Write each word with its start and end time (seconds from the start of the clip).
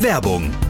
Werbung. 0.00 0.69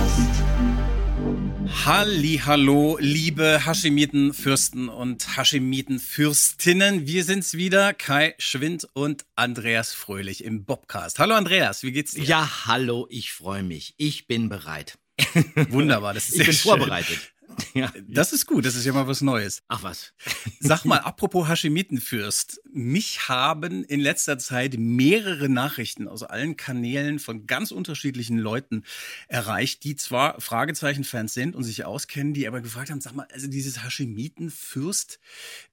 Hallo, 1.83 2.97
liebe 2.99 3.65
Haschemitenfürsten 3.65 4.87
und 4.87 5.35
Haschemitenfürstinnen. 5.35 7.07
Wir 7.07 7.23
sind's 7.23 7.55
wieder, 7.55 7.95
Kai 7.95 8.35
Schwind 8.37 8.87
und 8.93 9.25
Andreas 9.35 9.91
Fröhlich 9.91 10.43
im 10.43 10.63
Bobcast. 10.63 11.17
Hallo 11.17 11.33
Andreas, 11.33 11.81
wie 11.81 11.91
geht's 11.91 12.11
dir? 12.11 12.23
Ja, 12.23 12.67
hallo, 12.67 13.07
ich 13.09 13.31
freue 13.31 13.63
mich. 13.63 13.95
Ich 13.97 14.27
bin 14.27 14.47
bereit. 14.47 14.99
Wunderbar, 15.69 16.13
das 16.13 16.25
ist 16.29 16.31
Ich 16.33 16.37
sehr 16.37 16.45
bin 16.45 16.53
schön. 16.53 16.69
vorbereitet. 16.69 17.31
Ja. 17.73 17.91
Das 18.07 18.33
ist 18.33 18.47
gut, 18.47 18.65
das 18.65 18.75
ist 18.75 18.85
ja 18.85 18.91
mal 18.91 19.07
was 19.07 19.21
Neues. 19.21 19.63
Ach 19.69 19.81
was. 19.81 20.13
Sag 20.59 20.83
mal, 20.83 20.97
apropos 20.97 21.47
Haschemitenfürst. 21.47 22.61
Mich 22.73 23.29
haben 23.29 23.83
in 23.85 24.01
letzter 24.01 24.37
Zeit 24.37 24.75
mehrere 24.77 25.47
Nachrichten 25.47 26.07
aus 26.07 26.23
allen 26.23 26.57
Kanälen 26.57 27.19
von 27.19 27.47
ganz 27.47 27.71
unterschiedlichen 27.71 28.37
Leuten 28.37 28.83
erreicht, 29.29 29.83
die 29.85 29.95
zwar 29.95 30.39
Fragezeichen-Fans 30.41 31.33
sind 31.33 31.55
und 31.55 31.63
sich 31.63 31.85
auskennen, 31.85 32.33
die 32.33 32.47
aber 32.47 32.61
gefragt 32.61 32.89
haben, 32.89 32.99
sag 32.99 33.15
mal, 33.15 33.27
also 33.31 33.47
dieses 33.47 33.83
Haschemitenfürst, 33.83 35.19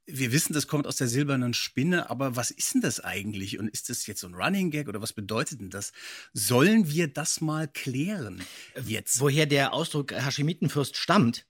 wir 0.06 0.32
wissen, 0.32 0.54
das 0.54 0.66
kommt 0.66 0.86
aus 0.86 0.96
der 0.96 1.06
silbernen 1.06 1.52
Spinne, 1.52 2.08
aber 2.08 2.34
was 2.34 2.50
ist 2.50 2.74
denn 2.74 2.80
das 2.80 3.00
eigentlich? 3.00 3.58
Und 3.58 3.68
ist 3.68 3.90
das 3.90 4.06
jetzt 4.06 4.20
so 4.20 4.26
ein 4.26 4.34
Running 4.34 4.70
Gag 4.70 4.88
oder 4.88 5.02
was 5.02 5.12
bedeutet 5.12 5.60
denn 5.60 5.70
das? 5.70 5.92
Sollen 6.32 6.90
wir 6.90 7.08
das 7.08 7.40
mal 7.40 7.68
klären 7.68 8.42
jetzt? 8.86 9.20
Woher 9.20 9.46
der 9.46 9.74
Ausdruck 9.74 10.12
Haschemitenfürst 10.12 10.96
stammt? 10.96 11.46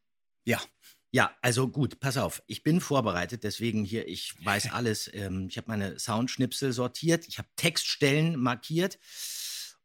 Ja. 0.48 0.62
Ja, 1.10 1.34
also 1.42 1.68
gut, 1.68 2.00
pass 2.00 2.16
auf. 2.16 2.42
Ich 2.46 2.62
bin 2.62 2.80
vorbereitet, 2.80 3.44
deswegen 3.44 3.84
hier, 3.84 4.08
ich 4.08 4.34
weiß 4.44 4.70
alles. 4.72 5.10
Ähm, 5.12 5.48
ich 5.50 5.58
habe 5.58 5.68
meine 5.68 5.98
Soundschnipsel 5.98 6.72
sortiert, 6.72 7.28
ich 7.28 7.36
habe 7.38 7.48
Textstellen 7.56 8.36
markiert 8.36 8.98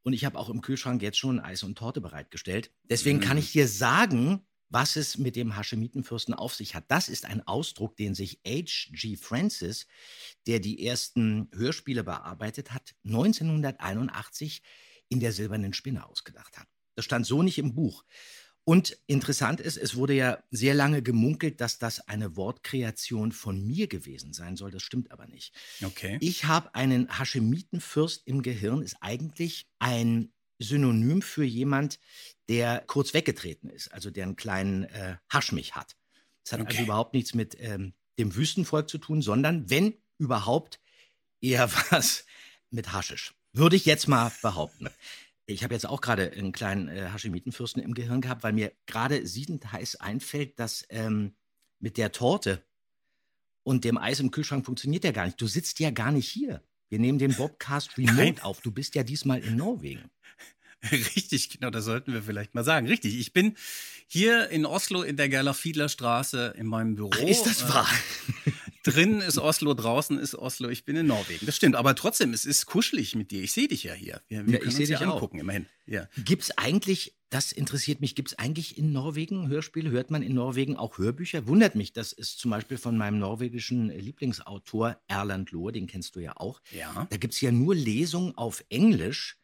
und 0.03 0.13
ich 0.13 0.23
habe 0.23 0.39
auch 0.39 0.49
im 0.49 0.61
Kühlschrank 0.61 1.01
jetzt 1.01 1.17
schon 1.17 1.41
Eis 1.41 1.63
und 1.63 1.77
Torte 1.77 1.99
bereitgestellt. 1.99 2.71
Deswegen 2.83 3.19
kann 3.19 3.37
ich 3.37 3.51
dir 3.51 3.67
sagen, 3.67 4.45
was 4.69 4.95
es 4.95 5.17
mit 5.17 5.35
dem 5.35 5.55
Haschemitenfürsten 5.57 6.33
auf 6.33 6.55
sich 6.55 6.75
hat. 6.75 6.85
Das 6.87 7.09
ist 7.09 7.25
ein 7.25 7.45
Ausdruck, 7.45 7.97
den 7.97 8.15
sich 8.15 8.39
H.G. 8.45 9.17
Francis, 9.17 9.85
der 10.47 10.59
die 10.59 10.85
ersten 10.85 11.49
Hörspiele 11.53 12.05
bearbeitet 12.05 12.71
hat, 12.71 12.95
1981 13.05 14.61
in 15.09 15.19
der 15.19 15.33
Silbernen 15.33 15.73
Spinne 15.73 16.05
ausgedacht 16.05 16.57
hat. 16.57 16.67
Das 16.95 17.05
stand 17.05 17.25
so 17.25 17.43
nicht 17.43 17.57
im 17.57 17.75
Buch. 17.75 18.03
Und 18.65 18.97
interessant 19.07 19.59
ist, 19.59 19.75
es 19.77 19.95
wurde 19.95 20.13
ja 20.13 20.41
sehr 20.49 20.73
lange 20.73 21.01
gemunkelt, 21.01 21.59
dass 21.59 21.79
das 21.79 22.07
eine 22.07 22.37
Wortkreation 22.37 23.31
von 23.33 23.65
mir 23.65 23.87
gewesen 23.87 24.31
sein 24.31 24.55
soll. 24.55 24.71
Das 24.71 24.83
stimmt 24.83 25.11
aber 25.11 25.27
nicht. 25.27 25.53
Okay. 25.83 26.17
Ich 26.21 26.45
habe 26.45 26.73
einen 26.73 27.09
Haschemitenfürst 27.19 28.25
im 28.25 28.41
Gehirn, 28.41 28.81
ist 28.81 28.95
eigentlich 29.01 29.67
ein 29.79 30.31
Synonym 30.59 31.21
für 31.21 31.43
jemand, 31.43 31.99
der 32.47 32.83
kurz 32.87 33.13
weggetreten 33.13 33.69
ist, 33.69 33.89
also 33.93 34.09
der 34.11 34.23
einen 34.23 34.37
kleinen 34.37 34.83
äh, 34.85 35.17
Haschmich 35.29 35.75
hat. 35.75 35.97
Das 36.43 36.53
hat 36.53 36.61
also 36.61 36.71
Okay. 36.71 36.83
überhaupt 36.83 37.13
nichts 37.13 37.33
mit 37.33 37.57
ähm, 37.59 37.93
dem 38.17 38.33
Wüstenvolk 38.35 38.89
zu 38.89 38.97
tun, 38.97 39.21
sondern 39.21 39.69
wenn 39.69 39.95
überhaupt 40.17 40.79
eher 41.41 41.69
was 41.91 42.25
mit 42.69 42.93
Haschisch. 42.93 43.33
Würde 43.51 43.75
ich 43.75 43.85
jetzt 43.85 44.07
mal 44.07 44.31
behaupten. 44.41 44.89
Ich 45.45 45.63
habe 45.63 45.73
jetzt 45.73 45.87
auch 45.87 46.01
gerade 46.01 46.31
einen 46.31 46.51
kleinen 46.53 46.87
äh, 46.87 47.09
Haschemitenfürsten 47.11 47.81
im 47.81 47.93
Gehirn 47.93 48.21
gehabt, 48.21 48.43
weil 48.43 48.53
mir 48.53 48.71
gerade 48.85 49.27
siedend 49.27 49.71
heiß 49.71 49.97
einfällt, 49.97 50.59
dass 50.59 50.85
ähm, 50.89 51.35
mit 51.79 51.97
der 51.97 52.11
Torte 52.11 52.63
und 53.63 53.83
dem 53.83 53.97
Eis 53.97 54.19
im 54.19 54.31
Kühlschrank 54.31 54.65
funktioniert 54.65 55.03
ja 55.03 55.11
gar 55.11 55.25
nicht. 55.25 55.41
Du 55.41 55.47
sitzt 55.47 55.79
ja 55.79 55.91
gar 55.91 56.11
nicht 56.11 56.29
hier. 56.29 56.63
Wir 56.89 56.99
nehmen 56.99 57.19
den 57.19 57.35
Bobcast 57.35 57.97
Remote 57.97 58.15
Nein. 58.15 58.39
auf. 58.39 58.61
Du 58.61 58.71
bist 58.71 58.95
ja 58.95 59.03
diesmal 59.03 59.39
in 59.39 59.57
Norwegen. 59.57 60.09
Richtig, 60.91 61.49
genau, 61.49 61.69
das 61.69 61.85
sollten 61.85 62.13
wir 62.13 62.23
vielleicht 62.23 62.55
mal 62.55 62.63
sagen. 62.63 62.87
Richtig, 62.87 63.17
ich 63.17 63.33
bin 63.33 63.55
hier 64.07 64.49
in 64.49 64.65
Oslo 64.65 65.01
in 65.01 65.17
der 65.17 65.29
Gerlach 65.29 65.55
Fiedler 65.55 65.89
Straße 65.89 66.53
in 66.57 66.67
meinem 66.67 66.95
Büro. 66.95 67.11
Ist 67.25 67.45
das 67.45 67.67
wahr? 67.69 67.89
Drinnen 68.83 69.21
ist 69.21 69.37
Oslo, 69.37 69.73
draußen 69.73 70.19
ist 70.19 70.35
Oslo. 70.35 70.69
Ich 70.69 70.83
bin 70.85 70.95
in 70.95 71.07
Norwegen. 71.07 71.45
Das 71.45 71.55
stimmt, 71.55 71.75
aber 71.75 71.95
trotzdem, 71.95 72.33
es 72.33 72.45
ist 72.45 72.65
kuschelig 72.65 73.15
mit 73.15 73.31
dir. 73.31 73.41
Ich 73.41 73.53
sehe 73.53 73.67
dich 73.67 73.83
ja 73.83 73.93
hier. 73.93 74.21
Wir, 74.27 74.45
wir 74.45 74.53
Ja, 74.53 74.57
ich 74.57 74.63
können 74.63 74.71
seh 74.75 74.81
uns 74.83 74.89
ja 74.89 74.97
dich 74.99 75.07
auch. 75.07 75.13
angucken, 75.15 75.39
immerhin. 75.39 75.65
Ja. 75.87 76.07
Gibt 76.17 76.43
es 76.43 76.57
eigentlich, 76.57 77.15
das 77.29 77.51
interessiert 77.53 78.01
mich, 78.01 78.13
gibt 78.15 78.31
es 78.31 78.37
eigentlich 78.39 78.77
in 78.77 78.91
Norwegen 78.91 79.47
Hörspiele? 79.47 79.89
Hört 79.89 80.11
man 80.11 80.21
in 80.21 80.33
Norwegen 80.33 80.75
auch 80.75 80.97
Hörbücher? 80.97 81.47
Wundert 81.47 81.75
mich, 81.75 81.93
das 81.93 82.11
ist 82.11 82.39
zum 82.39 82.51
Beispiel 82.51 82.77
von 82.77 82.97
meinem 82.97 83.19
norwegischen 83.19 83.89
Lieblingsautor 83.89 84.97
Erland 85.07 85.51
Lohr, 85.51 85.71
den 85.71 85.87
kennst 85.87 86.15
du 86.15 86.19
ja 86.19 86.35
auch. 86.37 86.61
Ja. 86.71 87.07
Da 87.09 87.17
gibt 87.17 87.33
es 87.33 87.41
ja 87.41 87.51
nur 87.51 87.73
Lesungen 87.75 88.37
auf 88.37 88.63
Englisch 88.69 89.37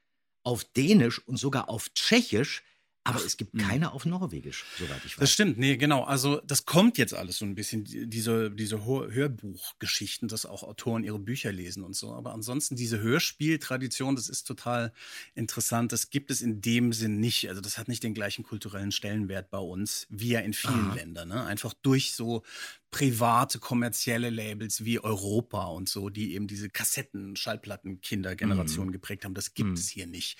auf 0.43 0.63
Dänisch 0.63 1.19
und 1.27 1.37
sogar 1.37 1.69
auf 1.69 1.89
Tschechisch. 1.93 2.63
Aber 3.05 3.23
es 3.25 3.37
gibt 3.37 3.57
keine 3.57 3.93
auf 3.93 4.05
Norwegisch, 4.05 4.65
soweit 4.77 5.03
ich 5.05 5.13
weiß. 5.17 5.21
Das 5.21 5.31
stimmt, 5.31 5.57
nee, 5.57 5.77
genau. 5.77 6.03
Also 6.03 6.41
das 6.45 6.65
kommt 6.65 6.97
jetzt 6.97 7.13
alles 7.13 7.37
so 7.39 7.45
ein 7.45 7.55
bisschen, 7.55 7.83
die- 7.85 8.07
diese, 8.07 8.51
diese 8.51 8.85
Hör- 8.85 9.09
Hörbuchgeschichten, 9.11 10.27
dass 10.27 10.45
auch 10.45 10.63
Autoren 10.63 11.03
ihre 11.03 11.17
Bücher 11.17 11.51
lesen 11.51 11.83
und 11.83 11.95
so. 11.95 12.13
Aber 12.13 12.33
ansonsten 12.33 12.75
diese 12.75 12.99
Hörspieltradition, 12.99 14.15
das 14.15 14.29
ist 14.29 14.43
total 14.43 14.93
interessant. 15.33 15.91
Das 15.91 16.09
gibt 16.09 16.29
es 16.29 16.41
in 16.41 16.61
dem 16.61 16.93
Sinn 16.93 17.19
nicht. 17.19 17.49
Also 17.49 17.61
das 17.61 17.77
hat 17.77 17.87
nicht 17.87 18.03
den 18.03 18.13
gleichen 18.13 18.43
kulturellen 18.43 18.91
Stellenwert 18.91 19.49
bei 19.49 19.59
uns, 19.59 20.05
wie 20.09 20.29
ja 20.29 20.41
in 20.41 20.53
vielen 20.53 20.89
Aha. 20.89 20.95
Ländern. 20.95 21.29
Ne? 21.29 21.43
Einfach 21.45 21.73
durch 21.81 22.13
so 22.13 22.43
private, 22.91 23.59
kommerzielle 23.59 24.29
Labels 24.29 24.83
wie 24.83 24.99
Europa 24.99 25.65
und 25.65 25.87
so, 25.87 26.09
die 26.09 26.33
eben 26.33 26.47
diese 26.47 26.69
Kassetten, 26.69 27.35
Schallplatten, 27.35 28.01
Kindergeneration 28.01 28.91
geprägt 28.91 29.25
haben. 29.25 29.33
Das 29.35 29.53
gibt 29.53 29.69
Mhm. 29.69 29.75
es 29.75 29.89
hier 29.89 30.07
nicht. 30.07 30.37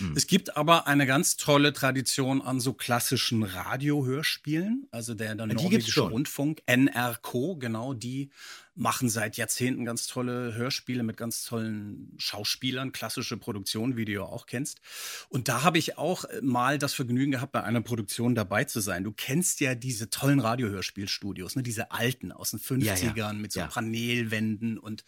Mhm. 0.00 0.14
Es 0.16 0.26
gibt 0.26 0.56
aber 0.56 0.86
eine 0.86 1.06
ganz 1.06 1.36
tolle 1.36 1.72
Tradition 1.72 2.42
an 2.42 2.60
so 2.60 2.72
klassischen 2.72 3.42
Radiohörspielen. 3.44 4.88
Also 4.90 5.14
der, 5.14 5.34
der 5.34 5.46
norwegische. 5.46 6.00
Rundfunk, 6.02 6.62
NRK, 6.66 7.56
genau, 7.58 7.94
die 7.94 8.30
machen 8.74 9.10
seit 9.10 9.36
Jahrzehnten 9.36 9.84
ganz 9.84 10.06
tolle 10.06 10.54
Hörspiele 10.54 11.02
mit 11.02 11.16
ganz 11.16 11.44
tollen 11.44 12.14
Schauspielern, 12.18 12.92
klassische 12.92 13.36
Produktion, 13.36 13.96
wie 13.96 14.04
du 14.06 14.12
ja 14.12 14.22
auch 14.22 14.46
kennst. 14.46 14.80
Und 15.28 15.48
da 15.48 15.62
habe 15.62 15.78
ich 15.78 15.98
auch 15.98 16.24
äh, 16.24 16.40
mal 16.42 16.78
das 16.78 16.94
Vergnügen 16.94 17.32
gehabt, 17.32 17.52
bei 17.52 17.62
einer 17.62 17.82
Produktion 17.82 18.34
dabei 18.34 18.64
zu 18.64 18.80
sein. 18.80 19.04
Du 19.04 19.12
kennst 19.12 19.60
ja 19.60 19.74
diese 19.74 20.08
tollen 20.10 20.40
Radiohörspielstudios, 20.40 21.56
ne? 21.56 21.62
diese 21.62 21.90
alten 21.90 22.32
aus 22.32 22.50
den 22.52 22.60
Ja, 22.80 22.94
50ern 22.94 23.16
ja. 23.16 23.32
mit 23.34 23.52
so 23.52 23.60
Ja. 23.60 23.66
Panelwänden 23.66 24.78
und 24.78 25.04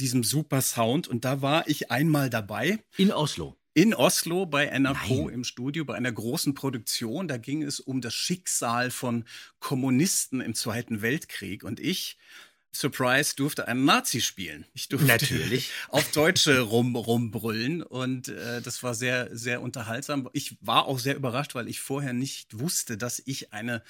diesem 0.00 0.24
super 0.24 0.60
Sound. 0.60 1.08
Und 1.08 1.24
da 1.24 1.42
war 1.42 1.68
ich 1.68 1.90
einmal 1.90 2.28
dabei 2.30 2.78
In 2.96 3.12
Oslo. 3.12 3.56
in 3.74 3.94
Oslo 3.94 4.46
bei 4.46 4.66
Nein. 4.78 5.28
im 5.28 5.44
Studio 5.44 5.84
bei 5.84 5.94
einer 5.94 6.10
großen 6.12 6.54
Produktion. 6.54 7.28
Da 7.28 7.36
ging 7.36 7.62
es 7.62 7.78
um 7.78 8.00
das 8.00 8.14
Schicksal 8.14 8.90
von 8.90 9.24
Kommunisten 9.60 10.40
im 10.40 10.54
Zweiten 10.54 11.02
Weltkrieg. 11.02 11.62
Und 11.64 11.78
ich, 11.80 12.16
Surprise, 12.78 13.34
durfte 13.36 13.68
einen 13.68 13.84
Nazi 13.84 14.20
spielen. 14.20 14.66
Ich 14.74 14.88
durfte 14.88 15.06
Natürlich. 15.06 15.70
auf 15.88 16.10
Deutsche 16.12 16.60
rum, 16.60 16.96
rumbrüllen. 16.96 17.82
Und 17.82 18.28
äh, 18.28 18.60
das 18.62 18.82
war 18.82 18.94
sehr, 18.94 19.28
sehr 19.36 19.62
unterhaltsam. 19.62 20.28
Ich 20.32 20.56
war 20.60 20.86
auch 20.86 20.98
sehr 20.98 21.16
überrascht, 21.16 21.54
weil 21.54 21.68
ich 21.68 21.80
vorher 21.80 22.12
nicht 22.12 22.58
wusste, 22.58 22.96
dass 22.96 23.22
ich 23.24 23.52
eine 23.52 23.82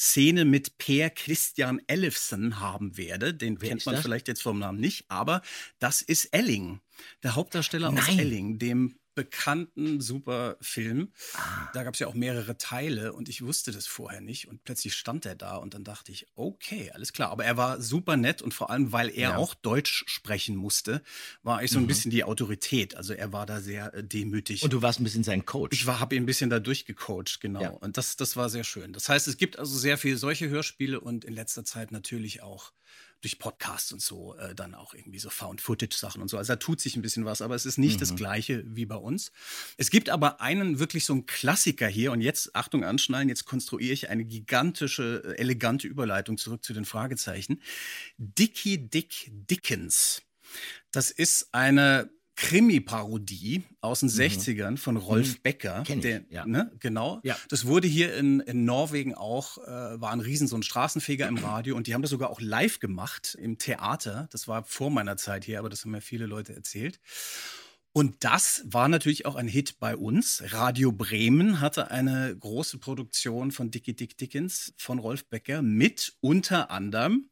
Szene 0.00 0.46
mit 0.46 0.78
Per 0.78 1.10
Christian 1.10 1.82
Ellefsen 1.86 2.58
haben 2.58 2.96
werde. 2.96 3.34
Den 3.34 3.60
Wer 3.60 3.68
kennt 3.68 3.84
man 3.84 4.00
vielleicht 4.00 4.28
jetzt 4.28 4.42
vom 4.42 4.58
Namen 4.58 4.80
nicht, 4.80 5.04
aber 5.08 5.42
das 5.78 6.00
ist 6.00 6.26
Elling, 6.26 6.80
der 7.22 7.34
Hauptdarsteller 7.34 7.90
aus 7.90 8.06
Nein. 8.06 8.18
Elling, 8.18 8.58
dem 8.58 8.96
bekannten 9.24 10.00
Superfilm. 10.00 11.12
Ah. 11.34 11.70
Da 11.74 11.82
gab 11.82 11.94
es 11.94 12.00
ja 12.00 12.06
auch 12.06 12.14
mehrere 12.14 12.56
Teile 12.56 13.12
und 13.12 13.28
ich 13.28 13.42
wusste 13.42 13.70
das 13.70 13.86
vorher 13.86 14.20
nicht 14.20 14.48
und 14.48 14.64
plötzlich 14.64 14.94
stand 14.94 15.26
er 15.26 15.34
da 15.34 15.56
und 15.56 15.74
dann 15.74 15.84
dachte 15.84 16.10
ich, 16.10 16.26
okay, 16.34 16.90
alles 16.92 17.12
klar. 17.12 17.30
Aber 17.30 17.44
er 17.44 17.56
war 17.56 17.80
super 17.82 18.16
nett 18.16 18.40
und 18.42 18.54
vor 18.54 18.70
allem, 18.70 18.92
weil 18.92 19.10
er 19.10 19.30
Ja. 19.30 19.36
auch 19.36 19.54
Deutsch 19.54 20.04
sprechen 20.06 20.56
musste, 20.56 21.02
war 21.42 21.62
ich 21.62 21.70
so 21.70 21.78
ein 21.78 21.82
Mhm. 21.82 21.86
bisschen 21.88 22.10
die 22.10 22.24
Autorität. 22.24 22.94
Also 22.96 23.12
er 23.12 23.32
war 23.32 23.44
da 23.46 23.60
sehr 23.60 23.92
äh, 23.94 24.02
demütig. 24.02 24.62
Und 24.62 24.72
du 24.72 24.80
warst 24.80 25.00
ein 25.00 25.04
bisschen 25.04 25.24
sein 25.24 25.44
Coach. 25.44 25.82
Ich 25.82 25.86
habe 25.86 26.14
ihn 26.16 26.22
ein 26.22 26.26
bisschen 26.26 26.48
da 26.50 26.58
durchgecoacht, 26.60 27.40
genau. 27.40 27.62
Ja. 27.62 27.68
Und 27.70 27.96
das, 27.98 28.16
das 28.16 28.36
war 28.36 28.48
sehr 28.48 28.64
schön. 28.64 28.92
Das 28.92 29.08
heißt, 29.08 29.28
es 29.28 29.36
gibt 29.36 29.58
also 29.58 29.76
sehr 29.78 29.98
viele 29.98 30.16
solche 30.16 30.48
Hörspiele 30.48 30.98
und 31.00 31.24
in 31.24 31.34
letzter 31.34 31.64
Zeit 31.64 31.92
natürlich 31.92 32.42
auch 32.42 32.72
durch 33.20 33.38
Podcasts 33.38 33.92
und 33.92 34.00
so 34.00 34.34
äh, 34.36 34.54
dann 34.54 34.74
auch 34.74 34.94
irgendwie 34.94 35.18
so 35.18 35.30
Found-Footage-Sachen 35.30 36.22
und 36.22 36.28
so. 36.28 36.38
Also 36.38 36.52
da 36.52 36.56
tut 36.56 36.80
sich 36.80 36.96
ein 36.96 37.02
bisschen 37.02 37.24
was, 37.24 37.42
aber 37.42 37.54
es 37.54 37.66
ist 37.66 37.78
nicht 37.78 38.00
das 38.00 38.16
Gleiche 38.16 38.64
wie 38.66 38.86
bei 38.86 38.96
uns. 38.96 39.32
Es 39.76 39.90
gibt 39.90 40.08
aber 40.08 40.40
einen 40.40 40.78
wirklich 40.78 41.04
so 41.04 41.12
einen 41.12 41.26
Klassiker 41.26 41.86
hier 41.86 42.12
und 42.12 42.20
jetzt, 42.20 42.56
Achtung, 42.56 42.84
anschnallen, 42.84 43.28
jetzt 43.28 43.44
konstruiere 43.44 43.92
ich 43.92 44.08
eine 44.08 44.24
gigantische, 44.24 45.22
äh, 45.24 45.40
elegante 45.40 45.86
Überleitung 45.86 46.38
zurück 46.38 46.64
zu 46.64 46.72
den 46.72 46.84
Fragezeichen. 46.84 47.60
Dickie 48.18 48.78
Dick 48.78 49.30
Dickens. 49.30 50.22
Das 50.90 51.10
ist 51.10 51.52
eine 51.52 52.10
Krimi-Parodie 52.40 53.64
aus 53.82 54.00
den 54.00 54.08
60ern 54.08 54.78
von 54.78 54.96
Rolf 54.96 55.42
Becker. 55.42 55.80
Mhm. 55.80 55.84
Kenn 55.84 55.98
ich, 55.98 56.04
der, 56.04 56.24
ja. 56.30 56.46
ne, 56.46 56.72
genau. 56.80 57.20
Ja. 57.22 57.36
Das 57.50 57.66
wurde 57.66 57.86
hier 57.86 58.16
in, 58.16 58.40
in 58.40 58.64
Norwegen 58.64 59.14
auch, 59.14 59.58
äh, 59.58 60.00
war 60.00 60.10
ein 60.10 60.20
Riesen, 60.20 60.48
so 60.48 60.56
ein 60.56 60.62
Straßenfeger 60.62 61.28
im 61.28 61.36
Radio 61.36 61.76
und 61.76 61.86
die 61.86 61.92
haben 61.92 62.00
das 62.00 62.10
sogar 62.10 62.30
auch 62.30 62.40
live 62.40 62.80
gemacht 62.80 63.36
im 63.38 63.58
Theater. 63.58 64.26
Das 64.32 64.48
war 64.48 64.64
vor 64.64 64.90
meiner 64.90 65.18
Zeit 65.18 65.44
hier, 65.44 65.58
aber 65.58 65.68
das 65.68 65.84
haben 65.84 65.90
mir 65.90 66.00
viele 66.00 66.24
Leute 66.24 66.54
erzählt. 66.54 66.98
Und 67.92 68.24
das 68.24 68.62
war 68.64 68.88
natürlich 68.88 69.26
auch 69.26 69.34
ein 69.34 69.48
Hit 69.48 69.78
bei 69.78 69.94
uns. 69.94 70.42
Radio 70.46 70.92
Bremen 70.92 71.60
hatte 71.60 71.90
eine 71.90 72.34
große 72.34 72.78
Produktion 72.78 73.52
von 73.52 73.70
Dickie 73.70 73.94
Dick 73.94 74.16
Dickens 74.16 74.72
von 74.78 74.98
Rolf 74.98 75.28
Becker 75.28 75.60
mit 75.60 76.14
unter 76.20 76.70
anderem 76.70 77.28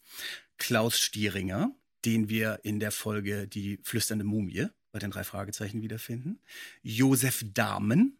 Klaus 0.58 0.98
Stieringer, 0.98 1.74
den 2.04 2.28
wir 2.28 2.60
in 2.62 2.78
der 2.78 2.90
Folge 2.90 3.48
Die 3.48 3.78
flüsternde 3.82 4.24
Mumie 4.24 4.68
bei 4.92 4.98
den 4.98 5.10
drei 5.10 5.24
Fragezeichen 5.24 5.82
wiederfinden. 5.82 6.40
Josef 6.82 7.44
Dahmen 7.54 8.18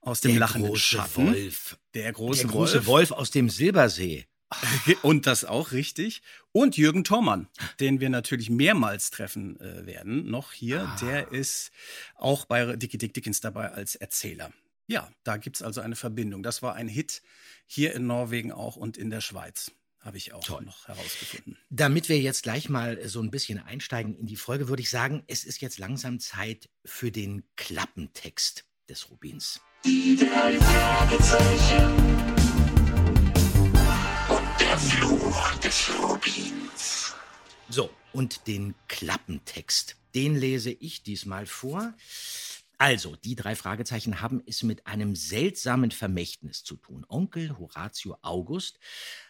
aus 0.00 0.20
dem 0.20 0.32
der 0.32 0.40
lachenden 0.40 0.70
große 0.70 0.82
Schatten. 0.82 1.26
Wolf. 1.28 1.78
Der 1.94 2.12
große, 2.12 2.42
der 2.42 2.50
große 2.50 2.86
Wolf. 2.86 3.10
aus 3.12 3.30
dem 3.30 3.50
Silbersee. 3.50 4.26
Und 5.02 5.26
das 5.26 5.44
auch 5.44 5.72
richtig. 5.72 6.22
Und 6.52 6.76
Jürgen 6.76 7.04
Thormann, 7.04 7.48
den 7.80 8.00
wir 8.00 8.08
natürlich 8.08 8.48
mehrmals 8.48 9.10
treffen 9.10 9.60
äh, 9.60 9.84
werden, 9.86 10.30
noch 10.30 10.52
hier. 10.52 10.82
Ah. 10.82 10.96
Der 11.02 11.32
ist 11.32 11.70
auch 12.14 12.46
bei 12.46 12.76
Dickie 12.76 12.98
Dick 12.98 13.12
Dickens 13.12 13.40
dabei 13.40 13.70
als 13.70 13.94
Erzähler. 13.94 14.50
Ja, 14.86 15.12
da 15.22 15.36
gibt's 15.36 15.60
also 15.60 15.82
eine 15.82 15.96
Verbindung. 15.96 16.42
Das 16.42 16.62
war 16.62 16.74
ein 16.74 16.88
Hit 16.88 17.22
hier 17.66 17.94
in 17.94 18.06
Norwegen 18.06 18.52
auch 18.52 18.76
und 18.76 18.96
in 18.96 19.10
der 19.10 19.20
Schweiz. 19.20 19.70
Habe 20.00 20.16
ich 20.16 20.32
auch 20.32 20.44
Toll. 20.44 20.64
noch 20.64 20.86
herausgefunden. 20.86 21.58
Damit 21.70 22.08
wir 22.08 22.18
jetzt 22.20 22.42
gleich 22.44 22.68
mal 22.68 23.06
so 23.08 23.20
ein 23.20 23.30
bisschen 23.30 23.58
einsteigen 23.58 24.16
in 24.16 24.26
die 24.26 24.36
Folge, 24.36 24.68
würde 24.68 24.82
ich 24.82 24.90
sagen, 24.90 25.24
es 25.26 25.44
ist 25.44 25.60
jetzt 25.60 25.78
langsam 25.78 26.20
Zeit 26.20 26.70
für 26.84 27.10
den 27.10 27.42
Klappentext 27.56 28.64
des 28.88 29.10
Rubins. 29.10 29.60
Die 29.84 30.16
drei 30.16 30.58
Fragezeichen. 30.58 31.94
Und 34.28 34.60
der 34.60 34.78
Fluch 34.78 35.54
des 35.56 35.90
Rubins. 36.00 37.14
So, 37.68 37.90
und 38.12 38.46
den 38.46 38.74
Klappentext, 38.86 39.96
den 40.14 40.36
lese 40.36 40.70
ich 40.70 41.02
diesmal 41.02 41.46
vor. 41.46 41.92
Also, 42.80 43.16
die 43.16 43.34
drei 43.34 43.56
Fragezeichen 43.56 44.20
haben 44.20 44.40
es 44.46 44.62
mit 44.62 44.86
einem 44.86 45.16
seltsamen 45.16 45.90
Vermächtnis 45.90 46.62
zu 46.62 46.76
tun. 46.76 47.04
Onkel 47.08 47.58
Horatio 47.58 48.16
August 48.22 48.78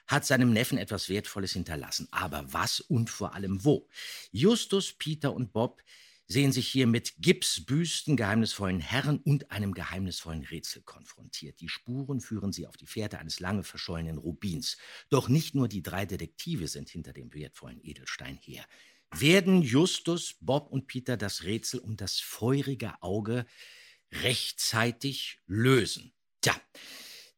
hat 0.08 0.24
seinem 0.24 0.52
Neffen 0.52 0.78
etwas 0.78 1.08
Wertvolles 1.08 1.52
hinterlassen. 1.52 2.08
Aber 2.10 2.52
was 2.52 2.80
und 2.80 3.10
vor 3.10 3.34
allem 3.34 3.64
wo? 3.64 3.88
Justus, 4.32 4.92
Peter 4.92 5.32
und 5.32 5.52
Bob 5.52 5.82
sehen 6.26 6.52
sich 6.52 6.68
hier 6.68 6.86
mit 6.86 7.14
Gipsbüsten, 7.18 8.16
geheimnisvollen 8.16 8.80
Herren 8.80 9.18
und 9.18 9.50
einem 9.50 9.72
geheimnisvollen 9.72 10.44
Rätsel 10.44 10.82
konfrontiert. 10.82 11.60
Die 11.60 11.70
Spuren 11.70 12.20
führen 12.20 12.52
sie 12.52 12.66
auf 12.66 12.76
die 12.76 12.86
Fährte 12.86 13.18
eines 13.18 13.40
lange 13.40 13.64
verschollenen 13.64 14.18
Rubins. 14.18 14.76
Doch 15.08 15.28
nicht 15.28 15.54
nur 15.54 15.68
die 15.68 15.82
drei 15.82 16.04
Detektive 16.04 16.68
sind 16.68 16.90
hinter 16.90 17.14
dem 17.14 17.32
wertvollen 17.32 17.80
Edelstein 17.82 18.36
her. 18.42 18.64
Werden 19.10 19.62
Justus, 19.62 20.36
Bob 20.40 20.70
und 20.70 20.86
Peter 20.86 21.16
das 21.16 21.44
Rätsel 21.44 21.80
um 21.80 21.96
das 21.96 22.20
feurige 22.20 23.02
Auge 23.02 23.46
rechtzeitig 24.12 25.40
lösen? 25.46 26.12
Tja, 26.42 26.54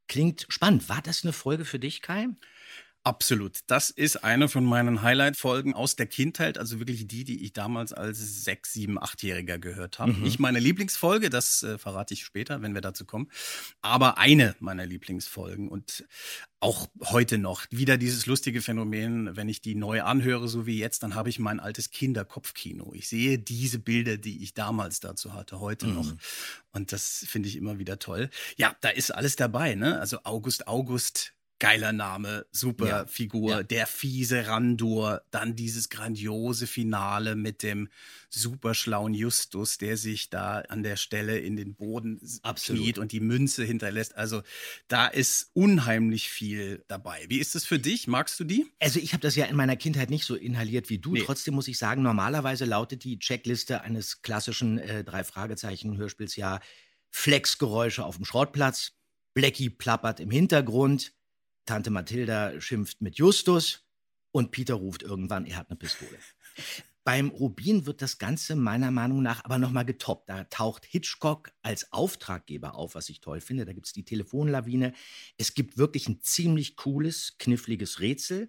klingt 0.09 0.47
spannend. 0.49 0.89
War 0.89 1.01
das 1.01 1.23
eine 1.23 1.33
Folge 1.33 1.65
für 1.65 1.79
dich, 1.79 2.03
Kai? 2.03 2.27
Absolut. 3.03 3.61
Das 3.67 3.89
ist 3.89 4.25
eine 4.25 4.49
von 4.51 4.63
meinen 4.63 5.01
Highlight-Folgen 5.01 5.73
aus 5.73 5.97
der 5.97 6.07
Kindheit, 6.07 6.59
also 6.59 6.79
wirklich 6.81 7.07
die, 7.07 7.25
die 7.25 7.43
ich 7.45 7.55
damals 7.55 7.95
als 7.95 8.45
sechs, 8.45 8.75
sieben, 8.75 9.01
achtjähriger 9.03 9.59
gehört 9.59 9.99
habe. 9.99 10.13
Mhm. 10.13 10.23
Nicht 10.23 10.39
meine 10.39 10.61
Lieblingsfolge, 10.61 11.31
das 11.31 11.63
äh, 11.63 11.79
verrate 11.79 12.13
ich 12.13 12.25
später, 12.27 12.61
wenn 12.61 12.75
wir 12.75 12.83
dazu 12.83 13.07
kommen, 13.07 13.31
aber 13.81 14.19
eine 14.19 14.55
meiner 14.61 14.85
Lieblingsfolgen 14.85 15.69
und 15.69 16.05
auch 16.61 16.89
heute 17.07 17.39
noch 17.39 17.65
wieder 17.71 17.97
dieses 17.97 18.27
lustige 18.27 18.61
Phänomen, 18.61 19.35
wenn 19.35 19.49
ich 19.49 19.63
die 19.63 19.77
neu 19.77 20.03
anhöre, 20.03 20.47
so 20.47 20.67
wie 20.67 20.79
jetzt, 20.79 21.03
dann 21.03 21.15
habe 21.15 21.31
ich 21.31 21.39
mein 21.39 21.59
altes 21.59 21.91
Kinderkopfkino. 21.91 22.93
Ich 22.93 23.09
sehe 23.09 23.39
diese 23.39 23.79
Bilder, 23.79 24.19
die 24.19 24.43
ich 24.43 24.53
damals 24.53 25.01
dazu 25.01 25.33
hatte, 25.33 25.59
heute 25.61 25.87
Mhm. 25.87 25.95
noch. 25.95 26.13
Und 26.73 26.93
das 26.93 27.25
finde 27.27 27.49
ich 27.49 27.57
immer 27.57 27.79
wieder 27.79 27.99
toll. 27.99 28.29
Ja, 28.59 28.77
da 28.83 28.91
ist 28.91 29.11
alles 29.11 29.37
dabei, 29.37 29.75
ne? 29.75 29.99
Also 29.99 30.19
August 30.25 30.69
August 30.69 31.33
Geiler 31.61 31.93
Name, 31.93 32.47
super 32.51 32.89
Ja. 32.89 33.07
Figur, 33.07 33.51
Ja. 33.51 33.63
der 33.63 33.87
fiese 33.87 34.49
Randor, 34.49 35.23
dann 35.31 35.55
dieses 35.55 35.89
grandiose 35.91 36.67
Finale 36.67 37.37
mit 37.37 37.63
dem 37.63 37.89
super 38.31 38.75
schlauen 38.75 39.15
Justus, 39.15 39.77
der 39.79 39.97
sich 39.97 40.31
da 40.31 40.61
an 40.69 40.83
der 40.83 40.97
Stelle 40.97 41.39
in 41.39 41.57
den 41.57 41.75
Boden 41.75 42.21
Absolut. 42.43 42.83
kniet 42.83 42.99
und 42.99 43.13
die 43.13 43.21
Münze 43.21 43.63
hinterlässt. 43.65 44.17
Also 44.17 44.43
da 44.89 45.07
ist 45.07 45.51
unheimlich 45.53 46.29
viel 46.31 46.85
dabei. 46.89 47.27
Wie 47.29 47.39
ist 47.39 47.55
es 47.55 47.65
für 47.67 47.79
dich? 47.79 48.07
Magst 48.09 48.41
du 48.41 48.45
die? 48.45 48.67
Also 48.81 48.99
ich 48.99 49.13
habe 49.13 49.21
das 49.21 49.37
ja 49.37 49.45
in 49.45 49.57
meiner 49.57 49.77
Kindheit 49.77 50.11
nicht 50.11 50.25
so 50.25 50.35
inhaliert 50.37 50.89
wie 50.91 50.99
du. 50.99 51.13
Nee. 51.13 51.23
Trotzdem 51.25 51.55
muss 51.55 51.69
ich 51.69 51.77
sagen, 51.79 52.03
normalerweise 52.03 52.65
lautet 52.65 53.05
die 53.05 53.19
Checkliste 53.19 53.83
eines 53.83 54.23
klassischen 54.23 54.79
äh, 54.79 55.05
drei 55.05 55.23
Fragezeichen 55.25 55.97
Hörspiels 55.99 56.37
ja 56.37 56.61
Flexgeräusche 57.11 58.05
auf 58.05 58.17
dem 58.17 58.25
Schrottplatz, 58.25 58.93
Blackie 59.35 59.69
plappert 59.71 60.21
im 60.21 60.31
Hintergrund, 60.31 61.13
Tante 61.71 61.91
Mathilda 61.91 62.61
schimpft 62.61 63.01
mit 63.01 63.17
Justus 63.17 63.85
und 64.33 64.51
Peter 64.51 64.75
ruft 64.75 65.05
irgendwann, 65.05 65.47
er 65.47 65.57
hat 65.57 65.71
eine 65.71 65.77
Pistole. 65.77 66.19
Beim 67.05 67.29
Rubin 67.29 67.87
wird 67.87 68.03
das 68.03 68.19
Ganze 68.19 68.57
meiner 68.57 68.91
Meinung 68.91 69.23
nach 69.23 69.45
aber 69.45 69.59
nochmal 69.59 69.85
getoppt. 69.85 70.29
Da 70.29 70.43
taucht 70.43 70.85
Hitchcock 70.85 71.53
als 71.63 71.93
Auftraggeber 71.93 72.75
auf, 72.75 72.97
was 72.97 73.09
ich 73.09 73.21
toll 73.21 73.41
finde. 73.41 73.67
Da 73.67 73.73
gibt 73.73 73.87
es 73.87 73.93
die 73.93 74.05
Telefonlawine. 74.05 74.95
Es 75.39 75.55
gibt 75.55 75.79
wirklich 75.79 76.09
ein 76.09 76.21
ziemlich 76.23 76.75
cooles, 76.75 77.37
kniffliges 77.39 78.01
Rätsel. 78.01 78.49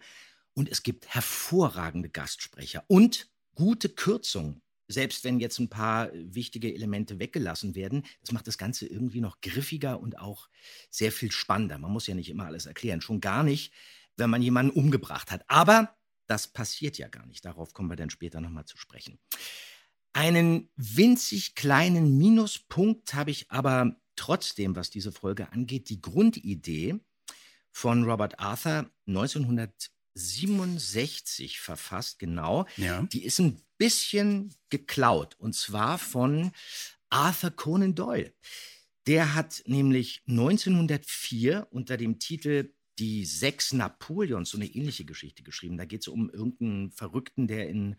Und 0.56 0.68
es 0.68 0.82
gibt 0.82 1.08
hervorragende 1.08 2.10
Gastsprecher 2.10 2.84
und 2.88 3.30
gute 3.54 3.90
Kürzungen. 3.90 4.64
Selbst 4.92 5.24
wenn 5.24 5.40
jetzt 5.40 5.60
ein 5.60 5.70
paar 5.70 6.10
wichtige 6.14 6.74
Elemente 6.74 7.20
weggelassen 7.20 7.76
werden, 7.76 8.04
das 8.22 8.32
macht 8.32 8.48
das 8.48 8.58
Ganze 8.58 8.88
irgendwie 8.88 9.22
noch 9.22 9.42
griffiger 9.42 10.00
und 10.00 10.20
auch 10.20 10.50
sehr 10.90 11.12
viel 11.12 11.32
spannender. 11.32 11.78
Man 11.78 11.92
muss 11.92 12.08
ja 12.08 12.16
nicht 12.16 12.30
immer 12.30 12.46
alles 12.46 12.66
erklären, 12.66 13.02
schon 13.02 13.22
gar 13.22 13.44
nicht, 13.44 13.74
wenn 14.18 14.30
man 14.30 14.42
jemanden 14.42 14.72
umgebracht 14.72 15.32
hat. 15.32 15.44
Aber 15.48 15.96
das 16.28 16.48
passiert 16.48 16.98
ja 16.98 17.08
gar 17.08 17.26
nicht. 17.26 17.44
Darauf 17.44 17.74
kommen 17.74 17.90
wir 17.90 17.98
dann 17.98 18.10
später 18.10 18.42
nochmal 18.42 18.66
zu 18.66 18.78
sprechen. 18.78 19.20
Einen 20.14 20.70
winzig 20.76 21.56
kleinen 21.56 22.18
Minuspunkt 22.18 23.14
habe 23.14 23.32
ich 23.32 23.50
aber 23.50 23.96
trotzdem, 24.16 24.76
was 24.76 24.90
diese 24.90 25.12
Folge 25.12 25.52
angeht. 25.52 25.90
Die 25.90 26.02
Grundidee 26.02 27.00
von 27.72 28.04
Robert 28.04 28.40
Arthur 28.40 28.90
1967 29.08 31.60
verfasst, 31.60 32.20
genau. 32.20 32.66
Ja. 32.78 33.02
Die 33.04 33.24
ist 33.24 33.40
ein 33.40 33.62
bisschen 33.82 34.54
geklaut 34.70 35.34
und 35.40 35.56
zwar 35.56 35.98
von 35.98 36.52
Arthur 37.10 37.50
Conan 37.50 37.96
Doyle. 37.96 38.32
Der 39.08 39.34
hat 39.34 39.64
nämlich 39.66 40.22
1904 40.28 41.68
unter 41.72 41.98
dem 41.98 42.20
Titel 42.20 42.76
Die 43.00 43.26
Sechs 43.26 43.74
Napoleons 43.74 44.52
so 44.52 44.58
eine 44.60 44.68
ähnliche 44.68 45.04
Geschichte 45.04 45.42
geschrieben. 45.42 45.78
Da 45.78 45.86
geht 45.86 46.02
es 46.02 46.08
um 46.10 46.30
irgendeinen 46.30 46.92
Verrückten, 46.92 47.48
der 47.48 47.70
in 47.70 47.96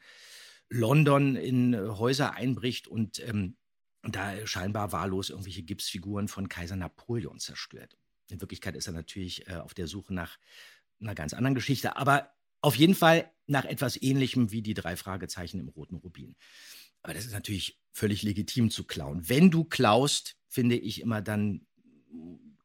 London 0.70 1.34
in 1.34 1.74
äh, 1.74 1.78
Häuser 1.78 2.34
einbricht 2.34 2.86
und 2.86 3.18
ähm, 3.18 3.56
da 4.04 4.46
scheinbar 4.46 4.92
wahllos 4.92 5.30
irgendwelche 5.30 5.64
Gipsfiguren 5.64 6.28
von 6.28 6.48
Kaiser 6.48 6.76
Napoleon 6.76 7.40
zerstört. 7.40 7.96
In 8.30 8.40
Wirklichkeit 8.40 8.76
ist 8.76 8.86
er 8.86 8.92
natürlich 8.92 9.48
äh, 9.48 9.56
auf 9.56 9.74
der 9.74 9.88
Suche 9.88 10.14
nach 10.14 10.38
einer 11.00 11.16
ganz 11.16 11.34
anderen 11.34 11.56
Geschichte, 11.56 11.96
aber 11.96 12.32
auf 12.60 12.76
jeden 12.76 12.94
Fall 12.94 13.28
nach 13.52 13.64
etwas 13.64 14.00
Ähnlichem 14.00 14.50
wie 14.50 14.62
die 14.62 14.74
drei 14.74 14.96
Fragezeichen 14.96 15.60
im 15.60 15.68
Roten 15.68 15.94
Rubin. 15.94 16.34
Aber 17.02 17.14
das 17.14 17.24
ist 17.24 17.32
natürlich 17.32 17.78
völlig 17.92 18.22
legitim 18.22 18.70
zu 18.70 18.84
klauen. 18.84 19.28
Wenn 19.28 19.50
du 19.50 19.64
klaust, 19.64 20.36
finde 20.48 20.76
ich 20.76 21.00
immer, 21.00 21.20
dann 21.20 21.66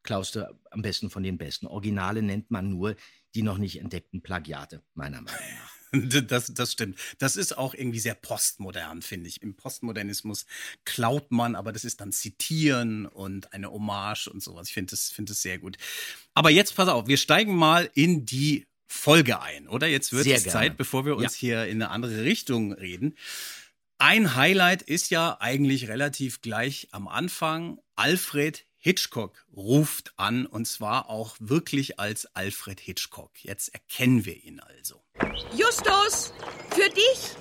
klaust 0.02 0.36
du 0.36 0.56
am 0.70 0.82
besten 0.82 1.10
von 1.10 1.22
den 1.22 1.38
Besten. 1.38 1.66
Originale 1.66 2.22
nennt 2.22 2.50
man 2.50 2.70
nur 2.70 2.96
die 3.34 3.42
noch 3.42 3.58
nicht 3.58 3.80
entdeckten 3.80 4.22
Plagiate, 4.22 4.82
meiner 4.94 5.20
Meinung 5.20 5.40
nach. 5.60 5.78
Das, 5.90 6.52
das 6.52 6.72
stimmt. 6.72 6.98
Das 7.16 7.34
ist 7.34 7.56
auch 7.56 7.72
irgendwie 7.72 7.98
sehr 7.98 8.14
postmodern, 8.14 9.00
finde 9.00 9.26
ich. 9.26 9.40
Im 9.40 9.56
Postmodernismus 9.56 10.44
klaut 10.84 11.30
man, 11.30 11.54
aber 11.54 11.72
das 11.72 11.82
ist 11.86 12.02
dann 12.02 12.12
Zitieren 12.12 13.06
und 13.06 13.54
eine 13.54 13.70
Hommage 13.70 14.28
und 14.28 14.42
sowas. 14.42 14.68
Ich 14.68 14.74
finde 14.74 14.90
das, 14.90 15.08
finde 15.08 15.32
das 15.32 15.40
sehr 15.40 15.58
gut. 15.58 15.78
Aber 16.34 16.50
jetzt 16.50 16.76
pass 16.76 16.90
auf, 16.90 17.08
wir 17.08 17.16
steigen 17.16 17.56
mal 17.56 17.90
in 17.94 18.26
die 18.26 18.66
Folge 18.88 19.40
ein, 19.40 19.68
oder? 19.68 19.86
Jetzt 19.86 20.12
wird 20.12 20.24
Sehr 20.24 20.36
es 20.36 20.44
gerne. 20.44 20.58
Zeit, 20.58 20.76
bevor 20.76 21.04
wir 21.04 21.16
uns 21.16 21.34
hier 21.34 21.66
in 21.66 21.82
eine 21.82 21.90
andere 21.90 22.24
Richtung 22.24 22.72
reden. 22.72 23.16
Ein 23.98 24.34
Highlight 24.34 24.82
ist 24.82 25.10
ja 25.10 25.36
eigentlich 25.40 25.88
relativ 25.88 26.40
gleich 26.40 26.88
am 26.92 27.06
Anfang. 27.06 27.78
Alfred 27.96 28.64
Hitchcock 28.76 29.44
ruft 29.54 30.12
an 30.16 30.46
und 30.46 30.66
zwar 30.66 31.10
auch 31.10 31.36
wirklich 31.40 31.98
als 31.98 32.26
Alfred 32.36 32.80
Hitchcock. 32.80 33.32
Jetzt 33.42 33.74
erkennen 33.74 34.24
wir 34.24 34.36
ihn 34.42 34.60
also. 34.60 35.02
Justus, 35.54 36.32
für 36.70 36.88
dich. 36.90 37.34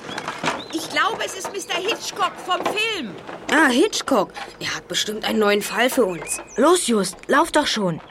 Ich 0.73 0.89
glaube, 0.89 1.23
es 1.23 1.35
ist 1.35 1.47
Mr. 1.53 1.75
Hitchcock 1.75 2.33
vom 2.45 2.61
Film. 2.65 3.11
Ah, 3.51 3.69
Hitchcock. 3.69 4.33
Er 4.59 4.75
hat 4.75 4.87
bestimmt 4.87 5.23
einen 5.23 5.39
neuen 5.39 5.61
Fall 5.61 5.89
für 5.89 6.05
uns. 6.05 6.41
Los, 6.55 6.87
Just, 6.87 7.15
lauf 7.27 7.51
doch 7.51 7.67
schon. 7.67 8.01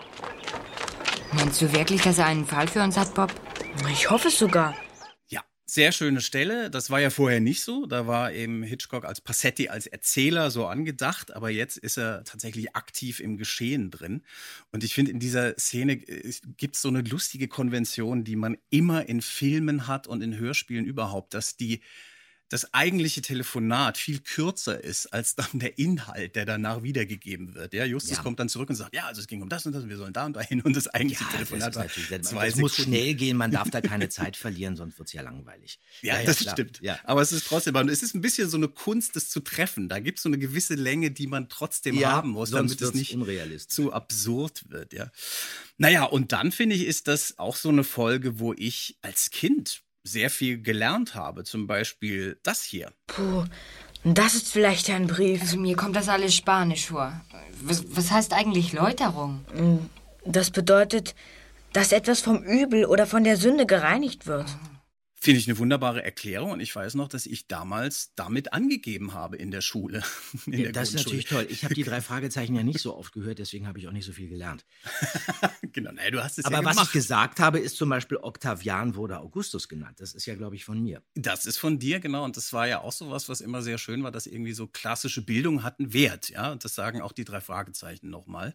Meinst 1.37 1.61
du 1.61 1.71
wirklich, 1.73 2.01
dass 2.01 2.17
er 2.17 2.27
einen 2.27 2.47
Fall 2.47 2.67
für 2.67 2.83
uns 2.83 2.97
hat, 2.97 3.15
Bob? 3.15 3.31
Ich 3.93 4.09
hoffe 4.09 4.29
es 4.29 4.39
sogar. 4.39 4.75
Ja, 5.29 5.45
sehr 5.67 5.93
schöne 5.93 6.23
Stelle. 6.23 6.71
Das 6.71 6.89
war 6.89 6.99
ja 6.99 7.11
vorher 7.11 7.41
nicht 7.41 7.63
so. 7.63 7.85
Da 7.85 8.07
war 8.07 8.33
eben 8.33 8.63
Hitchcock 8.63 9.05
als 9.05 9.21
Passetti, 9.21 9.69
als 9.69 9.87
Erzähler 9.87 10.51
so 10.51 10.67
angedacht, 10.67 11.37
aber 11.37 11.51
jetzt 11.51 11.77
ist 11.77 11.99
er 11.99 12.25
tatsächlich 12.25 12.75
aktiv 12.75 13.21
im 13.21 13.37
Geschehen 13.37 13.91
drin. 13.91 14.23
Und 14.73 14.83
ich 14.83 14.95
finde, 14.95 15.11
in 15.11 15.21
dieser 15.21 15.59
Szene 15.59 15.99
gibt 15.99 16.77
es 16.77 16.83
so 16.83 16.89
eine 16.89 17.03
lustige 17.03 17.49
Konvention, 17.49 18.25
die 18.25 18.37
man 18.37 18.57
immer 18.71 19.07
in 19.07 19.21
Filmen 19.21 19.87
hat 19.87 20.07
und 20.07 20.23
in 20.23 20.39
Hörspielen 20.39 20.87
überhaupt, 20.87 21.35
dass 21.35 21.59
die 21.59 21.83
das 22.49 22.73
eigentliche 22.73 23.23
Telefonat 23.23 23.99
viel 23.99 24.21
kürzer 24.21 24.83
ist 24.83 25.07
als 25.13 25.35
dann 25.35 25.47
der 25.55 25.79
Inhalt, 25.79 26.37
der 26.37 26.45
danach 26.47 26.83
wiedergegeben 26.85 27.55
wird. 27.55 27.75
Ja, 27.75 27.85
Justus 27.85 28.17
Ja. 28.19 28.23
kommt 28.23 28.39
dann 28.39 28.49
zurück 28.49 28.71
und 28.71 28.77
sagt, 28.77 28.95
ja, 28.95 29.07
also 29.07 29.21
es 29.21 29.27
ging 29.27 29.43
um 29.43 29.49
das 29.49 29.67
und 29.67 29.73
das 29.73 29.83
und 29.83 29.89
wir 29.89 29.97
sollen 29.97 30.13
da 30.13 30.27
und 30.27 30.35
dahin 30.37 30.61
und 30.63 30.77
das 30.77 30.87
eigentliche 30.87 31.25
das 31.25 31.33
Telefonat 31.33 31.71
ist 31.71 31.77
war 31.77 32.19
das, 32.19 32.29
zwei 32.31 32.47
das 32.49 32.57
muss 32.57 32.77
schnell 32.77 33.15
gehen, 33.15 33.37
man 33.37 33.51
darf 33.51 33.71
da 33.71 33.81
keine 33.81 34.09
Zeit 34.09 34.37
verlieren, 34.37 34.77
sonst 34.77 34.97
wird 34.99 35.09
es 35.09 35.13
ja 35.13 35.23
langweilig. 35.23 35.81
Ja, 36.03 36.23
das 36.23 36.39
klar. 36.39 36.55
stimmt. 36.55 36.81
Ja. 36.83 36.99
Aber 37.05 37.21
es 37.21 37.33
ist 37.33 37.47
trotzdem, 37.47 37.75
es 37.89 38.03
ist 38.03 38.15
ein 38.15 38.21
bisschen 38.21 38.49
so 38.49 38.57
eine 38.57 38.69
Kunst, 38.69 39.17
das 39.17 39.29
zu 39.29 39.41
treffen. 39.41 39.89
Da 39.89 39.99
gibt 39.99 40.19
es 40.19 40.23
so 40.23 40.29
eine 40.29 40.39
gewisse 40.39 40.75
Länge, 40.75 41.11
die 41.11 41.27
man 41.27 41.49
trotzdem 41.49 41.97
Ja, 41.97 42.13
haben 42.13 42.31
muss, 42.31 42.51
damit 42.51 42.81
es 42.81 42.95
nicht 42.95 43.15
unrealistisch. 43.15 43.75
zu 43.75 43.93
absurd 43.93 44.65
wird, 44.69 44.93
ja. 44.93 45.11
Naja, 45.79 46.05
und 46.05 46.33
dann 46.33 46.53
finde 46.53 46.77
ich, 46.77 46.85
ist 46.87 47.09
das 47.09 47.39
auch 47.39 47.57
so 47.57 47.69
eine 47.71 47.83
Folge, 47.85 48.39
wo 48.39 48.53
ich 48.55 48.99
als 49.03 49.31
Kind 49.31 49.83
sehr 50.07 50.31
viel 50.31 50.63
gelernt 50.63 51.15
habe. 51.15 51.45
Zum 51.45 51.67
Beispiel 51.67 52.39
das 52.43 52.63
hier. 52.63 52.93
Puh, 53.07 53.45
das 54.05 54.35
ist 54.35 54.53
vielleicht 54.53 54.89
ein 54.91 55.07
Brief. 55.07 55.41
Also 55.43 55.59
mir 55.59 55.77
kommt 55.77 55.97
das 55.97 56.09
alles 56.09 56.35
spanisch 56.35 56.87
vor. 56.87 57.21
Was, 57.63 57.85
was 57.97 58.11
heißt 58.11 58.33
eigentlich 58.33 58.73
Läuterung? 58.73 59.45
Das 60.25 60.51
bedeutet, 60.51 61.15
dass 61.73 61.93
etwas 61.93 62.21
vom 62.21 62.43
Übel 62.43 62.87
oder 62.87 63.07
von 63.07 63.25
der 63.25 63.37
Sünde 63.37 63.67
gereinigt 63.67 64.27
wird. 64.27 64.47
Finde 65.27 65.41
ich 65.41 65.49
eine 65.49 65.59
wunderbare 65.59 66.05
Erklärung 66.05 66.53
und 66.53 66.61
ich 66.61 66.75
weiß 66.77 66.95
noch, 66.95 67.09
dass 67.09 67.27
ich 67.27 67.49
damals 67.49 68.15
damit 68.15 68.53
angegeben 68.53 69.13
habe 69.13 69.37
in 69.37 69.51
der 69.51 69.61
Schule. 69.61 70.05
In 70.47 70.53
Ja, 70.53 70.59
der 70.67 70.73
das 70.73 70.91
ist 70.91 70.95
natürlich 70.95 71.25
toll. 71.25 71.49
Ich 71.51 71.65
habe 71.65 71.75
die 71.75 71.83
drei 71.83 72.01
Fragezeichen 72.01 72.55
ja 72.55 72.63
nicht 72.63 72.79
so 72.79 72.97
oft 72.97 73.13
gehört, 73.13 73.41
deswegen 73.41 73.67
habe 73.67 73.77
ich 73.81 73.89
auch 73.89 73.93
nicht 73.93 74.05
so 74.05 74.13
viel 74.13 74.29
gelernt. 74.29 74.65
genau, 75.73 75.91
naja, 75.91 76.13
du 76.13 76.23
hast 76.23 76.39
es 76.39 76.45
Aber 76.45 76.59
ja 76.59 76.65
was 76.65 76.81
ich 76.81 76.93
gesagt 76.93 77.41
habe, 77.41 77.59
ist 77.59 77.77
zum 77.77 77.89
Beispiel 77.89 78.19
Octavian 78.19 78.95
wurde 78.95 79.19
Augustus 79.19 79.67
genannt. 79.69 79.99
Das 79.99 80.15
ist 80.15 80.27
ja, 80.27 80.37
glaube 80.37 80.55
ich, 80.55 80.65
von 80.65 80.81
mir. 80.81 81.03
Das 81.17 81.45
ist 81.45 81.59
von 81.59 81.81
dir, 81.81 81.99
genau. 81.99 82.23
Und 82.23 82.37
das 82.37 82.53
war 82.53 82.69
ja 82.69 82.83
auch 82.83 82.93
so 82.93 83.11
was, 83.11 83.29
was 83.29 83.41
immer 83.41 83.63
sehr 83.63 83.79
schön 83.79 84.05
war, 84.05 84.13
dass 84.13 84.29
irgendwie 84.29 84.53
so 84.53 84.69
klassische 84.69 85.23
Bildung 85.23 85.65
hatten 85.65 85.93
Wert. 85.93 86.29
Ja, 86.29 86.53
und 86.53 86.65
das 86.65 86.77
sagen 86.77 87.01
auch 87.03 87.11
die 87.11 87.25
drei 87.25 87.41
Fragezeichen 87.41 88.11
nochmal. 88.11 88.55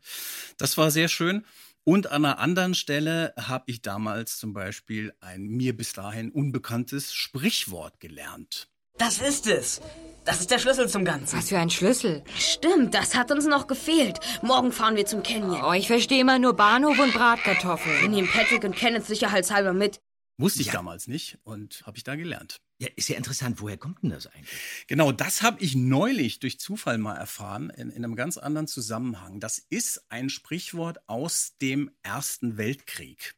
Das 0.57 0.77
war 0.77 0.89
sehr 0.89 1.09
schön. 1.09 1.43
Und 1.83 2.11
an 2.11 2.25
einer 2.25 2.39
anderen 2.39 2.75
Stelle 2.75 3.33
habe 3.37 3.63
ich 3.67 3.81
damals 3.81 4.37
zum 4.37 4.53
Beispiel 4.53 5.13
ein 5.19 5.43
mir 5.47 5.75
bis 5.75 5.93
dahin 5.93 6.31
unbekanntes 6.31 7.13
Sprichwort 7.13 7.99
gelernt. 7.99 8.67
Das 8.97 9.19
ist 9.19 9.47
es. 9.47 9.81
Das 10.25 10.39
ist 10.41 10.51
der 10.51 10.59
Schlüssel 10.59 10.87
zum 10.87 11.03
Ganzen. 11.03 11.39
Was 11.39 11.49
für 11.49 11.57
ein 11.57 11.71
Schlüssel. 11.71 12.23
Stimmt, 12.37 12.93
das 12.93 13.15
hat 13.15 13.31
uns 13.31 13.47
noch 13.47 13.65
gefehlt. 13.65 14.19
Morgen 14.43 14.71
fahren 14.71 14.95
wir 14.95 15.07
zum 15.07 15.23
Canyon. 15.23 15.63
Oh, 15.63 15.73
ich 15.73 15.87
verstehe 15.87 16.21
immer 16.21 16.37
nur 16.37 16.53
Bahnhof 16.53 16.99
und 16.99 17.11
Wir 17.11 17.19
Bratkartoffeln. 17.19 18.11
nehmen 18.11 18.29
Patrick 18.31 18.63
und 18.63 18.75
Kenneth 18.75 19.05
sicherheitshalber 19.05 19.73
mit. 19.73 19.99
Wusste 20.41 20.61
ich 20.61 20.67
Ja. 20.67 20.73
damals 20.73 21.07
nicht 21.07 21.37
und 21.43 21.83
habe 21.85 21.97
ich 21.97 22.03
da 22.03 22.15
gelernt. 22.15 22.61
Ja, 22.79 22.87
ist 22.95 23.09
ja 23.09 23.15
interessant. 23.15 23.61
Woher 23.61 23.77
kommt 23.77 24.01
denn 24.01 24.09
das 24.09 24.27
eigentlich? 24.27 24.59
Genau, 24.87 25.11
das 25.11 25.41
habe 25.43 25.61
ich 25.61 25.75
neulich 25.75 26.39
durch 26.39 26.59
Zufall 26.59 26.97
mal 26.97 27.15
erfahren, 27.15 27.69
in, 27.69 27.89
in 27.91 28.03
einem 28.03 28.15
ganz 28.15 28.37
anderen 28.37 28.67
Zusammenhang. 28.67 29.39
Das 29.39 29.59
ist 29.59 30.03
ein 30.09 30.29
Sprichwort 30.29 30.99
aus 31.07 31.57
dem 31.61 31.91
Ersten 32.01 32.57
Weltkrieg. 32.57 33.35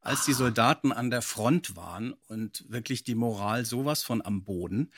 Als 0.00 0.24
die 0.24 0.32
Soldaten 0.32 0.92
an 0.92 1.10
der 1.10 1.22
Front 1.22 1.76
waren 1.76 2.12
und 2.28 2.64
wirklich 2.68 3.04
die 3.04 3.14
Moral 3.14 3.64
sowas 3.64 4.02
von 4.02 4.20
am 4.20 4.44
Boden, 4.44 4.90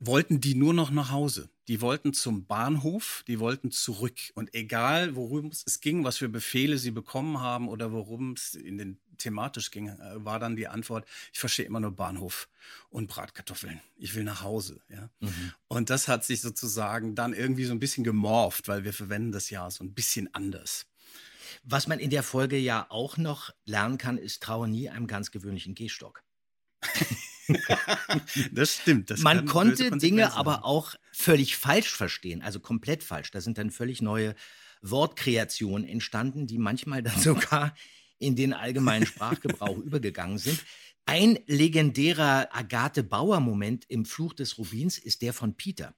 wollten 0.00 0.40
die 0.40 0.54
nur 0.54 0.74
noch 0.74 0.90
nach 0.90 1.10
Hause. 1.10 1.50
Die 1.66 1.80
wollten 1.80 2.14
zum 2.14 2.46
Bahnhof, 2.46 3.24
die 3.26 3.40
wollten 3.40 3.70
zurück. 3.70 4.18
Und 4.34 4.54
egal, 4.54 5.14
worum 5.16 5.48
es 5.48 5.80
ging, 5.80 6.04
was 6.04 6.16
für 6.16 6.28
Befehle 6.28 6.78
sie 6.78 6.90
bekommen 6.92 7.40
haben 7.40 7.68
oder 7.68 7.92
worum 7.92 8.32
es 8.32 8.54
in 8.54 8.78
den 8.78 8.98
thematisch 9.18 9.70
ging, 9.70 9.88
äh, 9.88 10.24
war 10.24 10.38
dann 10.38 10.56
die 10.56 10.68
Antwort, 10.68 11.06
ich 11.32 11.38
verstehe 11.38 11.66
immer 11.66 11.80
nur 11.80 11.92
Bahnhof 11.92 12.48
und 12.90 13.08
Bratkartoffeln. 13.08 13.80
Ich 13.96 14.14
will 14.14 14.24
nach 14.24 14.42
Hause. 14.42 14.80
Ja? 14.88 15.10
Mhm. 15.20 15.52
Und 15.68 15.90
das 15.90 16.08
hat 16.08 16.24
sich 16.24 16.40
sozusagen 16.40 17.14
dann 17.14 17.32
irgendwie 17.32 17.64
so 17.64 17.72
ein 17.72 17.80
bisschen 17.80 18.04
gemorpht, 18.04 18.68
weil 18.68 18.84
wir 18.84 18.92
verwenden 18.92 19.32
das 19.32 19.50
ja 19.50 19.70
so 19.70 19.84
ein 19.84 19.94
bisschen 19.94 20.32
anders. 20.34 20.86
Was 21.64 21.86
man 21.86 21.98
in 21.98 22.10
der 22.10 22.22
Folge 22.22 22.56
ja 22.56 22.86
auch 22.88 23.16
noch 23.16 23.50
lernen 23.64 23.98
kann, 23.98 24.18
ist 24.18 24.42
traue 24.42 24.68
nie 24.68 24.88
einem 24.88 25.06
ganz 25.06 25.30
gewöhnlichen 25.30 25.74
Gehstock. 25.74 26.22
das 28.52 28.74
stimmt. 28.74 29.10
Das 29.10 29.20
Man 29.20 29.46
konnte 29.46 29.90
Dinge 29.92 30.30
haben. 30.30 30.38
aber 30.38 30.64
auch 30.64 30.94
völlig 31.12 31.56
falsch 31.56 31.94
verstehen, 31.94 32.42
also 32.42 32.60
komplett 32.60 33.02
falsch. 33.02 33.30
Da 33.30 33.40
sind 33.40 33.58
dann 33.58 33.70
völlig 33.70 34.02
neue 34.02 34.34
Wortkreationen 34.82 35.86
entstanden, 35.88 36.46
die 36.46 36.58
manchmal 36.58 37.02
dann 37.02 37.18
sogar 37.20 37.74
in 38.18 38.36
den 38.36 38.52
allgemeinen 38.52 39.06
Sprachgebrauch 39.06 39.76
übergegangen 39.84 40.38
sind. 40.38 40.64
Ein 41.06 41.38
legendärer 41.46 42.48
Agathe 42.54 43.02
Bauer-Moment 43.02 43.84
im 43.88 44.04
Fluch 44.04 44.34
des 44.34 44.58
Rubins 44.58 44.98
ist 44.98 45.22
der 45.22 45.32
von 45.32 45.54
Peter. 45.56 45.94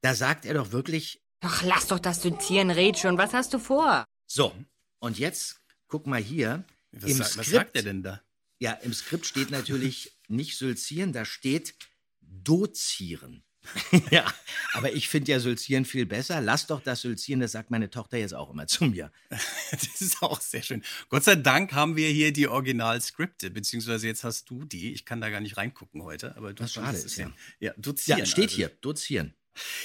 Da 0.00 0.14
sagt 0.14 0.44
er 0.46 0.54
doch 0.54 0.72
wirklich, 0.72 1.20
Ach, 1.44 1.62
lass 1.64 1.88
doch 1.88 1.98
das 1.98 2.20
Dozieren, 2.20 2.70
red 2.70 2.96
schon. 2.98 3.18
Was 3.18 3.34
hast 3.34 3.52
du 3.52 3.58
vor? 3.58 4.04
so, 4.26 4.54
und 5.00 5.18
jetzt 5.18 5.60
guck 5.88 6.06
mal 6.06 6.22
hier. 6.22 6.64
Was, 6.92 7.10
Im 7.10 7.16
sa- 7.18 7.24
was 7.24 7.32
Skript- 7.32 7.50
sagt 7.50 7.76
er 7.76 7.82
denn 7.82 8.02
da? 8.02 8.22
Ja, 8.60 8.72
im 8.74 8.92
Skript 8.94 9.26
steht 9.26 9.50
natürlich 9.50 10.12
nicht 10.28 10.56
Sülzieren, 10.56 11.12
da 11.12 11.24
steht 11.24 11.74
Dozieren. 12.20 13.42
ja, 14.10 14.24
aber 14.72 14.92
ich 14.92 15.08
finde 15.08 15.32
ja 15.32 15.40
Sülzieren 15.40 15.84
viel 15.84 16.06
besser. 16.06 16.40
Lass 16.40 16.66
doch 16.66 16.80
das 16.80 17.02
Sülzieren, 17.02 17.40
das 17.40 17.52
sagt 17.52 17.70
meine 17.70 17.90
Tochter 17.90 18.18
jetzt 18.18 18.34
auch 18.34 18.50
immer 18.50 18.66
zu 18.66 18.84
mir. 18.84 19.10
Das 19.70 20.02
ist 20.02 20.22
auch 20.22 20.40
sehr 20.40 20.62
schön. 20.62 20.82
Gott 21.08 21.24
sei 21.24 21.34
Dank 21.34 21.72
haben 21.72 21.96
wir 21.96 22.08
hier 22.08 22.32
die 22.32 22.46
Originalskripte, 22.46 23.50
beziehungsweise 23.50 24.06
jetzt 24.06 24.22
hast 24.22 24.50
du 24.50 24.64
die. 24.64 24.92
Ich 24.92 25.06
kann 25.06 25.20
da 25.20 25.30
gar 25.30 25.40
nicht 25.40 25.56
reingucken 25.56 26.02
heute, 26.02 26.36
aber 26.36 26.52
du 26.52 26.62
Was 26.62 26.74
konntest 26.74 27.14
schade 27.16 27.30
ist, 27.30 27.32
ja. 27.60 27.68
Ja, 27.68 27.72
dozieren. 27.78 28.18
Ja, 28.18 28.26
steht 28.26 28.44
also. 28.44 28.56
hier, 28.56 28.68
Dozieren. 28.68 29.34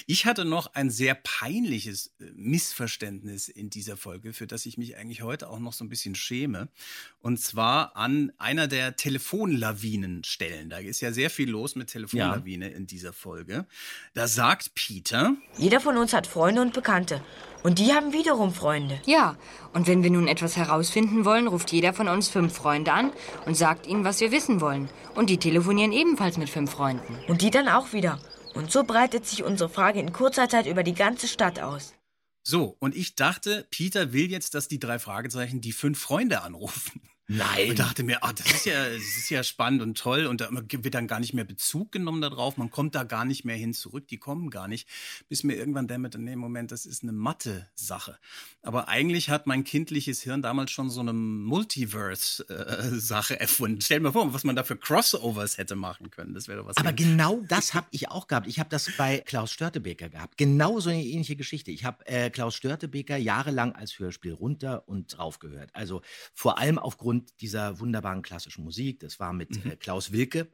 Ich 0.05 0.25
hatte 0.25 0.45
noch 0.45 0.73
ein 0.73 0.89
sehr 0.89 1.15
peinliches 1.15 2.13
äh, 2.19 2.25
Missverständnis 2.35 3.47
in 3.49 3.69
dieser 3.69 3.97
Folge, 3.97 4.33
für 4.33 4.47
das 4.47 4.65
ich 4.65 4.77
mich 4.77 4.97
eigentlich 4.97 5.21
heute 5.21 5.49
auch 5.49 5.59
noch 5.59 5.73
so 5.73 5.83
ein 5.83 5.89
bisschen 5.89 6.15
schäme. 6.15 6.69
Und 7.19 7.39
zwar 7.39 7.95
an 7.95 8.31
einer 8.37 8.67
der 8.67 8.95
Telefonlawinenstellen. 8.95 10.69
Da 10.69 10.77
ist 10.77 11.01
ja 11.01 11.11
sehr 11.11 11.29
viel 11.29 11.49
los 11.49 11.75
mit 11.75 11.89
Telefonlawine 11.89 12.69
in 12.69 12.87
dieser 12.87 13.13
Folge. 13.13 13.65
Da 14.13 14.27
sagt 14.27 14.75
Peter, 14.75 15.35
Jeder 15.57 15.79
von 15.79 15.97
uns 15.97 16.13
hat 16.13 16.27
Freunde 16.27 16.61
und 16.61 16.73
Bekannte. 16.73 17.23
Und 17.63 17.79
die 17.79 17.91
haben 17.93 18.13
wiederum 18.13 18.53
Freunde. 18.53 19.01
Ja, 19.05 19.35
und 19.73 19.87
wenn 19.87 20.03
wir 20.03 20.11
nun 20.11 20.27
etwas 20.27 20.55
herausfinden 20.55 21.25
wollen, 21.25 21.47
ruft 21.47 21.71
jeder 21.71 21.93
von 21.93 22.07
uns 22.07 22.29
fünf 22.29 22.53
Freunde 22.53 22.93
an 22.93 23.11
und 23.45 23.57
sagt 23.57 23.87
ihnen, 23.87 24.05
was 24.05 24.21
wir 24.21 24.31
wissen 24.31 24.61
wollen. 24.61 24.89
Und 25.15 25.29
die 25.29 25.37
telefonieren 25.37 25.91
ebenfalls 25.91 26.37
mit 26.37 26.49
fünf 26.49 26.71
Freunden. 26.71 27.17
Und 27.27 27.41
die 27.41 27.51
dann 27.51 27.67
auch 27.67 27.93
wieder. 27.93 28.19
Und 28.57 28.71
so 28.71 28.83
breitet 28.83 29.27
sich 29.27 29.43
unsere 29.43 29.69
Frage 29.69 29.99
in 29.99 30.11
kurzer 30.11 30.49
Zeit 30.49 30.65
über 30.65 30.81
die 30.81 30.95
ganze 30.95 31.27
Stadt 31.27 31.59
aus. 31.59 31.93
so, 32.41 32.75
und 32.79 32.95
ich 32.95 33.13
dachte, 33.13 33.67
Peter 33.69 34.13
will 34.13 34.31
jetzt, 34.31 34.55
dass 34.55 34.67
die 34.67 34.79
drei 34.79 34.97
Fragezeichen 34.97 35.61
die 35.61 35.73
fünf 35.73 35.99
Freunde 35.99 36.41
anrufen. 36.41 37.01
Nein. 37.29 37.71
Und 37.71 37.79
dachte 37.79 38.03
mir, 38.03 38.23
ah, 38.23 38.31
das 38.31 38.45
ist 38.47 38.65
ja, 38.65 38.89
das 38.89 39.01
ist 39.01 39.29
ja 39.29 39.43
spannend 39.43 39.81
und 39.81 39.97
toll 39.97 40.27
und 40.27 40.39
da 40.39 40.47
wird 40.51 40.93
dann 40.93 41.07
gar 41.07 41.19
nicht 41.19 41.33
mehr 41.33 41.43
Bezug 41.43 41.91
genommen 41.91 42.21
darauf. 42.21 42.55
Man 42.55 42.69
kommt 42.69 42.95
da 42.95 43.03
gar 43.03 43.25
nicht 43.25 43.43
mehr 43.43 43.57
hin 43.57 43.73
zurück. 43.73 44.07
Die 44.07 44.17
kommen 44.17 44.49
gar 44.49 44.69
nicht. 44.69 44.87
Bis 45.27 45.43
mir 45.43 45.55
irgendwann 45.55 45.89
dämmerte, 45.89 46.19
nee, 46.19 46.37
Moment, 46.37 46.71
das 46.71 46.85
ist 46.85 47.03
eine 47.03 47.11
Mathe-Sache. 47.11 48.17
Aber 48.61 48.87
eigentlich 48.87 49.29
hat 49.29 49.45
mein 49.45 49.65
kindliches 49.65 50.21
Hirn 50.21 50.41
damals 50.41 50.71
schon 50.71 50.89
so 50.89 51.01
eine 51.01 51.11
Multiverse-Sache 51.13 52.37
erfunden. 53.39 53.81
Stell 53.81 53.99
dir 53.99 54.03
mal 54.03 54.11
vor, 54.13 54.33
was 54.33 54.43
man 54.43 54.55
da 54.55 54.63
für 54.63 54.77
Crossovers 54.77 55.57
hätte 55.57 55.75
machen 55.75 56.11
können. 56.11 56.33
Das 56.33 56.47
wäre 56.47 56.65
was. 56.65 56.77
Aber 56.77 56.93
ganz- 56.93 57.09
genau 57.09 57.41
das 57.47 57.73
habe 57.73 57.87
ich 57.91 58.09
auch 58.09 58.27
gehabt. 58.27 58.47
Ich 58.47 58.59
habe 58.59 58.69
das 58.69 58.89
bei 58.97 59.19
Klaus 59.19 59.51
Störtebeker 59.51 60.09
gehabt. 60.09 60.37
Genau 60.37 60.79
so 60.79 60.89
eine 60.89 61.03
ähnliche 61.03 61.35
Geschichte. 61.35 61.71
Ich 61.71 61.83
habe 61.83 62.05
äh, 62.07 62.29
Klaus 62.29 62.55
Störtebeker 62.55 63.17
jahrelang 63.17 63.73
als 63.73 63.99
Hörspiel 63.99 64.33
runter 64.33 64.87
und 64.87 65.17
drauf 65.17 65.39
gehört. 65.39 65.69
Also 65.73 66.01
vor 66.33 66.57
allem 66.57 66.79
aufgrund 66.79 67.16
dieser 67.39 67.79
wunderbaren 67.79 68.21
klassischen 68.21 68.63
Musik. 68.63 68.99
Das 68.99 69.19
war 69.19 69.33
mit 69.33 69.65
äh, 69.65 69.75
Klaus 69.75 70.11
Wilke 70.11 70.49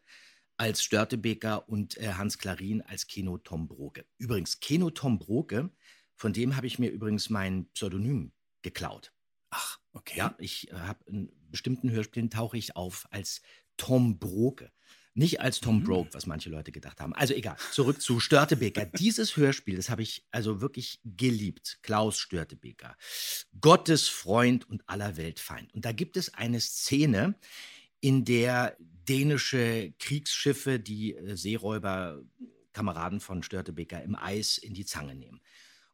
als 0.58 0.84
Störtebeker 0.84 1.68
und 1.68 1.98
äh, 1.98 2.14
Hans 2.14 2.38
Klarin 2.38 2.82
als 2.82 3.08
Keno 3.08 3.38
Tom 3.38 3.68
Broke. 3.68 4.06
Übrigens, 4.18 4.60
Keno 4.60 4.90
Tom 4.90 5.20
Broke, 5.20 5.72
von 6.16 6.34
dem 6.34 6.56
habe 6.56 6.68
ich 6.68 6.80
mir 6.80 6.90
übrigens 6.90 7.30
mein 7.30 7.66
Pseudonym 7.74 8.32
geklaut. 8.62 9.14
Ach, 9.50 9.80
okay. 9.94 10.18
Ja, 10.18 10.36
ich 10.38 10.72
äh, 10.72 10.76
habe 10.76 11.04
in 11.06 11.32
bestimmten 11.50 11.92
Hörspielen 11.92 12.30
tauche 12.30 12.58
ich 12.58 12.76
auf 12.76 13.08
als 13.12 13.42
Tom 13.78 14.20
Broke. 14.20 14.72
Nicht 15.16 15.42
als 15.42 15.60
Tom 15.60 15.80
Mhm. 15.80 15.84
Broke, 15.84 16.14
was 16.14 16.26
manche 16.26 16.50
Leute 16.50 16.72
gedacht 16.72 17.00
haben. 17.00 17.14
Also 17.14 17.34
egal, 17.34 17.56
zurück 17.72 18.02
zu 18.02 18.20
Störtebeker. 18.20 18.86
Dieses 19.00 19.38
Hörspiel, 19.38 19.76
das 19.76 19.90
habe 19.90 20.02
ich 20.02 20.26
also 20.32 20.60
wirklich 20.62 21.00
geliebt. 21.04 21.80
Klaus 21.84 22.18
Störtebeker. 22.18 22.98
Gottes 23.62 24.10
Freund 24.10 24.68
und 24.70 24.88
aller 24.88 25.16
Weltfeind. 25.18 25.74
Und 25.74 25.86
da 25.86 25.92
gibt 25.92 26.18
es 26.18 26.34
eine 26.34 26.60
Szene, 26.60 27.36
in 28.00 28.26
der 28.26 28.76
dänische 28.80 29.94
Kriegsschiffe 30.00 30.80
die 30.80 31.16
äh, 31.16 31.38
Seeräuber, 31.38 32.22
Kameraden 32.74 33.20
von 33.20 33.44
Störtebeker 33.44 34.02
im 34.04 34.16
Eis 34.16 34.58
in 34.58 34.74
die 34.74 34.86
Zange 34.86 35.16
nehmen. 35.16 35.42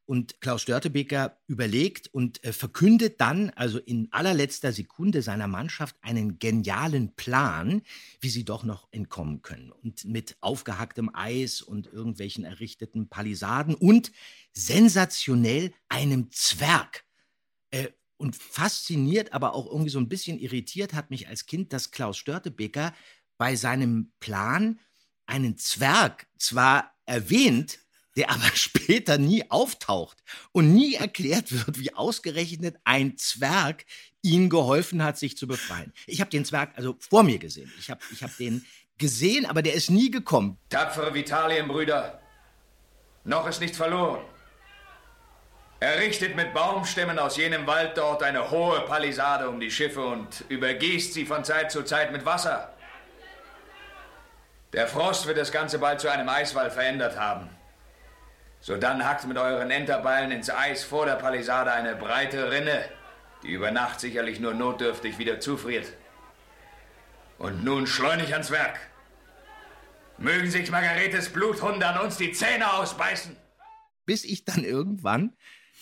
Und 0.09 0.41
Klaus 0.41 0.63
Störtebeker 0.63 1.37
überlegt 1.45 2.07
und 2.07 2.43
äh, 2.43 2.51
verkündet 2.51 3.21
dann, 3.21 3.51
also 3.51 3.77
in 3.77 4.07
allerletzter 4.09 4.71
Sekunde 4.71 5.21
seiner 5.21 5.47
Mannschaft, 5.47 5.95
einen 6.01 6.39
genialen 6.39 7.13
Plan, 7.15 7.83
wie 8.19 8.31
sie 8.31 8.43
doch 8.43 8.63
noch 8.63 8.87
entkommen 8.89 9.43
können. 9.43 9.71
Und 9.71 10.05
mit 10.05 10.35
aufgehacktem 10.41 11.11
Eis 11.13 11.61
und 11.61 11.85
irgendwelchen 11.85 12.43
errichteten 12.43 13.07
Palisaden 13.07 13.75
und 13.75 14.11
sensationell 14.51 15.73
einem 15.89 16.31
Zwerg. 16.31 17.03
Äh, 17.69 17.89
und 18.17 18.35
fasziniert, 18.35 19.31
aber 19.31 19.53
auch 19.53 19.67
irgendwie 19.67 19.91
so 19.91 19.99
ein 19.99 20.09
bisschen 20.09 20.39
irritiert 20.39 20.93
hat 20.95 21.11
mich 21.11 21.27
als 21.27 21.45
Kind, 21.45 21.71
dass 21.71 21.91
Klaus 21.91 22.17
Störtebeker 22.17 22.95
bei 23.37 23.55
seinem 23.55 24.11
Plan 24.19 24.79
einen 25.27 25.55
Zwerg 25.59 26.25
zwar 26.39 26.95
erwähnt, 27.05 27.77
der 28.15 28.29
aber 28.29 28.49
später 28.53 29.17
nie 29.17 29.49
auftaucht 29.49 30.17
und 30.51 30.73
nie 30.73 30.95
erklärt 30.95 31.51
wird, 31.51 31.79
wie 31.79 31.93
ausgerechnet 31.93 32.77
ein 32.83 33.17
Zwerg 33.17 33.85
ihm 34.21 34.49
geholfen 34.49 35.03
hat, 35.03 35.17
sich 35.17 35.37
zu 35.37 35.47
befreien. 35.47 35.93
Ich 36.05 36.19
habe 36.19 36.29
den 36.29 36.45
Zwerg 36.45 36.71
also 36.75 36.95
vor 36.99 37.23
mir 37.23 37.39
gesehen. 37.39 37.71
Ich 37.79 37.89
habe 37.89 38.01
ich 38.11 38.23
hab 38.23 38.35
den 38.37 38.65
gesehen, 38.97 39.45
aber 39.45 39.61
der 39.61 39.73
ist 39.73 39.89
nie 39.89 40.11
gekommen. 40.11 40.57
Tapfere 40.69 41.13
Vitalienbrüder, 41.13 42.19
noch 43.23 43.47
ist 43.47 43.61
nichts 43.61 43.77
verloren. 43.77 44.21
Errichtet 45.79 46.35
mit 46.35 46.53
Baumstämmen 46.53 47.17
aus 47.17 47.37
jenem 47.37 47.65
Wald 47.65 47.97
dort 47.97 48.21
eine 48.21 48.51
hohe 48.51 48.81
Palisade 48.81 49.47
um 49.47 49.61
die 49.61 49.71
Schiffe 49.71 50.01
und 50.01 50.43
übergießt 50.49 51.13
sie 51.13 51.25
von 51.25 51.45
Zeit 51.45 51.71
zu 51.71 51.83
Zeit 51.83 52.11
mit 52.11 52.25
Wasser. 52.25 52.73
Der 54.73 54.87
Frost 54.87 55.25
wird 55.25 55.37
das 55.37 55.53
Ganze 55.53 55.79
bald 55.79 56.01
zu 56.01 56.11
einem 56.11 56.27
Eiswall 56.27 56.69
verändert 56.69 57.17
haben. 57.17 57.49
So 58.61 58.75
dann 58.75 59.05
hackt 59.05 59.25
mit 59.25 59.37
euren 59.37 59.71
Enterbeilen 59.71 60.31
ins 60.31 60.49
Eis 60.49 60.83
vor 60.83 61.05
der 61.05 61.15
Palisade 61.15 61.71
eine 61.71 61.95
breite 61.95 62.51
Rinne, 62.51 62.83
die 63.43 63.51
über 63.51 63.71
Nacht 63.71 63.99
sicherlich 63.99 64.39
nur 64.39 64.53
notdürftig 64.53 65.17
wieder 65.17 65.39
zufriert. 65.39 65.93
Und 67.37 67.63
nun 67.63 67.87
schleunig 67.87 68.33
ans 68.33 68.51
Werk. 68.51 68.77
Mögen 70.17 70.51
sich 70.51 70.69
Margaretes 70.69 71.29
Bluthunde 71.29 71.87
an 71.87 72.05
uns 72.05 72.17
die 72.17 72.33
Zähne 72.33 72.73
ausbeißen. 72.73 73.37
bis 74.05 74.23
ich 74.23 74.43
dann 74.43 74.63
irgendwann 74.63 75.37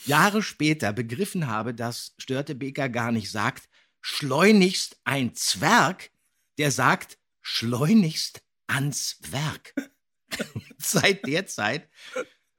Jahre 0.05 0.43
später 0.43 0.93
begriffen 0.93 1.47
habe, 1.47 1.73
dass 1.73 2.13
Störtebeker 2.17 2.89
gar 2.89 3.11
nicht 3.11 3.31
sagt, 3.31 3.69
schleunigst 4.01 4.99
ein 5.05 5.33
Zwerg, 5.33 6.11
der 6.57 6.71
sagt, 6.71 7.17
schleunigst 7.41 8.43
ans 8.67 9.17
Werk. 9.31 9.73
Seit 10.77 11.25
der 11.25 11.47
Zeit 11.47 11.89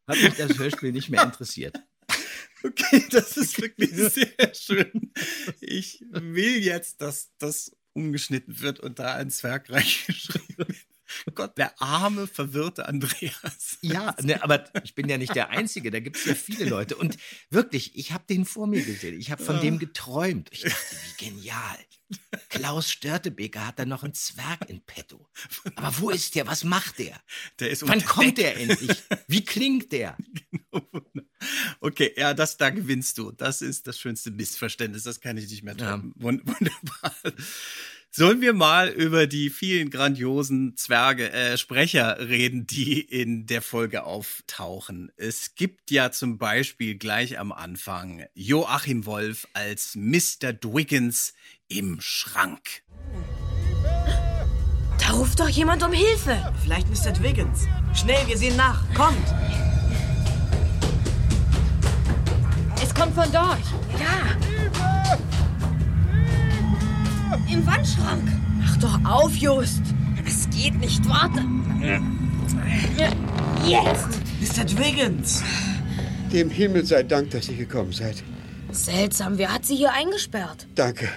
hat 0.09 0.21
mich 0.21 0.35
das 0.35 0.59
Hörspiel 0.59 0.93
nicht 0.93 1.11
mehr 1.11 1.23
interessiert. 1.23 1.77
Okay, 2.65 3.05
das 3.11 3.37
ist 3.37 3.63
wirklich 3.63 3.91
sehr 3.95 4.53
schön. 4.53 5.13
Ich 5.61 6.05
will 6.11 6.57
jetzt, 6.57 7.01
dass 7.01 7.31
das 7.39 7.71
umgeschnitten 7.93 8.61
wird 8.61 8.81
und 8.81 8.99
da 8.99 9.15
ein 9.15 9.31
Zwerg 9.31 9.71
reingeschrieben 9.71 10.57
wird. 10.57 10.77
Gott, 11.35 11.57
der 11.57 11.81
arme, 11.81 12.27
verwirrte 12.27 12.87
Andreas. 12.87 13.79
Ja, 13.81 14.15
ne, 14.23 14.43
aber 14.43 14.65
ich 14.83 14.95
bin 14.95 15.09
ja 15.09 15.19
nicht 15.19 15.35
der 15.35 15.51
Einzige, 15.51 15.91
da 15.91 16.01
gibt 16.01 16.17
es 16.17 16.25
ja 16.25 16.35
viele 16.35 16.65
Leute. 16.65 16.97
Und 16.97 17.17
wirklich, 17.51 17.97
ich 17.97 18.13
habe 18.13 18.25
den 18.29 18.45
vor 18.45 18.67
mir 18.67 18.83
gesehen, 18.85 19.19
ich 19.19 19.31
habe 19.31 19.43
von 19.43 19.61
dem 19.61 19.79
geträumt. 19.79 20.49
Ich 20.53 20.63
dachte, 20.63 20.97
wie 21.07 21.27
genial. 21.27 21.79
Klaus 22.49 22.91
Störtebeker 22.91 23.67
hat 23.67 23.79
da 23.79 23.85
noch 23.85 24.03
einen 24.03 24.15
Zwerg 24.15 24.69
in 24.69 24.81
petto. 24.81 25.29
Aber 25.77 25.99
wo 25.99 26.11
ist 26.11 26.35
der? 26.35 26.47
Was 26.47 26.65
macht 26.65 26.99
der? 26.99 27.21
Der 27.61 27.71
ist 27.71 27.87
Wann 27.87 28.05
kommt 28.05 28.39
der 28.39 28.57
endlich? 28.59 29.03
Wie 29.27 29.45
klingt 29.45 29.93
der? 29.93 30.17
Okay, 31.81 32.13
ja, 32.17 32.35
das 32.35 32.57
da 32.57 32.71
gewinnst 32.71 33.19
du. 33.19 33.31
Das 33.33 33.63
ist 33.63 33.87
das 33.87 33.99
schönste 33.99 34.31
Missverständnis. 34.31 35.05
Das 35.05 35.21
kann 35.21 35.37
ich 35.37 35.49
nicht 35.51 35.63
mehr 35.63 35.77
Ja. 35.77 35.93
toppen. 35.93 36.15
Wund- 36.19 36.43
Wunderbar. 36.47 37.15
Sollen 38.11 38.41
wir 38.41 38.55
mal 38.55 38.89
über 38.89 39.27
die 39.27 39.51
vielen 39.51 39.91
grandiosen 39.91 40.77
Zwerge, 40.79 41.31
äh, 41.31 41.59
Sprecher 41.59 42.19
reden, 42.29 42.67
die 42.67 43.01
in 43.03 43.45
der 43.47 43.61
Folge 43.61 44.05
auftauchen? 44.05 45.13
Es 45.17 45.55
gibt 45.57 45.91
ja 45.91 46.11
zum 46.11 46.39
Beispiel 46.39 46.97
gleich 46.97 47.39
am 47.39 47.53
Anfang 47.53 48.25
Joachim 48.35 49.05
Wolf 49.05 49.47
als 49.53 49.95
Mr. 49.95 50.55
Dwiggins 50.55 51.35
im 51.69 52.01
Schrank. 52.01 52.83
Da 54.99 55.15
ruft 55.15 55.39
doch 55.41 55.49
jemand 55.49 55.83
um 55.83 55.93
Hilfe. 55.93 56.37
Vielleicht 56.63 56.89
Mr. 56.89 57.13
Dwiggins. 57.13 57.67
Schnell, 57.95 58.27
wir 58.27 58.37
sehen 58.37 58.57
nach. 58.57 58.83
Kommt! 58.95 59.17
Es 62.83 62.95
kommt 62.95 63.15
von 63.15 63.31
dort. 63.33 63.59
Im 67.51 67.67
Wandschrank. 67.67 68.29
Mach 68.61 68.77
doch 68.79 69.05
auf, 69.05 69.35
Just. 69.35 69.83
Es 70.27 70.49
geht 70.51 70.75
nicht, 70.79 71.07
warte. 71.09 71.43
Jetzt. 73.67 74.09
Mr. 74.41 74.65
Dwiggins! 74.65 75.43
Dem 76.33 76.51
Himmel 76.51 76.85
sei 76.85 77.03
Dank, 77.03 77.31
dass 77.31 77.49
ihr 77.49 77.57
gekommen 77.57 77.93
seid. 77.93 78.23
Seltsam, 78.71 79.39
wer 79.39 79.53
hat 79.53 79.65
sie 79.65 79.77
hier 79.77 79.93
eingesperrt? 79.93 80.67
Danke. 80.75 81.09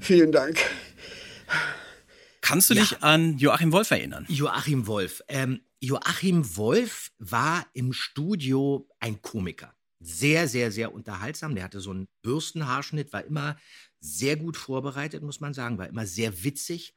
Vielen 0.00 0.32
Dank. 0.32 0.58
Kannst 2.40 2.70
du 2.70 2.74
dich 2.74 3.02
an 3.02 3.38
Joachim 3.38 3.70
Wolf 3.70 3.90
erinnern? 3.90 4.26
Joachim 4.28 4.86
Wolf. 4.86 5.22
Ähm, 5.28 5.60
Joachim 5.78 6.56
Wolf 6.56 7.12
war 7.18 7.66
im 7.74 7.92
Studio 7.92 8.88
ein 8.98 9.22
Komiker. 9.22 9.74
Sehr, 10.00 10.48
sehr, 10.48 10.72
sehr 10.72 10.92
unterhaltsam. 10.92 11.54
Der 11.54 11.64
hatte 11.64 11.80
so 11.80 11.90
einen 11.90 12.08
Bürstenhaarschnitt, 12.22 13.12
war 13.12 13.24
immer 13.24 13.56
sehr 14.00 14.36
gut 14.36 14.56
vorbereitet, 14.56 15.22
muss 15.22 15.40
man 15.40 15.54
sagen, 15.54 15.78
war 15.78 15.88
immer 15.88 16.06
sehr 16.06 16.42
witzig, 16.42 16.96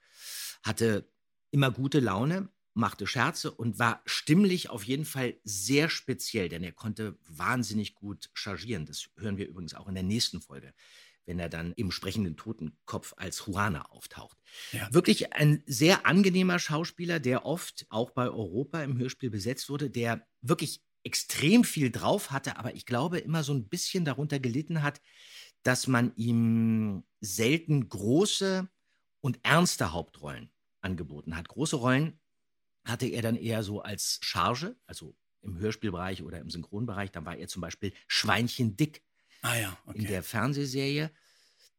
hatte 0.64 1.08
immer 1.52 1.70
gute 1.70 2.00
Laune, 2.00 2.50
machte 2.74 3.06
Scherze 3.06 3.52
und 3.52 3.78
war 3.78 4.02
stimmlich 4.06 4.70
auf 4.70 4.84
jeden 4.84 5.06
Fall 5.06 5.36
sehr 5.44 5.90
speziell, 5.90 6.50
denn 6.50 6.64
er 6.64 6.72
konnte 6.72 7.18
wahnsinnig 7.28 7.94
gut 7.94 8.30
chargieren. 8.34 8.86
Das 8.86 9.10
hören 9.18 9.38
wir 9.38 9.48
übrigens 9.48 9.76
auch 9.76 9.88
in 9.88 9.96
der 9.96 10.04
nächsten 10.04 10.42
Folge, 10.42 10.74
wenn 11.26 11.40
er 11.40 11.50
dann 11.50 11.74
im 11.74 11.92
sprechenden 11.92 12.36
Totenkopf 12.38 13.14
als 13.18 13.46
Juana 13.46 13.86
auftaucht. 13.86 14.38
Ja. 14.72 14.94
Wirklich 14.94 15.34
ein 15.34 15.64
sehr 15.66 16.06
angenehmer 16.06 16.60
Schauspieler, 16.60 17.20
der 17.20 17.46
oft 17.46 17.86
auch 17.90 18.12
bei 18.12 18.30
Europa 18.30 18.84
im 18.84 18.98
Hörspiel 18.98 19.30
besetzt 19.30 19.70
wurde, 19.70 19.90
der 19.90 20.26
wirklich 20.42 20.82
extrem 21.04 21.64
viel 21.64 21.92
drauf 21.92 22.32
hatte, 22.32 22.58
aber 22.58 22.76
ich 22.76 22.86
glaube 22.86 23.20
immer 23.20 23.44
so 23.44 23.54
ein 23.54 23.68
bisschen 23.68 24.06
darunter 24.06 24.40
gelitten 24.40 24.84
hat, 24.84 25.02
dass 25.64 25.88
man 25.88 26.14
ihm 26.16 27.04
selten 27.22 27.88
große 27.88 28.70
und 29.22 29.40
ernste 29.44 29.94
Hauptrollen 29.94 30.52
angeboten 30.82 31.36
hat. 31.36 31.48
Große 31.48 31.78
Rollen 31.78 32.20
hatte 32.86 33.08
er 33.08 33.22
dann 33.22 33.38
eher 33.38 33.64
so 33.64 33.82
als 33.82 34.20
Charge, 34.22 34.76
also 34.86 35.16
im 35.42 35.58
Hörspielbereich 35.58 36.24
oder 36.24 36.40
im 36.40 36.50
Synchronbereich. 36.50 37.12
Dann 37.12 37.26
war 37.26 37.38
er 37.38 37.48
zum 37.48 37.62
Beispiel 37.62 37.94
Schweinchen 38.08 38.76
Dick 38.76 39.04
Ah 39.44 39.58
ja, 39.58 39.78
in 39.88 39.92
okay. 39.92 40.08
der 40.08 40.24
Fernsehserie. 40.24 41.12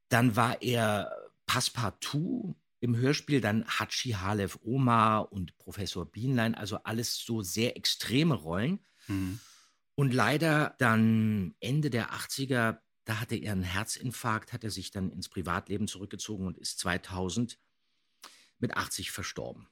Dann 0.09 0.37
war 0.37 0.63
er 0.63 1.11
Passepartout 1.47 2.55
im 2.81 2.97
Hörspiel, 2.97 3.41
dann 3.41 3.67
Hatschi 3.67 4.11
Halef 4.11 4.59
Omar 4.63 5.33
und 5.33 5.57
Professor 5.57 6.05
Bienlein, 6.05 6.55
also 6.55 6.77
alles 6.85 7.17
so 7.17 7.41
sehr 7.41 7.77
extreme 7.77 8.35
Rollen. 8.35 8.85
Mhm. 9.09 9.41
Und 9.95 10.13
leider 10.13 10.75
dann 10.79 11.55
Ende 11.61 11.89
der 11.89 12.13
80er, 12.13 12.79
da 13.05 13.21
hatte 13.21 13.37
er 13.37 13.53
einen 13.53 13.63
Herzinfarkt, 13.63 14.53
hat 14.53 14.65
er 14.65 14.71
sich 14.71 14.91
dann 14.91 15.11
ins 15.11 15.31
Privatleben 15.31 15.89
zurückgezogen 15.89 16.47
und 16.47 16.59
ist 16.59 16.79
2000 16.81 17.59
mit 18.59 18.77
80 18.77 19.11
verstorben. 19.11 19.69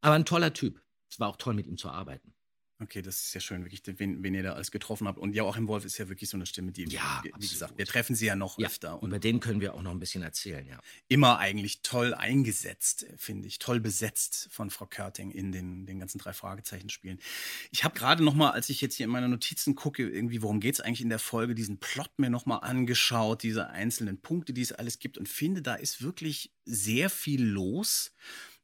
Aber 0.00 0.14
ein 0.14 0.24
toller 0.24 0.52
Typ. 0.52 0.80
Es 1.10 1.18
war 1.18 1.28
auch 1.28 1.36
toll, 1.36 1.54
mit 1.54 1.66
ihm 1.66 1.76
zu 1.76 1.90
arbeiten. 1.90 2.34
Okay, 2.82 3.00
das 3.00 3.26
ist 3.26 3.34
ja 3.34 3.40
schön, 3.40 3.64
wirklich, 3.64 3.82
wen, 3.98 4.22
wen 4.24 4.34
ihr 4.34 4.42
da 4.42 4.54
alles 4.54 4.70
getroffen 4.72 5.06
habt. 5.06 5.18
Und 5.18 5.34
Joachim 5.36 5.68
Wolf 5.68 5.84
ist 5.84 5.98
ja 5.98 6.08
wirklich 6.08 6.28
so 6.28 6.36
eine 6.36 6.46
Stimme, 6.46 6.72
die, 6.72 6.84
Ja, 6.88 7.20
wie, 7.22 7.32
wie 7.38 7.48
gesagt, 7.48 7.78
wir 7.78 7.86
treffen 7.86 8.16
sie 8.16 8.26
ja 8.26 8.34
noch 8.34 8.58
Ja, 8.58 8.66
öfter. 8.66 8.98
über 9.02 9.18
den 9.18 9.38
können 9.40 9.60
wir 9.60 9.74
auch 9.74 9.82
noch 9.82 9.92
ein 9.92 10.00
bisschen 10.00 10.22
erzählen, 10.22 10.66
ja. 10.66 10.80
immer 11.08 11.38
eigentlich 11.38 11.82
toll 11.82 12.12
eingesetzt, 12.12 13.06
finde 13.16 13.46
ich. 13.46 13.58
Toll 13.60 13.78
besetzt 13.78 14.48
von 14.50 14.70
Frau 14.70 14.86
Körting 14.86 15.30
in 15.30 15.52
den, 15.52 15.86
den 15.86 16.00
ganzen 16.00 16.18
drei 16.18 16.32
Fragezeichen-Spielen. 16.32 17.18
Ich 17.70 17.84
habe 17.84 17.94
gerade 17.94 18.24
noch 18.24 18.34
mal, 18.34 18.50
als 18.50 18.68
ich 18.68 18.80
jetzt 18.80 18.96
hier 18.96 19.04
in 19.04 19.10
meine 19.10 19.28
Notizen 19.28 19.74
gucke, 19.76 20.08
irgendwie, 20.08 20.42
worum 20.42 20.58
geht 20.58 20.74
es 20.74 20.80
eigentlich 20.80 21.02
in 21.02 21.08
der 21.08 21.20
Folge, 21.20 21.54
diesen 21.54 21.78
Plot 21.78 22.10
mir 22.18 22.30
noch 22.30 22.46
mal 22.46 22.58
angeschaut, 22.58 23.42
diese 23.44 23.68
einzelnen 23.70 24.20
Punkte, 24.20 24.52
die 24.52 24.62
es 24.62 24.72
alles 24.72 24.98
gibt 24.98 25.18
und 25.18 25.28
finde, 25.28 25.62
da 25.62 25.74
ist 25.74 26.02
wirklich 26.02 26.52
sehr 26.64 27.10
viel 27.10 27.44
los, 27.44 28.12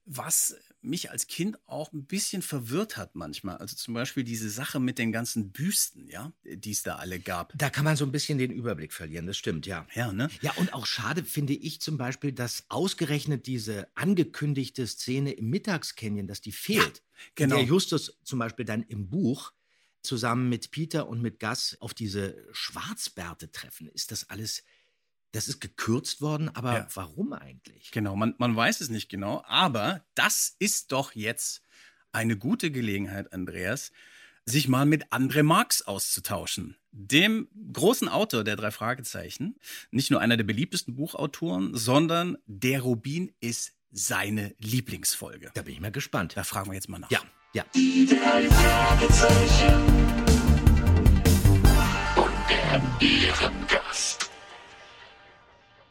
was 0.04 0.56
mich 0.80 1.10
als 1.10 1.26
Kind 1.26 1.58
auch 1.66 1.92
ein 1.92 2.04
bisschen 2.04 2.42
verwirrt 2.42 2.96
hat 2.96 3.14
manchmal. 3.14 3.56
Also 3.56 3.76
zum 3.76 3.94
Beispiel 3.94 4.24
diese 4.24 4.48
Sache 4.48 4.80
mit 4.80 4.98
den 4.98 5.12
ganzen 5.12 5.50
Büsten, 5.50 6.08
ja, 6.08 6.32
die 6.44 6.70
es 6.70 6.82
da 6.82 6.96
alle 6.96 7.18
gab. 7.18 7.52
Da 7.56 7.70
kann 7.70 7.84
man 7.84 7.96
so 7.96 8.04
ein 8.04 8.12
bisschen 8.12 8.38
den 8.38 8.50
Überblick 8.50 8.92
verlieren, 8.92 9.26
das 9.26 9.36
stimmt, 9.36 9.66
ja. 9.66 9.86
Ja, 9.94 10.12
ne? 10.12 10.30
Ja, 10.40 10.52
und 10.52 10.72
auch 10.72 10.86
schade 10.86 11.24
finde 11.24 11.54
ich 11.54 11.80
zum 11.80 11.98
Beispiel, 11.98 12.32
dass 12.32 12.64
ausgerechnet 12.68 13.46
diese 13.46 13.88
angekündigte 13.94 14.86
Szene 14.86 15.32
im 15.32 15.50
Mittagscanyon, 15.50 16.26
dass 16.26 16.40
die 16.40 16.52
fehlt. 16.52 17.02
genau. 17.34 17.56
In 17.56 17.60
der 17.62 17.68
Justus 17.68 18.18
zum 18.22 18.38
Beispiel 18.38 18.64
dann 18.64 18.82
im 18.82 19.08
Buch 19.08 19.52
zusammen 20.02 20.48
mit 20.48 20.70
Peter 20.70 21.08
und 21.08 21.20
mit 21.20 21.40
Gus 21.40 21.76
auf 21.80 21.92
diese 21.92 22.46
Schwarzbärte 22.52 23.50
treffen. 23.50 23.88
Ist 23.88 24.12
das 24.12 24.30
alles, 24.30 24.62
das 25.32 25.48
ist 25.48 25.60
gekürzt 25.60 26.20
worden, 26.20 26.48
aber 26.54 26.74
Ja. 26.74 26.88
warum 26.94 27.32
eigentlich? 27.32 27.90
Genau, 27.90 28.16
man, 28.16 28.34
man 28.38 28.54
weiß 28.56 28.80
es 28.80 28.88
nicht 28.88 29.08
genau, 29.08 29.42
aber 29.46 30.02
das 30.14 30.56
ist 30.58 30.92
doch 30.92 31.14
jetzt 31.14 31.62
eine 32.12 32.36
gute 32.36 32.70
Gelegenheit, 32.70 33.32
Andreas, 33.32 33.92
sich 34.46 34.66
mal 34.68 34.86
mit 34.86 35.12
André 35.12 35.42
Marx 35.42 35.82
auszutauschen. 35.82 36.76
Dem 36.90 37.48
großen 37.74 38.08
Autor 38.08 38.44
der 38.44 38.56
drei 38.56 38.70
Fragezeichen, 38.70 39.56
nicht 39.90 40.10
nur 40.10 40.20
einer 40.20 40.38
der 40.38 40.44
beliebtesten 40.44 40.96
Buchautoren, 40.96 41.74
sondern 41.76 42.38
der 42.46 42.80
Rubin 42.80 43.34
ist 43.40 43.74
seine 43.90 44.54
Lieblingsfolge. 44.58 45.50
Da 45.52 45.62
bin 45.62 45.74
ich 45.74 45.80
mal 45.80 45.92
gespannt. 45.92 46.32
Da 46.36 46.44
fragen 46.44 46.70
wir 46.70 46.74
jetzt 46.74 46.88
mal 46.88 46.98
nach. 46.98 47.10
Ja, 47.10 47.20
ja. 47.52 47.64
Die 47.74 48.06
drei 48.06 48.48
Fragezeichen. 48.48 49.84
Und 52.16 52.32
der 52.48 52.82
Ehrengast. 53.00 53.67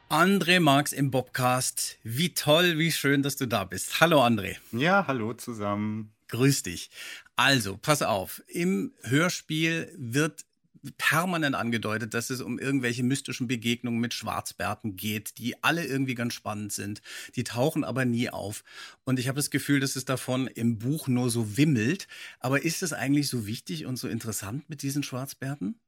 André 0.10 0.62
Marx 0.62 0.94
im 0.94 1.12
Bobcast. 1.12 1.98
Wie 2.02 2.34
toll, 2.34 2.78
wie 2.78 2.94
schön, 2.94 3.24
dass 3.24 3.36
du 3.36 3.46
da 3.46 3.66
bist. 3.66 4.00
Hallo 4.00 4.24
André. 4.24 4.56
Ja, 4.72 5.06
hallo 5.06 5.34
zusammen. 5.34 6.14
Grüß 6.30 6.64
dich. 6.64 6.90
Also, 7.36 7.76
pass 7.76 8.02
auf. 8.02 8.42
Im 8.48 8.94
Hörspiel 9.04 9.94
wird 9.98 10.46
permanent 10.92 11.56
angedeutet, 11.56 12.14
dass 12.14 12.30
es 12.30 12.42
um 12.42 12.60
irgendwelche 12.60 13.04
mystischen 13.04 13.48
Begegnungen 13.48 14.00
mit 14.00 14.14
Schwarzbärten 14.14 14.96
geht, 14.96 15.38
die 15.38 15.62
alle 15.64 15.86
irgendwie 15.86 16.16
ganz 16.16 16.34
spannend 16.34 16.74
sind. 16.74 17.02
Die 17.36 17.44
tauchen 17.44 17.84
aber 17.84 18.06
nie 18.06 18.30
auf. 18.30 18.64
Und 19.04 19.20
ich 19.20 19.28
habe 19.28 19.38
das 19.38 19.50
Gefühl, 19.50 19.80
dass 19.80 19.96
es 19.96 20.06
davon 20.06 20.48
im 20.48 20.78
Buch 20.80 21.08
nur 21.08 21.30
so 21.30 21.58
wimmelt. 21.58 22.08
Aber 22.40 22.64
ist 22.64 22.84
es 22.84 22.94
eigentlich 22.94 23.30
so 23.30 23.48
wichtig 23.48 23.86
und 23.86 23.98
so 23.98 24.08
interessant 24.08 24.70
mit 24.70 24.82
diesen 24.82 25.04
Schwarzbärten? 25.04 25.80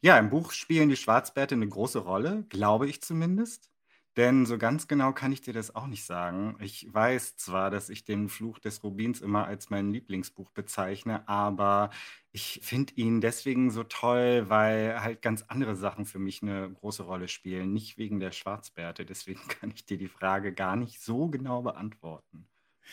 Ja, 0.00 0.18
im 0.18 0.30
Buch 0.30 0.52
spielen 0.52 0.88
die 0.88 0.96
Schwarzbärte 0.96 1.54
eine 1.54 1.68
große 1.68 1.98
Rolle, 1.98 2.44
glaube 2.48 2.88
ich 2.88 3.00
zumindest. 3.00 3.70
Denn 4.16 4.46
so 4.46 4.58
ganz 4.58 4.86
genau 4.86 5.12
kann 5.12 5.32
ich 5.32 5.40
dir 5.40 5.52
das 5.52 5.74
auch 5.74 5.86
nicht 5.88 6.04
sagen. 6.04 6.56
Ich 6.60 6.86
weiß 6.92 7.36
zwar, 7.36 7.70
dass 7.70 7.88
ich 7.88 8.04
den 8.04 8.28
Fluch 8.28 8.58
des 8.60 8.82
Rubins 8.84 9.20
immer 9.20 9.46
als 9.46 9.70
mein 9.70 9.90
Lieblingsbuch 9.92 10.50
bezeichne, 10.50 11.26
aber 11.28 11.90
ich 12.30 12.60
finde 12.62 12.94
ihn 12.94 13.20
deswegen 13.20 13.70
so 13.70 13.82
toll, 13.84 14.48
weil 14.48 15.00
halt 15.02 15.20
ganz 15.22 15.42
andere 15.48 15.74
Sachen 15.74 16.04
für 16.04 16.18
mich 16.20 16.42
eine 16.42 16.70
große 16.72 17.02
Rolle 17.02 17.26
spielen. 17.28 17.72
Nicht 17.72 17.98
wegen 17.98 18.20
der 18.20 18.30
Schwarzbärte. 18.32 19.04
Deswegen 19.04 19.40
kann 19.48 19.72
ich 19.74 19.84
dir 19.84 19.98
die 19.98 20.08
Frage 20.08 20.52
gar 20.54 20.76
nicht 20.76 21.00
so 21.00 21.28
genau 21.28 21.62
beantworten. 21.62 22.46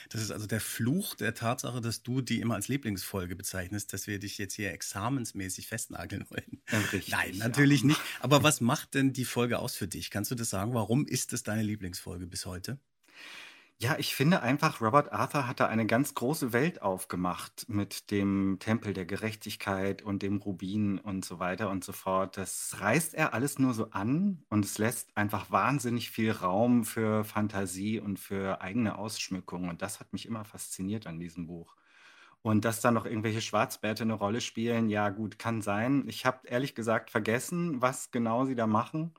Das 0.10 0.22
ist 0.22 0.32
also 0.32 0.48
der 0.48 0.62
Fluch 0.62 1.16
der 1.16 1.34
Tatsache, 1.34 1.82
dass 1.82 2.04
du 2.04 2.22
die 2.22 2.40
immer 2.40 2.56
als 2.56 2.68
Lieblingsfolge 2.68 3.36
bezeichnest, 3.36 3.94
dass 3.94 4.08
wir 4.08 4.20
dich 4.20 4.38
jetzt 4.38 4.54
hier 4.54 4.72
examensmäßig 4.72 5.68
festnageln 5.68 6.26
wollen. 6.30 6.62
Ja, 6.72 6.80
richtig, 6.80 7.10
Nein, 7.10 7.34
ja. 7.34 7.48
natürlich 7.48 7.84
nicht. 7.84 8.00
Aber 8.20 8.44
was 8.44 8.62
macht 8.62 8.94
denn 8.94 9.14
die 9.14 9.26
Folge 9.26 9.60
aus 9.60 9.76
für 9.76 9.88
dich? 9.88 10.10
Kannst 10.10 10.32
du 10.32 10.36
das 10.36 10.50
sagen? 10.50 10.74
Warum 10.74 11.06
ist 11.06 11.34
es 11.34 11.44
deine 11.44 11.64
Lieblingsfolge 11.64 12.28
bis 12.28 12.46
heute? 12.46 12.80
Ja, 13.84 13.98
ich 13.98 14.14
finde 14.14 14.44
einfach, 14.44 14.80
Robert 14.80 15.12
Arthur 15.12 15.48
hat 15.48 15.60
da 15.60 15.66
eine 15.66 15.88
ganz 15.88 16.14
große 16.14 16.54
Welt 16.54 16.84
aufgemacht 16.84 17.68
mit 17.68 18.12
dem 18.12 18.58
Tempel 18.60 18.94
der 18.94 19.06
Gerechtigkeit 19.08 20.04
und 20.04 20.22
dem 20.22 20.38
Rubin 20.38 21.00
und 21.00 21.26
so 21.26 21.40
weiter 21.40 21.72
und 21.72 21.84
so 21.84 21.92
fort. 21.92 22.38
Das 22.38 22.76
reißt 22.80 23.16
er 23.16 23.34
alles 23.34 23.58
nur 23.58 23.74
so 23.74 23.90
an 23.90 24.44
und 24.50 24.66
es 24.66 24.78
lässt 24.78 25.18
einfach 25.18 25.50
wahnsinnig 25.50 26.12
viel 26.12 26.32
Raum 26.32 26.84
für 26.84 27.24
Fantasie 27.24 28.00
und 28.00 28.20
für 28.20 28.62
eigene 28.62 29.00
Ausschmückung. 29.00 29.68
Und 29.68 29.82
das 29.82 30.00
hat 30.00 30.14
mich 30.14 30.28
immer 30.28 30.46
fasziniert 30.46 31.08
an 31.08 31.20
diesem 31.20 31.48
Buch. 31.48 31.76
Und 32.44 32.66
dass 32.66 32.82
da 32.82 32.92
noch 32.92 33.06
irgendwelche 33.06 33.42
Schwarzbärte 33.42 34.04
eine 34.04 34.14
Rolle 34.14 34.42
spielen, 34.42 34.90
ja 34.90 35.10
gut, 35.10 35.40
kann 35.40 35.64
sein. 35.64 36.04
Ich 36.08 36.26
habe 36.28 36.48
ehrlich 36.48 36.76
gesagt 36.76 37.10
vergessen, 37.10 37.82
was 37.82 38.12
genau 38.12 38.46
sie 38.46 38.56
da 38.56 38.68
machen. 38.68 39.16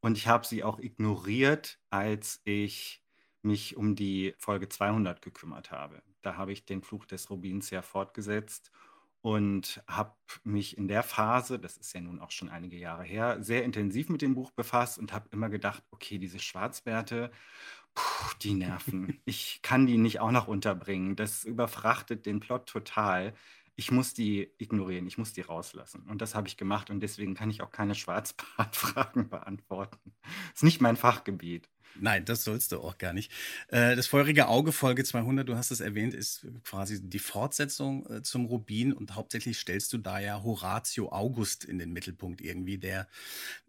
Und 0.00 0.16
ich 0.16 0.28
habe 0.28 0.46
sie 0.46 0.64
auch 0.64 0.78
ignoriert, 0.78 1.78
als 1.90 2.40
ich 2.44 3.02
mich 3.42 3.76
um 3.76 3.94
die 3.94 4.34
Folge 4.38 4.68
200 4.68 5.22
gekümmert 5.22 5.70
habe. 5.70 6.02
Da 6.22 6.36
habe 6.36 6.52
ich 6.52 6.64
den 6.64 6.82
Fluch 6.82 7.06
des 7.06 7.30
Rubins 7.30 7.70
ja 7.70 7.82
fortgesetzt 7.82 8.70
und 9.20 9.82
habe 9.88 10.14
mich 10.44 10.78
in 10.78 10.88
der 10.88 11.02
Phase, 11.02 11.58
das 11.58 11.76
ist 11.76 11.92
ja 11.92 12.00
nun 12.00 12.20
auch 12.20 12.30
schon 12.30 12.48
einige 12.48 12.76
Jahre 12.76 13.04
her, 13.04 13.42
sehr 13.42 13.64
intensiv 13.64 14.08
mit 14.08 14.22
dem 14.22 14.34
Buch 14.34 14.50
befasst 14.52 14.98
und 14.98 15.12
habe 15.12 15.28
immer 15.32 15.48
gedacht, 15.48 15.82
okay, 15.90 16.18
diese 16.18 16.38
Schwarzbärte, 16.38 17.30
puh, 17.94 18.34
die 18.42 18.54
nerven. 18.54 19.20
Ich 19.24 19.60
kann 19.62 19.86
die 19.86 19.98
nicht 19.98 20.20
auch 20.20 20.30
noch 20.30 20.48
unterbringen. 20.48 21.16
Das 21.16 21.44
überfrachtet 21.44 22.26
den 22.26 22.40
Plot 22.40 22.66
total. 22.66 23.34
Ich 23.76 23.90
muss 23.92 24.14
die 24.14 24.50
ignorieren, 24.58 25.06
ich 25.06 25.18
muss 25.18 25.32
die 25.32 25.40
rauslassen. 25.42 26.02
Und 26.08 26.20
das 26.22 26.34
habe 26.34 26.48
ich 26.48 26.56
gemacht 26.56 26.90
und 26.90 27.00
deswegen 27.00 27.34
kann 27.34 27.50
ich 27.50 27.62
auch 27.62 27.70
keine 27.70 27.94
Schwarzbartfragen 27.94 29.28
beantworten. 29.30 30.14
Ist 30.54 30.64
nicht 30.64 30.80
mein 30.80 30.96
Fachgebiet. 30.96 31.68
Nein, 31.94 32.24
das 32.24 32.44
sollst 32.44 32.72
du 32.72 32.78
auch 32.80 32.96
gar 32.98 33.12
nicht. 33.12 33.32
Äh, 33.68 33.96
das 33.96 34.06
feurige 34.06 34.48
Auge, 34.48 34.72
Folge 34.72 35.04
200, 35.04 35.48
du 35.48 35.56
hast 35.56 35.70
es 35.70 35.80
erwähnt, 35.80 36.14
ist 36.14 36.46
quasi 36.64 37.00
die 37.02 37.18
Fortsetzung 37.18 38.06
äh, 38.06 38.22
zum 38.22 38.46
Rubin 38.46 38.92
und 38.92 39.14
hauptsächlich 39.16 39.58
stellst 39.58 39.92
du 39.92 39.98
da 39.98 40.20
ja 40.20 40.42
Horatio 40.42 41.10
August 41.10 41.64
in 41.64 41.78
den 41.78 41.92
Mittelpunkt 41.92 42.40
irgendwie, 42.40 42.78
der 42.78 43.08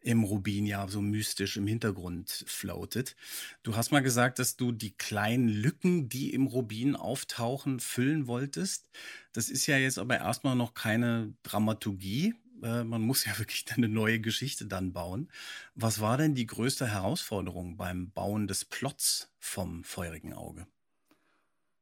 im 0.02 0.24
Rubin 0.24 0.66
ja 0.66 0.88
so 0.88 1.02
mystisch 1.02 1.58
im 1.58 1.66
Hintergrund 1.68 2.44
floatet. 2.48 3.16
Du 3.64 3.76
hast 3.76 3.92
mal 3.92 4.02
gesagt, 4.02 4.40
dass 4.40 4.56
du 4.56 4.72
die 4.72 4.92
kleinen 4.92 5.50
Lücken, 5.50 6.08
die 6.10 6.34
im 6.34 6.46
Rubin 6.46 6.96
auftauchen, 6.96 7.80
füllen 7.80 8.28
wolltest. 8.28 8.90
Das 9.34 9.50
ist 9.50 9.66
ja 9.68 9.78
jetzt 9.78 9.98
aber 10.00 10.18
erstmal 10.18 10.56
noch 10.56 10.74
keine 10.74 11.34
Dramaturgie, 11.44 12.36
äh, 12.64 12.84
man 12.84 13.02
muss 13.02 13.26
ja 13.26 13.38
wirklich 13.40 13.66
eine 13.72 13.90
neue 13.90 14.20
Geschichte 14.20 14.66
dann 14.66 14.94
bauen. 14.94 15.32
Was 15.76 16.02
war 16.02 16.18
denn 16.18 16.36
die 16.36 16.48
größte 16.48 16.88
Herausforderung 16.88 17.78
beim 17.78 18.12
Bauen 18.12 18.48
des 18.48 18.66
Plots 18.66 19.34
vom 19.40 19.84
feurigen 19.84 20.34
Auge? 20.34 20.68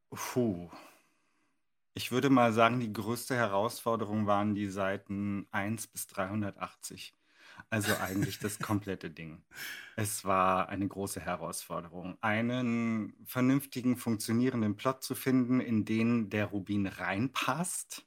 Puh. 0.10 0.70
Ich 1.94 2.12
würde 2.12 2.30
mal 2.30 2.54
sagen, 2.54 2.80
die 2.80 2.94
größte 2.94 3.36
Herausforderung 3.36 4.28
waren 4.28 4.54
die 4.54 4.68
Seiten 4.68 5.48
1 5.52 5.88
bis 5.88 6.08
380. 6.08 7.14
Also 7.70 7.96
eigentlich 7.96 8.40
das 8.40 8.60
komplette 8.60 9.10
Ding. 9.10 9.44
Es 9.96 10.24
war 10.24 10.70
eine 10.70 10.88
große 10.88 11.20
Herausforderung, 11.20 12.18
einen 12.22 13.16
vernünftigen, 13.26 13.98
funktionierenden 13.98 14.76
Plot 14.76 15.04
zu 15.04 15.16
finden, 15.16 15.60
in 15.60 15.86
den 15.86 16.30
der 16.30 16.46
Rubin 16.46 16.86
reinpasst, 16.86 18.06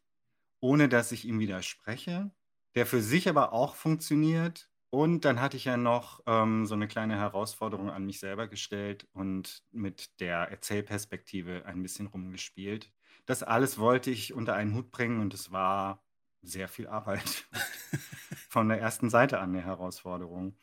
ohne 0.60 0.88
dass 0.88 1.10
ich 1.12 1.24
ihm 1.24 1.40
widerspreche 1.40 2.30
der 2.74 2.86
für 2.86 3.00
sich 3.02 3.28
aber 3.28 3.52
auch 3.52 3.74
funktioniert. 3.74 4.70
Und 4.90 5.24
dann 5.24 5.40
hatte 5.40 5.56
ich 5.56 5.66
ja 5.66 5.76
noch 5.76 6.20
ähm, 6.26 6.66
so 6.66 6.74
eine 6.74 6.88
kleine 6.88 7.16
Herausforderung 7.16 7.90
an 7.90 8.06
mich 8.06 8.18
selber 8.18 8.48
gestellt 8.48 9.06
und 9.12 9.62
mit 9.70 10.20
der 10.20 10.50
Erzählperspektive 10.50 11.64
ein 11.64 11.82
bisschen 11.82 12.08
rumgespielt. 12.08 12.92
Das 13.26 13.42
alles 13.44 13.78
wollte 13.78 14.10
ich 14.10 14.32
unter 14.34 14.54
einen 14.54 14.74
Hut 14.74 14.90
bringen 14.90 15.20
und 15.20 15.32
es 15.32 15.52
war 15.52 16.02
sehr 16.42 16.68
viel 16.68 16.88
Arbeit. 16.88 17.46
Von 18.48 18.68
der 18.68 18.80
ersten 18.80 19.10
Seite 19.10 19.38
an 19.38 19.50
eine 19.50 19.64
Herausforderung 19.64 20.56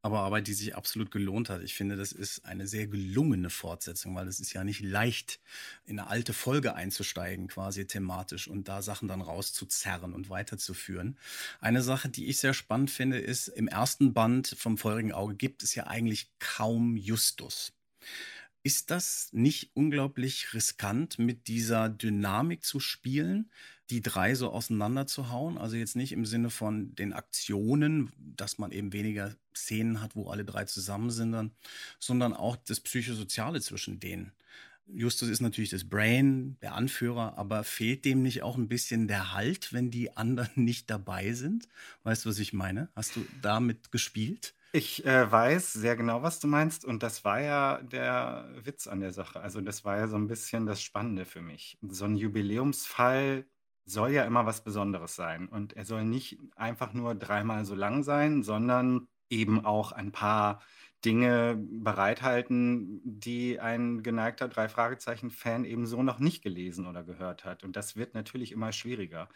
aber 0.00 0.20
Arbeit, 0.20 0.46
die 0.46 0.54
sich 0.54 0.76
absolut 0.76 1.10
gelohnt 1.10 1.48
hat. 1.50 1.62
Ich 1.62 1.74
finde, 1.74 1.96
das 1.96 2.12
ist 2.12 2.44
eine 2.44 2.66
sehr 2.66 2.86
gelungene 2.86 3.50
Fortsetzung, 3.50 4.14
weil 4.14 4.28
es 4.28 4.38
ist 4.38 4.52
ja 4.52 4.62
nicht 4.62 4.80
leicht, 4.80 5.40
in 5.86 5.98
eine 5.98 6.08
alte 6.08 6.32
Folge 6.32 6.74
einzusteigen, 6.74 7.48
quasi 7.48 7.86
thematisch 7.86 8.46
und 8.46 8.68
da 8.68 8.80
Sachen 8.80 9.08
dann 9.08 9.20
rauszuzerren 9.20 10.14
und 10.14 10.30
weiterzuführen. 10.30 11.18
Eine 11.60 11.82
Sache, 11.82 12.08
die 12.08 12.26
ich 12.26 12.38
sehr 12.38 12.54
spannend 12.54 12.90
finde, 12.90 13.18
ist, 13.18 13.48
im 13.48 13.66
ersten 13.66 14.14
Band 14.14 14.54
vom 14.58 14.78
feurigen 14.78 15.12
Auge 15.12 15.34
gibt 15.34 15.62
es 15.62 15.74
ja 15.74 15.86
eigentlich 15.88 16.30
kaum 16.38 16.96
Justus. 16.96 17.72
Ist 18.62 18.90
das 18.90 19.30
nicht 19.32 19.70
unglaublich 19.74 20.52
riskant, 20.54 21.18
mit 21.18 21.48
dieser 21.48 21.88
Dynamik 21.88 22.64
zu 22.64 22.80
spielen? 22.80 23.50
die 23.90 24.02
drei 24.02 24.34
so 24.34 24.50
auseinanderzuhauen. 24.50 25.58
Also 25.58 25.76
jetzt 25.76 25.96
nicht 25.96 26.12
im 26.12 26.26
Sinne 26.26 26.50
von 26.50 26.94
den 26.94 27.12
Aktionen, 27.12 28.12
dass 28.18 28.58
man 28.58 28.70
eben 28.70 28.92
weniger 28.92 29.34
Szenen 29.58 30.00
hat, 30.00 30.16
wo 30.16 30.30
alle 30.30 30.44
drei 30.44 30.64
zusammen 30.64 31.10
sind, 31.10 31.52
sondern 31.98 32.34
auch 32.34 32.56
das 32.56 32.80
Psychosoziale 32.80 33.60
zwischen 33.60 34.00
denen. 34.00 34.32
Justus 34.90 35.28
ist 35.28 35.40
natürlich 35.40 35.70
das 35.70 35.88
Brain, 35.88 36.56
der 36.62 36.74
Anführer, 36.74 37.36
aber 37.36 37.62
fehlt 37.62 38.04
dem 38.04 38.22
nicht 38.22 38.42
auch 38.42 38.56
ein 38.56 38.68
bisschen 38.68 39.06
der 39.06 39.34
Halt, 39.34 39.72
wenn 39.72 39.90
die 39.90 40.16
anderen 40.16 40.50
nicht 40.64 40.88
dabei 40.90 41.32
sind? 41.32 41.68
Weißt 42.04 42.24
du, 42.24 42.30
was 42.30 42.38
ich 42.38 42.52
meine? 42.52 42.88
Hast 42.96 43.16
du 43.16 43.26
damit 43.42 43.92
gespielt? 43.92 44.54
Ich 44.72 45.04
äh, 45.06 45.30
weiß 45.30 45.72
sehr 45.72 45.96
genau, 45.96 46.22
was 46.22 46.40
du 46.40 46.46
meinst. 46.46 46.84
Und 46.84 47.02
das 47.02 47.24
war 47.24 47.40
ja 47.40 47.80
der 47.82 48.50
Witz 48.64 48.86
an 48.86 49.00
der 49.00 49.12
Sache. 49.12 49.40
Also 49.40 49.60
das 49.60 49.84
war 49.84 49.98
ja 49.98 50.08
so 50.08 50.16
ein 50.16 50.26
bisschen 50.28 50.66
das 50.66 50.82
Spannende 50.82 51.24
für 51.24 51.40
mich. 51.40 51.78
So 51.82 52.04
ein 52.04 52.16
Jubiläumsfall 52.16 53.46
soll 53.86 54.10
ja 54.10 54.24
immer 54.24 54.44
was 54.44 54.62
Besonderes 54.62 55.16
sein. 55.16 55.48
Und 55.48 55.74
er 55.74 55.84
soll 55.86 56.04
nicht 56.04 56.38
einfach 56.56 56.92
nur 56.92 57.14
dreimal 57.14 57.64
so 57.64 57.74
lang 57.74 58.02
sein, 58.02 58.42
sondern 58.42 59.08
eben 59.30 59.64
auch 59.64 59.92
ein 59.92 60.12
paar 60.12 60.62
Dinge 61.04 61.56
bereithalten, 61.56 63.00
die 63.04 63.60
ein 63.60 64.02
geneigter 64.02 64.48
Drei-Fragezeichen-Fan 64.48 65.64
eben 65.64 65.86
so 65.86 66.02
noch 66.02 66.18
nicht 66.18 66.42
gelesen 66.42 66.86
oder 66.86 67.04
gehört 67.04 67.44
hat. 67.44 67.62
Und 67.64 67.76
das 67.76 67.96
wird 67.96 68.14
natürlich 68.14 68.50
immer 68.52 68.72
schwieriger. 68.72 69.28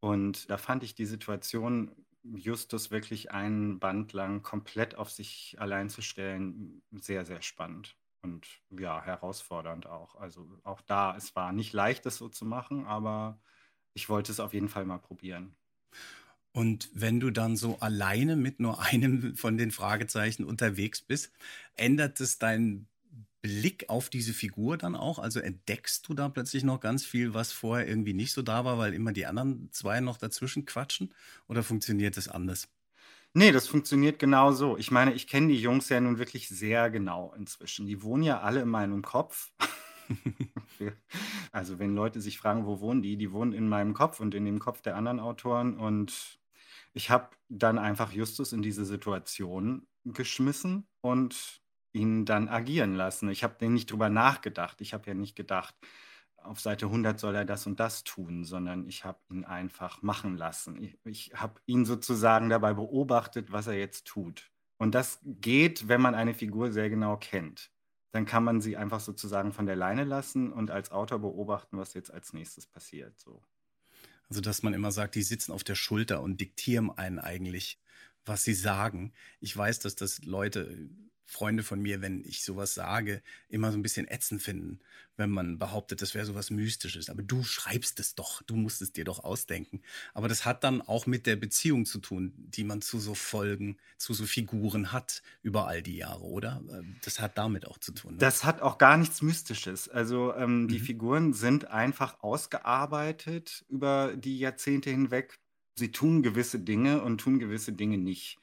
Und 0.00 0.50
da 0.50 0.58
fand 0.58 0.82
ich 0.82 0.94
die 0.94 1.06
Situation, 1.06 2.06
Justus 2.22 2.90
wirklich 2.90 3.30
einen 3.32 3.78
Band 3.80 4.12
lang 4.12 4.42
komplett 4.42 4.94
auf 4.94 5.10
sich 5.10 5.56
allein 5.58 5.88
zu 5.88 6.02
stellen, 6.02 6.82
sehr, 6.90 7.24
sehr 7.24 7.42
spannend 7.42 7.96
und 8.22 8.60
ja, 8.70 9.02
herausfordernd 9.02 9.86
auch. 9.86 10.16
Also 10.16 10.58
auch 10.64 10.82
da, 10.82 11.16
es 11.16 11.34
war 11.36 11.52
nicht 11.52 11.72
leicht, 11.72 12.04
das 12.06 12.16
so 12.18 12.28
zu 12.28 12.44
machen, 12.44 12.86
aber 12.86 13.40
ich 13.94 14.08
wollte 14.10 14.32
es 14.32 14.40
auf 14.40 14.52
jeden 14.54 14.68
Fall 14.68 14.84
mal 14.84 14.98
probieren. 14.98 15.56
Und 16.52 16.90
wenn 16.92 17.20
du 17.20 17.30
dann 17.30 17.56
so 17.56 17.78
alleine 17.80 18.36
mit 18.36 18.60
nur 18.60 18.80
einem 18.82 19.36
von 19.36 19.56
den 19.56 19.70
Fragezeichen 19.70 20.44
unterwegs 20.44 21.00
bist, 21.00 21.30
ändert 21.76 22.20
es 22.20 22.38
deinen 22.38 22.88
Blick 23.42 23.88
auf 23.88 24.10
diese 24.10 24.34
Figur 24.34 24.76
dann 24.76 24.96
auch? 24.96 25.18
Also 25.18 25.40
entdeckst 25.40 26.08
du 26.08 26.14
da 26.14 26.28
plötzlich 26.28 26.64
noch 26.64 26.80
ganz 26.80 27.04
viel, 27.04 27.34
was 27.34 27.52
vorher 27.52 27.88
irgendwie 27.88 28.12
nicht 28.12 28.32
so 28.32 28.42
da 28.42 28.64
war, 28.64 28.78
weil 28.78 28.94
immer 28.94 29.12
die 29.12 29.26
anderen 29.26 29.70
zwei 29.72 30.00
noch 30.00 30.18
dazwischen 30.18 30.66
quatschen? 30.66 31.14
Oder 31.48 31.62
funktioniert 31.62 32.16
das 32.16 32.28
anders? 32.28 32.68
Nee, 33.32 33.52
das 33.52 33.68
funktioniert 33.68 34.18
genau 34.18 34.50
so. 34.50 34.76
Ich 34.76 34.90
meine, 34.90 35.14
ich 35.14 35.28
kenne 35.28 35.48
die 35.48 35.60
Jungs 35.60 35.88
ja 35.88 36.00
nun 36.00 36.18
wirklich 36.18 36.48
sehr 36.48 36.90
genau 36.90 37.32
inzwischen. 37.36 37.86
Die 37.86 38.02
wohnen 38.02 38.24
ja 38.24 38.40
alle 38.40 38.62
in 38.62 38.68
meinem 38.68 39.02
Kopf. 39.02 39.52
also 41.52 41.78
wenn 41.78 41.94
Leute 41.94 42.20
sich 42.20 42.38
fragen, 42.38 42.66
wo 42.66 42.80
wohnen 42.80 43.02
die, 43.02 43.16
die 43.16 43.30
wohnen 43.30 43.52
in 43.52 43.68
meinem 43.68 43.94
Kopf 43.94 44.18
und 44.18 44.34
in 44.34 44.44
dem 44.44 44.58
Kopf 44.58 44.82
der 44.82 44.96
anderen 44.96 45.20
Autoren. 45.20 45.78
Und 45.78 46.39
ich 46.92 47.10
habe 47.10 47.30
dann 47.48 47.78
einfach 47.78 48.12
Justus 48.12 48.52
in 48.52 48.62
diese 48.62 48.84
Situation 48.84 49.86
geschmissen 50.04 50.88
und 51.00 51.62
ihn 51.92 52.24
dann 52.24 52.48
agieren 52.48 52.94
lassen. 52.94 53.28
Ich 53.28 53.42
habe 53.42 53.68
nicht 53.68 53.90
drüber 53.90 54.08
nachgedacht. 54.08 54.80
Ich 54.80 54.94
habe 54.94 55.06
ja 55.08 55.14
nicht 55.14 55.36
gedacht, 55.36 55.74
auf 56.36 56.60
Seite 56.60 56.86
100 56.86 57.18
soll 57.18 57.34
er 57.34 57.44
das 57.44 57.66
und 57.66 57.80
das 57.80 58.04
tun, 58.04 58.44
sondern 58.44 58.86
ich 58.86 59.04
habe 59.04 59.18
ihn 59.30 59.44
einfach 59.44 60.02
machen 60.02 60.36
lassen. 60.36 60.82
Ich, 60.82 60.98
ich 61.04 61.32
habe 61.34 61.60
ihn 61.66 61.84
sozusagen 61.84 62.48
dabei 62.48 62.74
beobachtet, 62.74 63.52
was 63.52 63.66
er 63.66 63.78
jetzt 63.78 64.06
tut. 64.06 64.50
Und 64.78 64.94
das 64.94 65.20
geht, 65.24 65.88
wenn 65.88 66.00
man 66.00 66.14
eine 66.14 66.32
Figur 66.32 66.72
sehr 66.72 66.88
genau 66.88 67.16
kennt 67.18 67.70
dann 68.12 68.26
kann 68.26 68.44
man 68.44 68.60
sie 68.60 68.76
einfach 68.76 69.00
sozusagen 69.00 69.52
von 69.52 69.66
der 69.66 69.76
Leine 69.76 70.04
lassen 70.04 70.52
und 70.52 70.70
als 70.70 70.90
Autor 70.90 71.20
beobachten, 71.20 71.78
was 71.78 71.94
jetzt 71.94 72.12
als 72.12 72.32
nächstes 72.32 72.66
passiert. 72.66 73.18
So. 73.18 73.42
Also, 74.30 74.40
dass 74.40 74.62
man 74.62 74.74
immer 74.74 74.92
sagt, 74.92 75.16
die 75.16 75.22
sitzen 75.22 75.52
auf 75.52 75.64
der 75.64 75.74
Schulter 75.74 76.22
und 76.22 76.40
diktieren 76.40 76.90
einen 76.90 77.18
eigentlich, 77.18 77.80
was 78.24 78.44
sie 78.44 78.54
sagen. 78.54 79.12
Ich 79.40 79.56
weiß, 79.56 79.80
dass 79.80 79.96
das 79.96 80.24
Leute 80.24 80.88
Freunde 81.30 81.62
von 81.62 81.80
mir, 81.80 82.02
wenn 82.02 82.24
ich 82.24 82.42
sowas 82.42 82.74
sage, 82.74 83.22
immer 83.48 83.70
so 83.70 83.78
ein 83.78 83.82
bisschen 83.82 84.08
ätzend 84.08 84.42
finden, 84.42 84.80
wenn 85.16 85.30
man 85.30 85.58
behauptet, 85.58 86.02
das 86.02 86.12
wäre 86.12 86.26
sowas 86.26 86.50
Mystisches. 86.50 87.08
Aber 87.08 87.22
du 87.22 87.44
schreibst 87.44 88.00
es 88.00 88.16
doch, 88.16 88.42
du 88.42 88.56
musst 88.56 88.82
es 88.82 88.92
dir 88.92 89.04
doch 89.04 89.22
ausdenken. 89.22 89.80
Aber 90.12 90.26
das 90.26 90.44
hat 90.44 90.64
dann 90.64 90.82
auch 90.82 91.06
mit 91.06 91.26
der 91.26 91.36
Beziehung 91.36 91.86
zu 91.86 92.00
tun, 92.00 92.32
die 92.36 92.64
man 92.64 92.82
zu 92.82 92.98
so 92.98 93.14
Folgen, 93.14 93.76
zu 93.96 94.12
so 94.12 94.26
Figuren 94.26 94.90
hat 94.90 95.22
über 95.42 95.68
all 95.68 95.82
die 95.82 95.98
Jahre, 95.98 96.24
oder? 96.24 96.64
Das 97.04 97.20
hat 97.20 97.38
damit 97.38 97.64
auch 97.64 97.78
zu 97.78 97.92
tun. 97.92 98.14
Ne? 98.14 98.18
Das 98.18 98.42
hat 98.42 98.60
auch 98.60 98.78
gar 98.78 98.96
nichts 98.96 99.22
Mystisches. 99.22 99.88
Also 99.88 100.34
ähm, 100.34 100.66
die 100.66 100.80
mhm. 100.80 100.84
Figuren 100.84 101.32
sind 101.32 101.66
einfach 101.66 102.24
ausgearbeitet 102.24 103.64
über 103.68 104.16
die 104.16 104.40
Jahrzehnte 104.40 104.90
hinweg. 104.90 105.38
Sie 105.76 105.92
tun 105.92 106.24
gewisse 106.24 106.58
Dinge 106.58 107.02
und 107.02 107.18
tun 107.18 107.38
gewisse 107.38 107.72
Dinge 107.72 107.98
nicht 107.98 108.40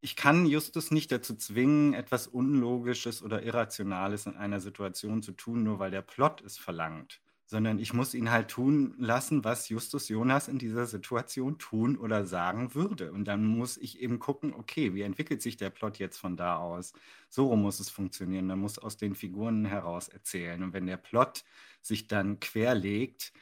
ich 0.00 0.16
kann 0.16 0.46
Justus 0.46 0.90
nicht 0.90 1.12
dazu 1.12 1.34
zwingen, 1.36 1.92
etwas 1.94 2.26
Unlogisches 2.26 3.22
oder 3.22 3.42
Irrationales 3.42 4.26
in 4.26 4.36
einer 4.36 4.60
Situation 4.60 5.22
zu 5.22 5.32
tun, 5.32 5.62
nur 5.62 5.78
weil 5.78 5.90
der 5.90 6.02
Plot 6.02 6.40
es 6.40 6.56
verlangt, 6.56 7.20
sondern 7.44 7.78
ich 7.78 7.92
muss 7.92 8.14
ihn 8.14 8.30
halt 8.30 8.48
tun 8.48 8.94
lassen, 8.98 9.44
was 9.44 9.68
Justus 9.68 10.08
Jonas 10.08 10.48
in 10.48 10.58
dieser 10.58 10.86
Situation 10.86 11.58
tun 11.58 11.98
oder 11.98 12.24
sagen 12.24 12.74
würde. 12.74 13.12
Und 13.12 13.26
dann 13.26 13.44
muss 13.44 13.76
ich 13.76 14.00
eben 14.00 14.18
gucken, 14.18 14.54
okay, 14.54 14.94
wie 14.94 15.02
entwickelt 15.02 15.42
sich 15.42 15.58
der 15.58 15.70
Plot 15.70 15.98
jetzt 15.98 16.16
von 16.16 16.36
da 16.36 16.56
aus? 16.56 16.94
So 17.28 17.54
muss 17.54 17.78
es 17.78 17.90
funktionieren. 17.90 18.46
Man 18.46 18.60
muss 18.60 18.78
aus 18.78 18.96
den 18.96 19.14
Figuren 19.14 19.66
heraus 19.66 20.08
erzählen. 20.08 20.62
Und 20.62 20.72
wenn 20.72 20.86
der 20.86 20.96
Plot 20.96 21.44
sich 21.82 22.06
dann 22.08 22.40
querlegt, 22.40 23.32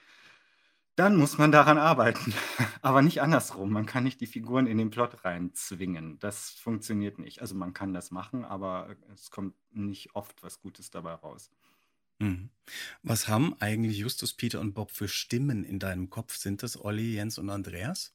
dann 0.99 1.17
muss 1.17 1.39
man 1.39 1.53
daran 1.53 1.79
arbeiten. 1.79 2.35
Aber 2.83 3.03
nicht 3.03 3.23
andersrum. 3.23 3.71
Man 3.71 3.87
kann 3.87 4.05
nicht 4.05 4.21
die 4.21 4.27
Figuren 4.27 4.67
in 4.67 4.79
den 4.79 4.91
Plot 4.91 5.25
reinzwingen. 5.25 6.19
Das 6.19 6.51
funktioniert 6.51 7.19
nicht. 7.19 7.41
Also 7.41 7.55
man 7.55 7.73
kann 7.73 7.95
das 7.95 8.11
machen, 8.11 8.45
aber 8.45 8.97
es 9.15 9.31
kommt 9.31 9.55
nicht 9.71 10.15
oft 10.15 10.43
was 10.43 10.61
Gutes 10.61 10.91
dabei 10.91 11.13
raus. 11.15 11.51
Mhm. 12.19 12.51
Was 13.03 13.29
haben 13.29 13.55
eigentlich 13.61 13.99
Justus, 13.99 14.33
Peter 14.33 14.61
und 14.61 14.75
Bob 14.75 14.91
für 14.91 15.07
Stimmen 15.07 15.65
in 15.65 15.79
deinem 15.79 16.11
Kopf? 16.11 16.37
Sind 16.37 16.63
das 16.63 16.83
Olli, 16.85 17.15
Jens 17.15 17.39
und 17.39 17.49
Andreas? 17.49 18.13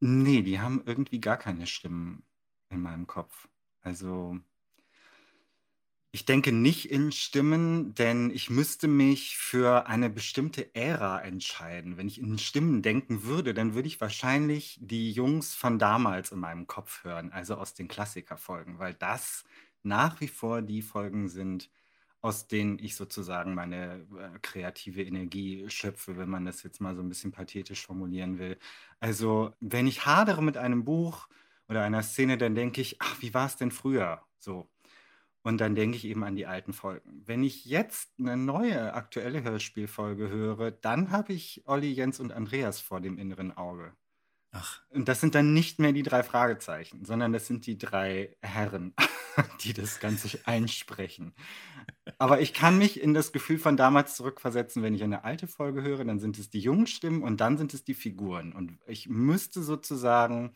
Nee, 0.00 0.42
die 0.42 0.60
haben 0.60 0.82
irgendwie 0.84 1.20
gar 1.20 1.38
keine 1.38 1.66
Stimmen 1.66 2.22
in 2.68 2.80
meinem 2.80 3.06
Kopf. 3.06 3.48
Also 3.80 4.38
ich 6.14 6.24
denke 6.26 6.52
nicht 6.52 6.92
in 6.92 7.10
Stimmen, 7.10 7.92
denn 7.96 8.30
ich 8.30 8.48
müsste 8.48 8.86
mich 8.86 9.36
für 9.36 9.88
eine 9.88 10.08
bestimmte 10.08 10.72
Ära 10.72 11.20
entscheiden. 11.20 11.96
Wenn 11.96 12.06
ich 12.06 12.20
in 12.20 12.38
Stimmen 12.38 12.82
denken 12.82 13.24
würde, 13.24 13.52
dann 13.52 13.74
würde 13.74 13.88
ich 13.88 14.00
wahrscheinlich 14.00 14.78
die 14.80 15.10
Jungs 15.10 15.54
von 15.56 15.76
damals 15.80 16.30
in 16.30 16.38
meinem 16.38 16.68
Kopf 16.68 17.02
hören, 17.02 17.32
also 17.32 17.56
aus 17.56 17.74
den 17.74 17.88
Klassikerfolgen, 17.88 18.78
weil 18.78 18.94
das 18.94 19.44
nach 19.82 20.20
wie 20.20 20.28
vor 20.28 20.62
die 20.62 20.82
Folgen 20.82 21.28
sind, 21.28 21.68
aus 22.20 22.46
denen 22.46 22.78
ich 22.78 22.94
sozusagen 22.94 23.54
meine 23.54 24.06
äh, 24.16 24.38
kreative 24.40 25.02
Energie 25.02 25.68
schöpfe, 25.68 26.16
wenn 26.16 26.30
man 26.30 26.44
das 26.44 26.62
jetzt 26.62 26.80
mal 26.80 26.94
so 26.94 27.02
ein 27.02 27.08
bisschen 27.08 27.32
pathetisch 27.32 27.84
formulieren 27.84 28.38
will. 28.38 28.56
Also, 29.00 29.52
wenn 29.60 29.88
ich 29.88 30.06
hadere 30.06 30.44
mit 30.44 30.56
einem 30.58 30.84
Buch 30.84 31.28
oder 31.68 31.82
einer 31.82 32.04
Szene, 32.04 32.38
dann 32.38 32.54
denke 32.54 32.80
ich, 32.80 33.02
ach, 33.02 33.20
wie 33.20 33.34
war 33.34 33.46
es 33.46 33.56
denn 33.56 33.72
früher? 33.72 34.22
So, 34.38 34.68
und 35.44 35.58
dann 35.60 35.74
denke 35.74 35.98
ich 35.98 36.06
eben 36.06 36.24
an 36.24 36.36
die 36.36 36.46
alten 36.46 36.72
Folgen. 36.72 37.22
Wenn 37.26 37.44
ich 37.44 37.66
jetzt 37.66 38.18
eine 38.18 38.36
neue 38.36 38.94
aktuelle 38.94 39.42
Hörspielfolge 39.44 40.30
höre, 40.30 40.70
dann 40.70 41.10
habe 41.10 41.34
ich 41.34 41.62
Olli, 41.66 41.92
Jens 41.92 42.18
und 42.18 42.32
Andreas 42.32 42.80
vor 42.80 43.02
dem 43.02 43.18
inneren 43.18 43.54
Auge. 43.54 43.92
Ach. 44.52 44.80
Und 44.90 45.06
das 45.06 45.20
sind 45.20 45.34
dann 45.34 45.52
nicht 45.52 45.80
mehr 45.80 45.92
die 45.92 46.02
drei 46.02 46.22
Fragezeichen, 46.22 47.04
sondern 47.04 47.32
das 47.34 47.46
sind 47.46 47.66
die 47.66 47.76
drei 47.76 48.36
Herren, 48.40 48.94
die 49.62 49.74
das 49.74 50.00
Ganze 50.00 50.38
einsprechen. 50.46 51.34
Aber 52.16 52.40
ich 52.40 52.54
kann 52.54 52.78
mich 52.78 53.02
in 53.02 53.12
das 53.12 53.30
Gefühl 53.30 53.58
von 53.58 53.76
damals 53.76 54.16
zurückversetzen, 54.16 54.82
wenn 54.82 54.94
ich 54.94 55.02
eine 55.02 55.24
alte 55.24 55.46
Folge 55.46 55.82
höre, 55.82 56.04
dann 56.06 56.20
sind 56.20 56.38
es 56.38 56.48
die 56.48 56.60
jungen 56.60 56.86
Stimmen 56.86 57.22
und 57.22 57.42
dann 57.42 57.58
sind 57.58 57.74
es 57.74 57.84
die 57.84 57.94
Figuren. 57.94 58.54
Und 58.54 58.78
ich 58.86 59.10
müsste 59.10 59.62
sozusagen 59.62 60.54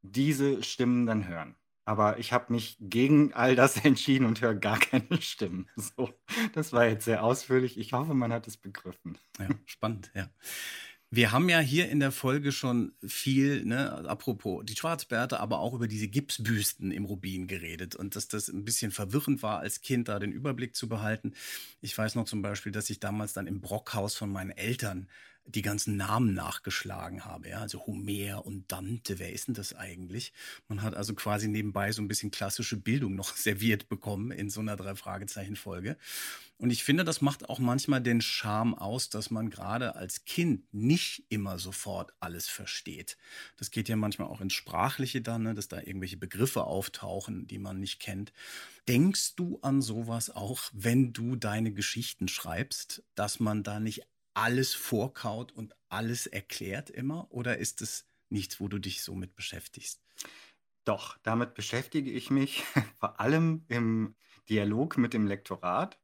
diese 0.00 0.62
Stimmen 0.62 1.04
dann 1.04 1.28
hören. 1.28 1.56
Aber 1.84 2.18
ich 2.18 2.32
habe 2.32 2.52
mich 2.52 2.76
gegen 2.80 3.32
all 3.34 3.56
das 3.56 3.76
entschieden 3.84 4.26
und 4.26 4.40
höre 4.40 4.54
gar 4.54 4.78
keine 4.78 5.20
Stimmen. 5.20 5.68
So, 5.96 6.10
das 6.54 6.72
war 6.72 6.86
jetzt 6.86 7.04
sehr 7.04 7.22
ausführlich. 7.22 7.78
Ich 7.78 7.92
hoffe, 7.92 8.14
man 8.14 8.32
hat 8.32 8.46
es 8.46 8.56
begriffen. 8.56 9.18
Ja, 9.38 9.48
spannend, 9.66 10.10
ja. 10.14 10.30
Wir 11.10 11.30
haben 11.30 11.48
ja 11.48 11.60
hier 11.60 11.88
in 11.90 12.00
der 12.00 12.10
Folge 12.10 12.50
schon 12.50 12.92
viel, 13.06 13.64
ne, 13.64 13.92
apropos 14.08 14.64
die 14.64 14.74
Schwarzbärte, 14.74 15.38
aber 15.38 15.60
auch 15.60 15.72
über 15.72 15.86
diese 15.86 16.08
Gipsbüsten 16.08 16.90
im 16.90 17.04
Rubin 17.04 17.46
geredet 17.46 17.94
und 17.94 18.16
dass 18.16 18.26
das 18.26 18.48
ein 18.48 18.64
bisschen 18.64 18.90
verwirrend 18.90 19.40
war, 19.44 19.60
als 19.60 19.80
Kind 19.80 20.08
da 20.08 20.18
den 20.18 20.32
Überblick 20.32 20.74
zu 20.74 20.88
behalten. 20.88 21.34
Ich 21.80 21.96
weiß 21.96 22.16
noch 22.16 22.24
zum 22.24 22.42
Beispiel, 22.42 22.72
dass 22.72 22.90
ich 22.90 22.98
damals 22.98 23.32
dann 23.32 23.46
im 23.46 23.60
Brockhaus 23.60 24.16
von 24.16 24.32
meinen 24.32 24.50
Eltern 24.50 25.08
die 25.46 25.62
ganzen 25.62 25.96
Namen 25.96 26.34
nachgeschlagen 26.34 27.24
habe. 27.24 27.50
Ja? 27.50 27.60
Also 27.60 27.86
Homer 27.86 28.44
und 28.46 28.70
Dante, 28.72 29.18
wer 29.18 29.32
ist 29.32 29.48
denn 29.48 29.54
das 29.54 29.74
eigentlich? 29.74 30.32
Man 30.68 30.82
hat 30.82 30.94
also 30.94 31.14
quasi 31.14 31.48
nebenbei 31.48 31.92
so 31.92 32.00
ein 32.00 32.08
bisschen 32.08 32.30
klassische 32.30 32.76
Bildung 32.76 33.14
noch 33.14 33.36
serviert 33.36 33.88
bekommen 33.88 34.30
in 34.30 34.50
so 34.50 34.60
einer 34.60 34.76
Drei-Fragezeichen-Folge. 34.76 35.96
Und 36.56 36.70
ich 36.70 36.84
finde, 36.84 37.04
das 37.04 37.20
macht 37.20 37.48
auch 37.48 37.58
manchmal 37.58 38.00
den 38.00 38.20
Charme 38.20 38.74
aus, 38.74 39.10
dass 39.10 39.30
man 39.30 39.50
gerade 39.50 39.96
als 39.96 40.24
Kind 40.24 40.72
nicht 40.72 41.24
immer 41.28 41.58
sofort 41.58 42.14
alles 42.20 42.48
versteht. 42.48 43.16
Das 43.56 43.70
geht 43.70 43.88
ja 43.88 43.96
manchmal 43.96 44.28
auch 44.28 44.40
ins 44.40 44.54
Sprachliche 44.54 45.20
dann, 45.20 45.42
ne? 45.42 45.54
dass 45.54 45.68
da 45.68 45.78
irgendwelche 45.80 46.16
Begriffe 46.16 46.64
auftauchen, 46.64 47.46
die 47.48 47.58
man 47.58 47.80
nicht 47.80 48.00
kennt. 48.00 48.32
Denkst 48.88 49.34
du 49.34 49.58
an 49.62 49.82
sowas 49.82 50.30
auch, 50.30 50.62
wenn 50.72 51.12
du 51.12 51.36
deine 51.36 51.72
Geschichten 51.72 52.28
schreibst, 52.28 53.02
dass 53.14 53.40
man 53.40 53.62
da 53.62 53.80
nicht 53.80 54.06
alles 54.34 54.74
vorkaut 54.74 55.52
und 55.52 55.74
alles 55.88 56.26
erklärt 56.26 56.90
immer? 56.90 57.26
Oder 57.30 57.58
ist 57.58 57.80
es 57.80 58.06
nichts, 58.28 58.60
wo 58.60 58.68
du 58.68 58.78
dich 58.78 59.02
so 59.02 59.14
mit 59.14 59.34
beschäftigst? 59.34 60.02
Doch, 60.84 61.16
damit 61.22 61.54
beschäftige 61.54 62.10
ich 62.10 62.30
mich 62.30 62.64
vor 62.98 63.20
allem 63.20 63.64
im 63.68 64.14
Dialog 64.48 64.98
mit 64.98 65.14
dem 65.14 65.26
Lektorat. 65.26 65.98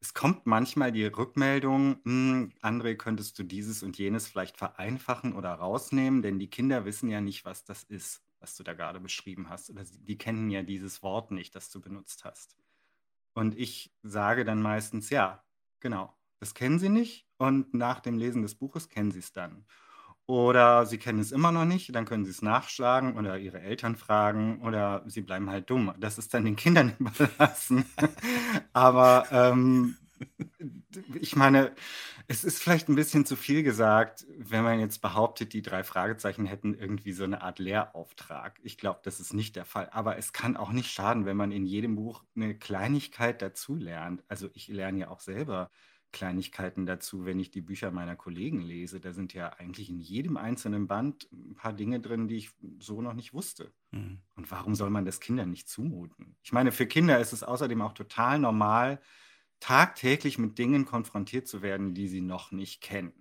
Es 0.00 0.14
kommt 0.14 0.46
manchmal 0.46 0.92
die 0.92 1.06
Rückmeldung, 1.06 2.00
hm, 2.04 2.52
André, 2.62 2.94
könntest 2.94 3.38
du 3.38 3.42
dieses 3.42 3.82
und 3.82 3.98
jenes 3.98 4.28
vielleicht 4.28 4.56
vereinfachen 4.56 5.32
oder 5.32 5.54
rausnehmen, 5.54 6.22
denn 6.22 6.38
die 6.38 6.50
Kinder 6.50 6.84
wissen 6.84 7.08
ja 7.08 7.20
nicht, 7.20 7.44
was 7.44 7.64
das 7.64 7.82
ist, 7.84 8.22
was 8.38 8.54
du 8.54 8.62
da 8.62 8.74
gerade 8.74 9.00
beschrieben 9.00 9.48
hast. 9.48 9.70
Oder 9.70 9.84
die 9.84 10.18
kennen 10.18 10.50
ja 10.50 10.62
dieses 10.62 11.02
Wort 11.02 11.30
nicht, 11.30 11.54
das 11.56 11.70
du 11.70 11.80
benutzt 11.80 12.24
hast. 12.24 12.56
Und 13.34 13.56
ich 13.56 13.92
sage 14.02 14.44
dann 14.44 14.62
meistens, 14.62 15.10
ja, 15.10 15.44
genau, 15.80 16.16
das 16.38 16.54
kennen 16.54 16.78
sie 16.78 16.90
nicht 16.90 17.27
und 17.38 17.74
nach 17.74 18.00
dem 18.00 18.18
Lesen 18.18 18.42
des 18.42 18.54
Buches 18.54 18.88
kennen 18.88 19.10
sie 19.10 19.20
es 19.20 19.32
dann. 19.32 19.64
Oder 20.26 20.84
sie 20.84 20.98
kennen 20.98 21.20
es 21.20 21.32
immer 21.32 21.52
noch 21.52 21.64
nicht, 21.64 21.94
dann 21.94 22.04
können 22.04 22.26
sie 22.26 22.30
es 22.30 22.42
nachschlagen 22.42 23.16
oder 23.16 23.38
ihre 23.38 23.60
Eltern 23.60 23.96
fragen 23.96 24.60
oder 24.62 25.02
sie 25.06 25.22
bleiben 25.22 25.48
halt 25.48 25.70
dumm. 25.70 25.94
Das 25.98 26.18
ist 26.18 26.34
dann 26.34 26.44
den 26.44 26.56
Kindern 26.56 26.94
überlassen. 26.98 27.86
Aber 28.74 29.26
ähm, 29.32 29.96
ich 31.20 31.36
meine, 31.36 31.72
es 32.26 32.44
ist 32.44 32.62
vielleicht 32.62 32.88
ein 32.88 32.94
bisschen 32.94 33.24
zu 33.24 33.36
viel 33.36 33.62
gesagt, 33.62 34.26
wenn 34.38 34.64
man 34.64 34.80
jetzt 34.80 35.00
behauptet, 35.00 35.52
die 35.52 35.62
drei 35.62 35.82
Fragezeichen 35.84 36.46
hätten 36.46 36.74
irgendwie 36.74 37.12
so 37.12 37.24
eine 37.24 37.42
Art 37.42 37.58
Lehrauftrag. 37.58 38.58
Ich 38.62 38.78
glaube, 38.78 39.00
das 39.04 39.20
ist 39.20 39.32
nicht 39.34 39.56
der 39.56 39.64
Fall. 39.64 39.88
Aber 39.92 40.18
es 40.18 40.32
kann 40.32 40.56
auch 40.56 40.72
nicht 40.72 40.90
schaden, 40.90 41.24
wenn 41.26 41.36
man 41.36 41.52
in 41.52 41.66
jedem 41.66 41.96
Buch 41.96 42.24
eine 42.36 42.54
Kleinigkeit 42.56 43.42
dazu 43.42 43.76
lernt. 43.76 44.22
Also 44.28 44.50
ich 44.54 44.68
lerne 44.68 44.98
ja 44.98 45.08
auch 45.08 45.20
selber 45.20 45.70
Kleinigkeiten 46.12 46.86
dazu, 46.86 47.24
wenn 47.24 47.38
ich 47.38 47.50
die 47.50 47.60
Bücher 47.60 47.90
meiner 47.90 48.16
Kollegen 48.16 48.62
lese. 48.62 49.00
Da 49.00 49.12
sind 49.12 49.34
ja 49.34 49.50
eigentlich 49.54 49.90
in 49.90 50.00
jedem 50.00 50.36
einzelnen 50.36 50.86
Band 50.86 51.28
ein 51.32 51.54
paar 51.54 51.72
Dinge 51.72 52.00
drin, 52.00 52.28
die 52.28 52.36
ich 52.36 52.50
so 52.78 53.02
noch 53.02 53.14
nicht 53.14 53.34
wusste. 53.34 53.72
Mhm. 53.90 54.20
Und 54.34 54.50
warum 54.50 54.74
soll 54.74 54.90
man 54.90 55.04
das 55.04 55.20
Kindern 55.20 55.50
nicht 55.50 55.68
zumuten? 55.68 56.36
Ich 56.42 56.52
meine, 56.52 56.72
für 56.72 56.86
Kinder 56.86 57.20
ist 57.20 57.32
es 57.32 57.42
außerdem 57.42 57.82
auch 57.82 57.92
total 57.92 58.38
normal, 58.38 59.00
tagtäglich 59.60 60.38
mit 60.38 60.58
Dingen 60.58 60.86
konfrontiert 60.86 61.46
zu 61.46 61.62
werden, 61.62 61.94
die 61.94 62.08
sie 62.08 62.20
noch 62.20 62.52
nicht 62.52 62.80
kennen. 62.80 63.12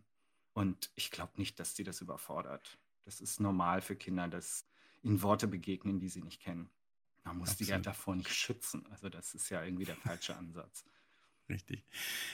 Und 0.54 0.92
ich 0.96 1.12
glaube 1.12 1.34
nicht, 1.38 1.60
dass 1.60 1.76
sie 1.76 1.84
das 1.84 2.02
überfordert. 2.02 2.80
Das 3.04 3.22
ist 3.22 3.40
normal 3.40 3.82
für 3.82 3.96
Kinder, 3.96 4.28
dass 4.28 4.66
ihnen 5.04 5.22
Worte 5.22 5.48
begegnen, 5.48 6.00
die 6.00 6.10
sie 6.10 6.22
nicht 6.22 6.42
kennen. 6.42 6.70
Man 7.24 7.38
muss 7.38 7.52
Absolut. 7.52 7.68
die 7.68 7.72
ja 7.72 7.80
davor 7.80 8.16
nicht 8.16 8.34
schützen. 8.34 8.88
Also 8.90 9.10
das 9.10 9.36
ist 9.36 9.50
ja 9.50 9.64
irgendwie 9.64 9.86
der 9.86 9.98
falsche 9.98 10.36
Ansatz. 10.36 10.86
Richtig. 11.50 11.86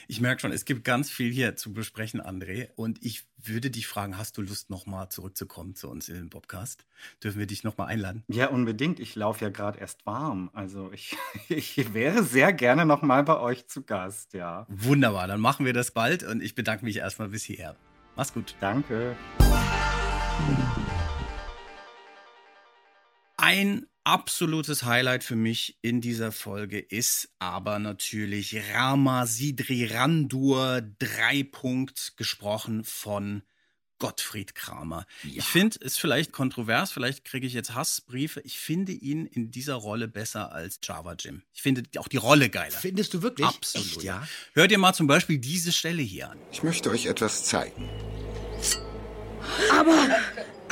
Ich 0.08 0.20
merke 0.20 0.40
schon, 0.40 0.50
es 0.50 0.64
gibt 0.64 0.84
ganz 0.84 1.08
viel 1.08 1.32
hier 1.32 1.54
zu 1.54 1.72
besprechen, 1.72 2.20
André. 2.20 2.70
Und 2.74 3.04
ich 3.04 3.24
würde 3.36 3.70
dich 3.70 3.86
fragen, 3.86 4.18
hast 4.18 4.36
du 4.36 4.42
Lust, 4.42 4.70
nochmal 4.70 5.08
zurückzukommen 5.08 5.76
zu 5.76 5.88
uns 5.88 6.08
in 6.08 6.16
den 6.16 6.30
Podcast? 6.30 6.84
Dürfen 7.22 7.38
wir 7.38 7.46
dich 7.46 7.62
nochmal 7.62 7.88
einladen? 7.88 8.24
Ja, 8.26 8.48
unbedingt. 8.48 8.98
Ich 8.98 9.14
laufe 9.14 9.44
ja 9.44 9.50
gerade 9.50 9.78
erst 9.78 10.04
warm. 10.04 10.50
Also 10.52 10.90
ich, 10.92 11.16
ich 11.48 11.94
wäre 11.94 12.24
sehr 12.24 12.52
gerne 12.52 12.86
nochmal 12.86 13.22
bei 13.22 13.38
euch 13.38 13.68
zu 13.68 13.82
Gast, 13.82 14.34
ja. 14.34 14.66
Wunderbar, 14.68 15.28
dann 15.28 15.40
machen 15.40 15.64
wir 15.64 15.72
das 15.72 15.92
bald 15.92 16.24
und 16.24 16.42
ich 16.42 16.54
bedanke 16.54 16.84
mich 16.84 16.96
erstmal 16.96 17.28
bis 17.28 17.44
hierher. 17.44 17.76
Mach's 18.16 18.32
gut. 18.32 18.56
Danke. 18.60 19.16
Ein 23.36 23.86
Absolutes 24.04 24.84
Highlight 24.84 25.24
für 25.24 25.34
mich 25.34 25.78
in 25.80 26.02
dieser 26.02 26.30
Folge 26.30 26.78
ist 26.78 27.30
aber 27.38 27.78
natürlich 27.78 28.54
Rama 28.74 29.24
Sidri 29.24 29.86
Randur, 29.86 30.82
Dreipunkt, 30.98 32.12
gesprochen 32.18 32.84
von 32.84 33.42
Gottfried 33.98 34.54
Kramer. 34.54 35.06
Ich 35.22 35.46
finde, 35.46 35.78
ist 35.78 35.98
vielleicht 35.98 36.32
kontrovers, 36.32 36.92
vielleicht 36.92 37.24
kriege 37.24 37.46
ich 37.46 37.54
jetzt 37.54 37.72
Hassbriefe. 37.72 38.42
Ich 38.42 38.58
finde 38.58 38.92
ihn 38.92 39.24
in 39.24 39.50
dieser 39.50 39.76
Rolle 39.76 40.06
besser 40.06 40.52
als 40.52 40.80
Java 40.82 41.14
Jim. 41.18 41.42
Ich 41.54 41.62
finde 41.62 41.84
auch 41.98 42.08
die 42.08 42.18
Rolle 42.18 42.50
geiler. 42.50 42.76
Findest 42.76 43.14
du 43.14 43.22
wirklich? 43.22 43.46
Absolut. 43.46 43.86
Echt, 43.86 44.02
ja? 44.02 44.28
Hört 44.52 44.70
ihr 44.70 44.78
mal 44.78 44.92
zum 44.92 45.06
Beispiel 45.06 45.38
diese 45.38 45.72
Stelle 45.72 46.02
hier 46.02 46.30
an. 46.30 46.38
Ich 46.52 46.62
möchte 46.62 46.90
euch 46.90 47.06
etwas 47.06 47.46
zeigen. 47.46 47.88
Aber 49.72 50.08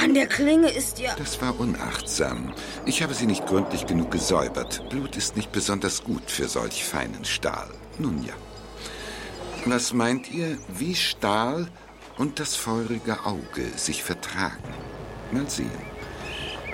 an 0.03 0.15
der 0.15 0.27
Klinge 0.27 0.71
ist 0.71 0.99
ja. 0.99 1.15
Das 1.17 1.41
war 1.41 1.59
unachtsam. 1.61 2.55
Ich 2.87 3.03
habe 3.03 3.15
sie 3.15 3.27
nicht 3.27 3.47
gründlich 3.47 3.87
genug 3.87 4.11
gesäubert. 4.11 4.89
Blut 4.91 5.17
ist 5.17 5.37
nicht 5.37 5.53
besonders 5.53 6.03
gut 6.03 6.31
für 6.31 6.49
solch 6.49 6.85
feinen 6.85 7.25
Stahl. 7.25 7.71
Nun 7.99 8.23
ja. 8.25 8.35
Was 9.65 9.93
meint 9.93 10.29
ihr, 10.31 10.59
wie 10.69 10.97
Stahl 10.97 11.69
und 12.19 12.41
das 12.41 12.57
feurige 12.57 13.25
Auge 13.25 13.65
sich 13.77 14.03
vertragen? 14.03 14.75
Mal 15.31 15.49
sehen. 15.49 15.71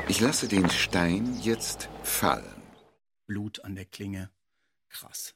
Ich 0.08 0.20
lasse 0.20 0.48
den 0.48 0.70
Stein 0.70 1.38
jetzt 1.42 1.90
fallen. 2.02 2.62
Blut 3.26 3.62
an 3.62 3.74
der 3.74 3.84
Klinge. 3.84 4.30
Krass. 4.88 5.34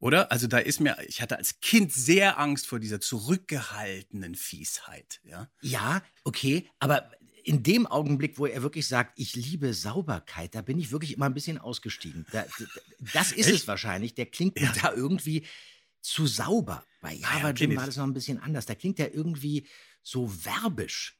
Oder? 0.00 0.32
Also 0.32 0.46
da 0.46 0.58
ist 0.58 0.80
mir, 0.80 0.96
ich 1.06 1.20
hatte 1.20 1.36
als 1.36 1.60
Kind 1.60 1.92
sehr 1.92 2.38
Angst 2.38 2.66
vor 2.66 2.80
dieser 2.80 3.00
zurückgehaltenen 3.00 4.34
Fiesheit. 4.34 5.20
Ja, 5.24 5.48
Ja, 5.60 6.02
okay, 6.24 6.66
aber 6.78 7.10
in 7.44 7.62
dem 7.62 7.86
Augenblick, 7.86 8.38
wo 8.38 8.46
er 8.46 8.62
wirklich 8.62 8.86
sagt, 8.86 9.18
ich 9.18 9.34
liebe 9.34 9.72
Sauberkeit, 9.74 10.54
da 10.54 10.62
bin 10.62 10.78
ich 10.78 10.90
wirklich 10.90 11.14
immer 11.14 11.26
ein 11.26 11.34
bisschen 11.34 11.58
ausgestiegen. 11.58 12.26
Da, 12.32 12.44
das 13.12 13.32
ist 13.32 13.50
es 13.50 13.66
wahrscheinlich. 13.68 14.14
Der 14.14 14.26
klingt 14.26 14.60
mir 14.60 14.72
da 14.82 14.92
irgendwie 14.92 15.46
zu 16.00 16.26
sauber. 16.26 16.84
Bei 17.00 17.10
Ah 17.10 17.12
ja, 17.12 17.36
Java 17.36 17.50
okay, 17.50 17.64
Jim 17.64 17.76
war 17.76 17.86
das 17.86 17.96
noch 17.96 18.04
ein 18.04 18.14
bisschen 18.14 18.38
anders. 18.38 18.66
Da 18.66 18.74
klingt 18.74 18.98
er 19.00 19.14
irgendwie 19.14 19.66
so 20.02 20.30
werbisch. 20.44 21.19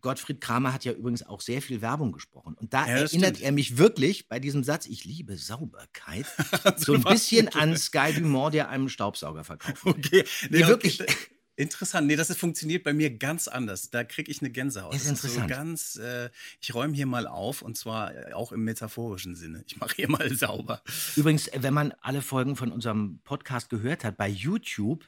Gottfried 0.00 0.40
Kramer 0.40 0.72
hat 0.72 0.84
ja 0.84 0.92
übrigens 0.92 1.22
auch 1.24 1.40
sehr 1.40 1.62
viel 1.62 1.80
Werbung 1.82 2.12
gesprochen. 2.12 2.54
Und 2.54 2.72
da 2.74 2.86
Ja, 2.86 2.96
erinnert 2.98 3.36
stimmt. 3.36 3.40
er 3.42 3.52
mich 3.52 3.78
wirklich 3.78 4.28
bei 4.28 4.38
diesem 4.38 4.64
Satz, 4.64 4.86
ich 4.86 5.04
liebe 5.04 5.36
Sauberkeit, 5.36 6.26
so 6.76 6.94
ein 6.94 7.02
bisschen 7.02 7.48
an 7.48 7.76
Sky 7.76 8.12
Dumont, 8.14 8.54
der 8.54 8.68
einem 8.68 8.88
Staubsauger 8.88 9.44
verkauft. 9.44 9.84
Okay. 9.84 10.24
Nee, 10.50 10.66
wirklich. 10.66 11.00
okay. 11.00 11.12
Interessant. 11.56 12.06
Nee, 12.06 12.14
das 12.14 12.30
ist, 12.30 12.38
funktioniert 12.38 12.84
bei 12.84 12.92
mir 12.92 13.10
ganz 13.10 13.48
anders. 13.48 13.90
Da 13.90 14.04
kriege 14.04 14.30
ich 14.30 14.40
eine 14.40 14.50
Gänsehaut. 14.50 14.94
Ist 14.94 15.06
Das 15.06 15.10
interessant. 15.10 15.48
So 15.50 15.56
ganz, 15.56 15.96
äh, 15.96 16.30
ich 16.60 16.72
räume 16.72 16.94
hier 16.94 17.06
mal 17.06 17.26
auf 17.26 17.62
und 17.62 17.76
zwar 17.76 18.14
äh, 18.14 18.32
auch 18.32 18.52
im 18.52 18.62
metaphorischen 18.62 19.34
Sinne. 19.34 19.64
Ich 19.66 19.76
mache 19.76 19.96
hier 19.96 20.08
mal 20.08 20.32
sauber. 20.32 20.82
Übrigens, 21.16 21.50
wenn 21.52 21.74
man 21.74 21.92
alle 22.00 22.22
Folgen 22.22 22.54
von 22.54 22.70
unserem 22.70 23.18
Podcast 23.24 23.70
gehört 23.70 24.04
hat, 24.04 24.16
bei 24.16 24.28
YouTube, 24.28 25.04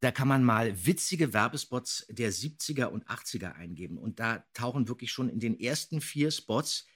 da 0.00 0.10
kann 0.10 0.28
man 0.28 0.44
mal 0.44 0.86
witzige 0.86 1.32
Werbespots 1.32 2.06
der 2.08 2.32
70er 2.32 2.86
und 2.86 3.06
80er 3.06 3.54
eingeben. 3.54 3.98
Und 3.98 4.20
da 4.20 4.44
tauchen 4.52 4.88
wirklich 4.88 5.10
schon 5.10 5.28
in 5.28 5.40
den 5.40 5.58
ersten 5.58 6.00
vier 6.00 6.30
Spots, 6.30 6.86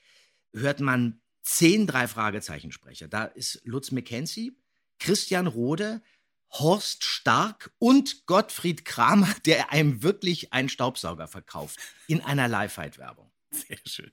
hört 0.52 0.80
man 0.80 1.20
zehn 1.42 1.86
Drei-Fragezeichen-Sprecher. 1.86 3.08
Da 3.08 3.24
ist 3.24 3.60
Lutz 3.64 3.90
McKenzie, 3.90 4.56
Christian 4.98 5.46
Rode, 5.46 6.02
Horst 6.50 7.04
Stark 7.04 7.72
und 7.78 8.26
Gottfried 8.26 8.84
Kramer, 8.84 9.34
der 9.46 9.72
einem 9.72 10.02
wirklich 10.02 10.52
einen 10.52 10.68
Staubsauger 10.68 11.28
verkauft. 11.28 11.78
In 12.08 12.20
einer 12.20 12.48
Live-Fight-Werbung. 12.48 13.30
Sehr 13.50 13.78
schön. 13.86 14.12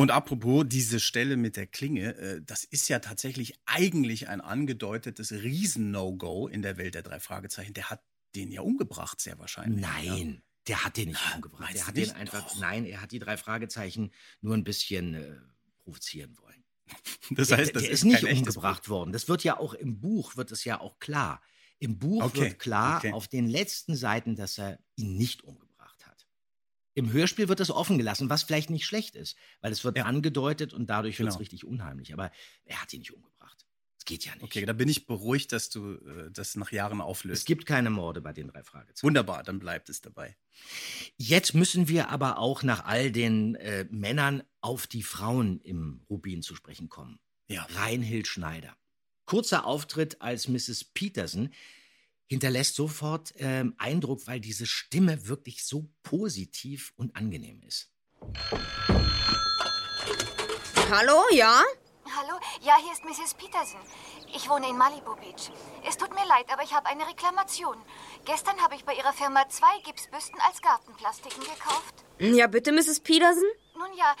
Und 0.00 0.10
apropos 0.10 0.64
diese 0.66 0.98
Stelle 0.98 1.36
mit 1.36 1.56
der 1.56 1.66
Klinge, 1.66 2.14
äh, 2.16 2.40
das 2.42 2.64
ist 2.64 2.88
ja 2.88 3.00
tatsächlich 3.00 3.58
eigentlich 3.66 4.28
ein 4.28 4.40
angedeutetes 4.40 5.30
Riesen-No-Go 5.30 6.48
in 6.48 6.62
der 6.62 6.78
Welt 6.78 6.94
der 6.94 7.02
drei 7.02 7.20
Fragezeichen. 7.20 7.74
Der 7.74 7.90
hat 7.90 8.02
den 8.34 8.50
ja 8.50 8.62
umgebracht, 8.62 9.20
sehr 9.20 9.38
wahrscheinlich. 9.38 9.82
Nein, 9.82 10.42
der 10.68 10.84
hat 10.84 10.96
den 10.96 11.08
nicht 11.10 11.34
umgebracht. 11.34 11.60
meinst 11.60 11.76
Der 11.76 11.86
hat 11.86 11.96
den 11.98 12.10
einfach, 12.12 12.48
Doch. 12.48 12.60
nein, 12.60 12.86
er 12.86 13.02
hat 13.02 13.12
die 13.12 13.18
drei 13.18 13.36
Fragezeichen 13.36 14.10
nur 14.40 14.54
ein 14.54 14.64
bisschen 14.64 15.14
äh, 15.14 15.36
provozieren 15.84 16.34
wollen. 16.38 16.64
Das 17.32 17.48
Der- 17.48 17.58
heißt, 17.58 17.76
das 17.76 17.82
der 17.82 17.92
ist 17.92 18.04
ist 18.04 18.04
nicht 18.04 18.24
umgebracht 18.24 18.88
worden. 18.88 19.12
Das 19.12 19.28
wird 19.28 19.44
ja 19.44 19.58
auch 19.58 19.74
im 19.74 20.00
Buch, 20.00 20.36
wird 20.36 20.50
es 20.50 20.64
ja 20.64 20.80
auch 20.80 20.98
klar. 20.98 21.42
Im 21.78 21.98
Buch 21.98 22.24
Okay, 22.24 22.40
wird 22.40 22.58
klar 22.58 22.96
okay. 22.98 23.12
auf 23.12 23.28
den 23.28 23.46
letzten 23.46 23.94
Seiten, 23.96 24.34
dass 24.34 24.58
er 24.58 24.78
ihn 24.96 25.16
nicht 25.18 25.44
umgebracht 25.44 25.64
hat. 25.66 25.69
Im 26.94 27.12
Hörspiel 27.12 27.48
wird 27.48 27.60
das 27.60 27.70
offen 27.70 27.98
gelassen, 27.98 28.28
was 28.30 28.42
vielleicht 28.42 28.70
nicht 28.70 28.84
schlecht 28.84 29.14
ist, 29.14 29.36
weil 29.60 29.72
es 29.72 29.84
wird 29.84 29.98
angedeutet 30.00 30.72
und 30.72 30.88
dadurch 30.90 31.18
wird 31.18 31.28
es 31.28 31.34
Genau. 31.34 31.38
richtig 31.40 31.64
unheimlich. 31.64 32.12
Aber 32.12 32.30
er 32.64 32.82
hat 32.82 32.92
ihn 32.92 32.98
nicht 33.00 33.12
umgebracht. 33.12 33.66
Das 33.96 34.04
geht 34.06 34.24
ja 34.24 34.32
nicht. 34.34 34.42
Okay, 34.42 34.64
da 34.64 34.72
bin 34.72 34.88
ich 34.88 35.06
beruhigt, 35.06 35.52
dass 35.52 35.68
du 35.70 35.92
äh, 35.94 36.30
das 36.32 36.56
nach 36.56 36.72
Jahren 36.72 37.00
auflöst. 37.00 37.40
Es 37.40 37.44
gibt 37.44 37.66
keine 37.66 37.90
Morde 37.90 38.20
bei 38.22 38.32
den 38.32 38.48
drei 38.48 38.62
Fragezeichen. 38.62 39.06
Wunderbar, 39.06 39.42
dann 39.42 39.58
bleibt 39.58 39.88
es 39.90 40.00
dabei. 40.00 40.36
Jetzt 41.16 41.54
müssen 41.54 41.86
wir 41.88 42.08
aber 42.08 42.38
auch 42.38 42.62
nach 42.62 42.84
all 42.86 43.12
den 43.12 43.54
äh, 43.56 43.84
Männern 43.90 44.42
auf 44.60 44.86
die 44.86 45.02
Frauen 45.02 45.60
im 45.60 46.00
Rubin 46.08 46.42
zu 46.42 46.54
sprechen 46.54 46.88
kommen. 46.88 47.20
Ja. 47.48 47.66
Reinhild 47.74 48.26
Schneider. 48.26 48.76
Kurzer 49.26 49.64
Auftritt 49.64 50.20
als 50.22 50.48
Mrs. 50.48 50.84
Peterson 50.84 51.50
hinterlässt 52.30 52.76
sofort 52.76 53.34
ähm, 53.38 53.74
Eindruck, 53.76 54.26
weil 54.26 54.40
diese 54.40 54.64
Stimme 54.64 55.26
wirklich 55.26 55.64
so 55.66 55.88
positiv 56.04 56.92
und 56.96 57.16
angenehm 57.16 57.60
ist. 57.66 57.90
Hallo, 60.90 61.22
ja? 61.32 61.60
Hallo, 62.04 62.40
ja, 62.62 62.76
hier 62.82 62.92
ist 62.92 63.04
Mrs. 63.04 63.34
Peterson. 63.34 63.80
Ich 64.34 64.48
wohne 64.48 64.68
in 64.68 64.76
Malibu 64.76 65.14
Beach. 65.16 65.50
Es 65.86 65.96
tut 65.96 66.10
mir 66.10 66.26
leid, 66.26 66.46
aber 66.52 66.62
ich 66.62 66.72
habe 66.72 66.86
eine 66.86 67.06
Reklamation. 67.06 67.76
Gestern 68.24 68.60
habe 68.60 68.76
ich 68.76 68.84
bei 68.84 68.94
Ihrer 68.94 69.12
Firma 69.12 69.48
zwei 69.48 69.80
Gipsbüsten 69.84 70.38
als 70.40 70.60
Gartenplastiken 70.62 71.42
gekauft. 71.42 72.04
Ja, 72.18 72.46
bitte, 72.46 72.72
Mrs. 72.72 73.00
Peterson? 73.00 73.44
Nun 73.76 73.96
ja, 73.96 74.14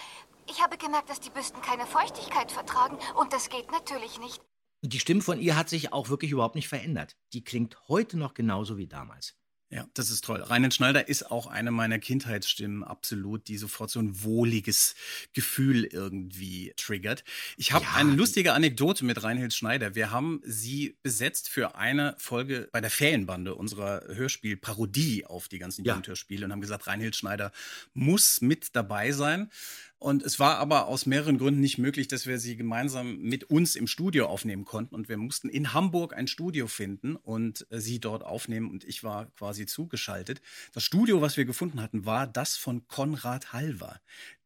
ich 0.48 0.60
habe 0.62 0.76
gemerkt, 0.78 1.10
dass 1.10 1.20
die 1.20 1.30
Büsten 1.30 1.62
keine 1.62 1.86
Feuchtigkeit 1.86 2.50
vertragen 2.50 2.98
und 3.14 3.32
das 3.32 3.48
geht 3.50 3.70
natürlich 3.70 4.18
nicht. 4.18 4.40
Und 4.82 4.92
die 4.92 5.00
Stimme 5.00 5.22
von 5.22 5.38
ihr 5.40 5.56
hat 5.56 5.68
sich 5.68 5.92
auch 5.92 6.08
wirklich 6.08 6.30
überhaupt 6.30 6.54
nicht 6.54 6.68
verändert. 6.68 7.16
Die 7.32 7.44
klingt 7.44 7.76
heute 7.88 8.16
noch 8.18 8.34
genauso 8.34 8.78
wie 8.78 8.86
damals. 8.86 9.36
Ja, 9.72 9.86
das 9.94 10.10
ist 10.10 10.24
toll. 10.24 10.42
Reinhard 10.42 10.74
Schneider 10.74 11.06
ist 11.06 11.30
auch 11.30 11.46
eine 11.46 11.70
meiner 11.70 12.00
Kindheitsstimmen, 12.00 12.82
absolut, 12.82 13.46
die 13.46 13.56
sofort 13.56 13.88
so 13.88 14.00
ein 14.00 14.24
wohliges 14.24 14.96
Gefühl 15.32 15.84
irgendwie 15.84 16.72
triggert. 16.76 17.22
Ich 17.56 17.70
habe 17.70 17.84
Ja, 17.84 17.92
eine 17.94 18.10
lustige 18.10 18.52
Anekdote 18.52 19.04
mit 19.04 19.22
Reinhild 19.22 19.54
Schneider. 19.54 19.94
Wir 19.94 20.10
haben 20.10 20.40
sie 20.44 20.98
besetzt 21.04 21.48
für 21.48 21.76
eine 21.76 22.16
Folge 22.18 22.68
bei 22.72 22.80
der 22.80 22.90
Ferienbande 22.90 23.54
unserer 23.54 24.02
Hörspielparodie 24.08 25.26
auf 25.26 25.46
die 25.46 25.60
ganzen 25.60 25.84
Ja. 25.84 25.92
Jugendhörspiele 25.92 26.46
und 26.46 26.50
haben 26.50 26.60
gesagt, 26.60 26.88
Reinhild 26.88 27.14
Schneider 27.14 27.52
muss 27.94 28.40
mit 28.40 28.74
dabei 28.74 29.12
sein. 29.12 29.52
Und 30.00 30.22
es 30.22 30.38
war 30.40 30.56
aber 30.56 30.86
aus 30.86 31.04
mehreren 31.04 31.36
Gründen 31.36 31.60
nicht 31.60 31.76
möglich, 31.76 32.08
dass 32.08 32.26
wir 32.26 32.38
sie 32.38 32.56
gemeinsam 32.56 33.18
mit 33.18 33.44
uns 33.44 33.76
im 33.76 33.86
Studio 33.86 34.26
aufnehmen 34.26 34.64
konnten. 34.64 34.94
Und 34.94 35.10
wir 35.10 35.18
mussten 35.18 35.50
in 35.50 35.74
Hamburg 35.74 36.14
ein 36.14 36.26
Studio 36.26 36.68
finden 36.68 37.16
und 37.16 37.66
äh, 37.70 37.80
sie 37.80 38.00
dort 38.00 38.24
aufnehmen. 38.24 38.70
Und 38.70 38.82
ich 38.84 39.04
war 39.04 39.26
quasi 39.32 39.66
zugeschaltet. 39.66 40.40
Das 40.72 40.84
Studio, 40.84 41.20
was 41.20 41.36
wir 41.36 41.44
gefunden 41.44 41.82
hatten, 41.82 42.06
war 42.06 42.26
das 42.26 42.56
von 42.56 42.88
Konrad 42.88 43.52
Halver, 43.52 44.00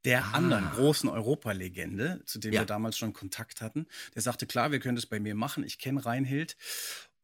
der 0.04 0.24
Ah. 0.24 0.30
anderen 0.32 0.68
großen 0.72 1.08
Europalegende, 1.08 2.20
zu 2.26 2.40
dem 2.40 2.52
Ja. 2.52 2.62
wir 2.62 2.66
damals 2.66 2.98
schon 2.98 3.12
Kontakt 3.12 3.60
hatten. 3.62 3.86
Der 4.16 4.22
sagte, 4.22 4.46
klar, 4.46 4.72
wir 4.72 4.80
können 4.80 4.96
das 4.96 5.06
bei 5.06 5.20
mir 5.20 5.36
machen. 5.36 5.62
Ich 5.64 5.78
kenne 5.78 6.04
Reinhild. 6.04 6.56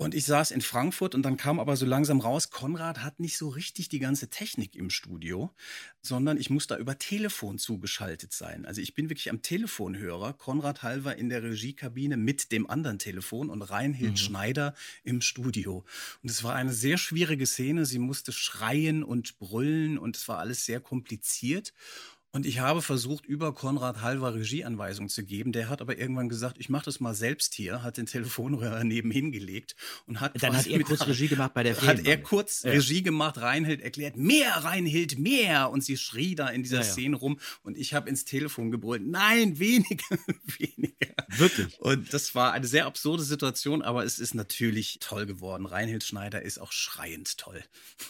Und 0.01 0.14
ich 0.14 0.24
saß 0.24 0.51
in 0.53 0.62
Frankfurt 0.62 1.14
und 1.14 1.20
dann 1.24 1.36
kam 1.36 1.61
aber 1.61 1.76
so 1.76 1.84
langsam 1.84 2.20
raus, 2.20 2.48
Konrad 2.48 3.03
hat 3.03 3.20
nicht 3.20 3.36
so 3.36 3.51
richtig 3.51 3.90
die 3.90 3.98
ganze 3.98 4.30
Technik 4.30 4.74
im 4.74 4.88
Studio, 4.88 5.55
sondern 6.01 6.38
ich 6.38 6.48
muss 6.48 6.66
da 6.66 6.78
über 6.78 6.96
Telefon 6.96 7.59
zugeschaltet 7.59 8.32
sein. 8.32 8.64
Also 8.64 8.80
ich 8.80 8.94
bin 8.94 9.11
wirklich 9.11 9.28
am 9.28 9.42
Telefonhörer, 9.42 10.32
Konrad 10.32 10.82
Halver 10.82 11.16
in 11.16 11.28
der 11.28 11.42
Regiekabine 11.42 12.16
mit 12.16 12.51
dem 12.51 12.66
anderen 12.70 12.98
Telefon 12.98 13.51
und 13.51 13.61
Reinhild 13.61 14.12
Mhm. 14.12 14.16
Schneider 14.16 14.74
im 15.05 15.20
Studio. 15.20 15.84
Und 16.22 16.30
es 16.30 16.42
war 16.42 16.55
eine 16.55 16.72
sehr 16.72 16.96
schwierige 16.96 17.44
Szene. 17.44 17.84
Sie 17.84 17.98
musste 17.98 18.32
schreien 18.32 19.03
und 19.05 19.38
brüllen 19.38 19.98
und 19.98 20.16
es 20.16 20.26
war 20.28 20.38
alles 20.38 20.64
sehr 20.64 20.80
kompliziert. 20.80 21.74
Und 22.33 22.47
ich 22.47 22.61
habe 22.61 22.81
versucht, 22.81 23.26
über 23.26 23.53
Konrad 23.53 24.03
Halver 24.03 24.35
Regieanweisungen 24.35 25.09
zu 25.09 25.24
geben. 25.24 25.51
Der 25.51 25.68
hat 25.68 25.81
aber 25.81 25.99
irgendwann 25.99 26.28
gesagt, 26.28 26.59
ich 26.61 26.68
mache 26.68 26.85
das 26.85 27.01
mal 27.01 27.12
selbst 27.14 27.55
hier, 27.55 27.83
hat 27.83 27.97
den 27.97 28.07
Telefonhörer 28.07 28.85
nebenhin 28.85 29.33
gelegt 29.33 29.74
und 30.07 30.20
hat 30.20 30.41
Dann 30.41 30.57
hat 30.57 30.68
er 30.68 30.81
kurz 30.85 31.07
Regie 31.07 31.26
gemacht 31.26 31.55
bei 31.55 31.64
der 31.64 31.81
Hat 31.81 32.07
er 32.07 32.22
kurz 32.22 32.62
Ja. 32.62 32.70
Regie 32.70 33.03
gemacht, 33.03 33.39
Reinhild 33.39 33.81
erklärt, 33.81 34.16
mehr 34.16 34.51
Reinhild, 34.53 35.18
mehr. 35.18 35.70
Und 35.70 35.83
sie 35.83 35.97
schrie 35.97 36.37
da 36.37 36.49
in 36.49 36.62
dieser 36.62 36.81
Ja, 36.81 36.83
ja. 36.87 36.93
Szene 36.93 37.16
rum 37.16 37.41
und 37.62 37.76
ich 37.76 37.95
habe 37.95 38.09
ins 38.09 38.24
Telefon 38.24 38.70
gebrüllt, 38.70 39.03
nein, 39.05 39.59
weniger, 39.59 40.16
weniger. 40.59 41.14
Wirklich? 41.37 41.81
Und 41.81 42.12
das 42.14 42.35
war 42.37 42.53
eine 42.53 42.66
sehr 42.66 42.87
absurde 42.87 43.24
Situation, 43.24 43.83
aber 43.83 44.05
es 44.05 44.20
ist 44.20 44.35
natürlich 44.35 44.99
toll 45.01 45.26
geworden. 45.26 45.66
Reinhild 45.66 46.05
Schneider 46.05 46.43
ist 46.43 46.59
auch 46.61 46.70
schreiend 46.72 47.39
toll. 47.39 47.62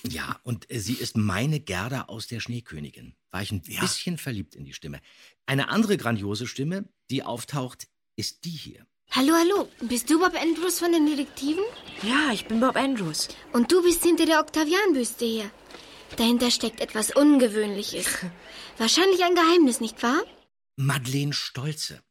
Ja, 0.09 0.39
und 0.43 0.71
äh, 0.71 0.79
sie 0.79 0.95
ist 0.95 1.16
meine 1.16 1.59
Gerda 1.61 2.03
aus 2.03 2.27
der 2.27 2.41
Schneekönigin. 2.41 3.14
War 3.31 3.43
ich 3.43 3.53
ein 3.53 3.62
bisschen 3.62 4.18
verliebt 4.18 4.55
in 4.55 4.64
die 4.64 4.72
Stimme. 4.72 5.01
Eine 5.47 5.68
andere 5.68 5.97
grandiose 5.97 6.47
Stimme, 6.47 6.89
die 7.11 7.22
auftaucht, 7.22 7.89
ist 8.16 8.45
die 8.45 8.51
hier. 8.51 8.87
Hallo, 9.12 9.35
hallo. 9.35 9.68
Bist 9.81 10.09
du 10.09 10.20
Bob 10.20 10.35
Andrews 10.41 10.78
von 10.78 10.93
den 10.93 11.07
Detektiven? 11.07 11.64
Ja, 12.03 12.33
ich 12.33 12.47
bin 12.47 12.61
Bob 12.61 12.76
Andrews. 12.76 13.28
Und 13.53 13.72
du 13.72 13.83
bist 13.83 14.03
hinter 14.05 14.26
der 14.26 14.41
Octavian-Büste 14.41 15.24
hier. 15.24 15.51
Dahinter 16.16 16.51
steckt 16.51 16.81
etwas 16.81 17.14
Ungewöhnliches. 17.14 18.07
Wahrscheinlich 18.78 19.24
ein 19.24 19.35
Geheimnis, 19.35 19.81
nicht 19.81 20.03
wahr? 20.03 20.22
Madeleine 20.76 21.33
Stolze. 21.33 22.03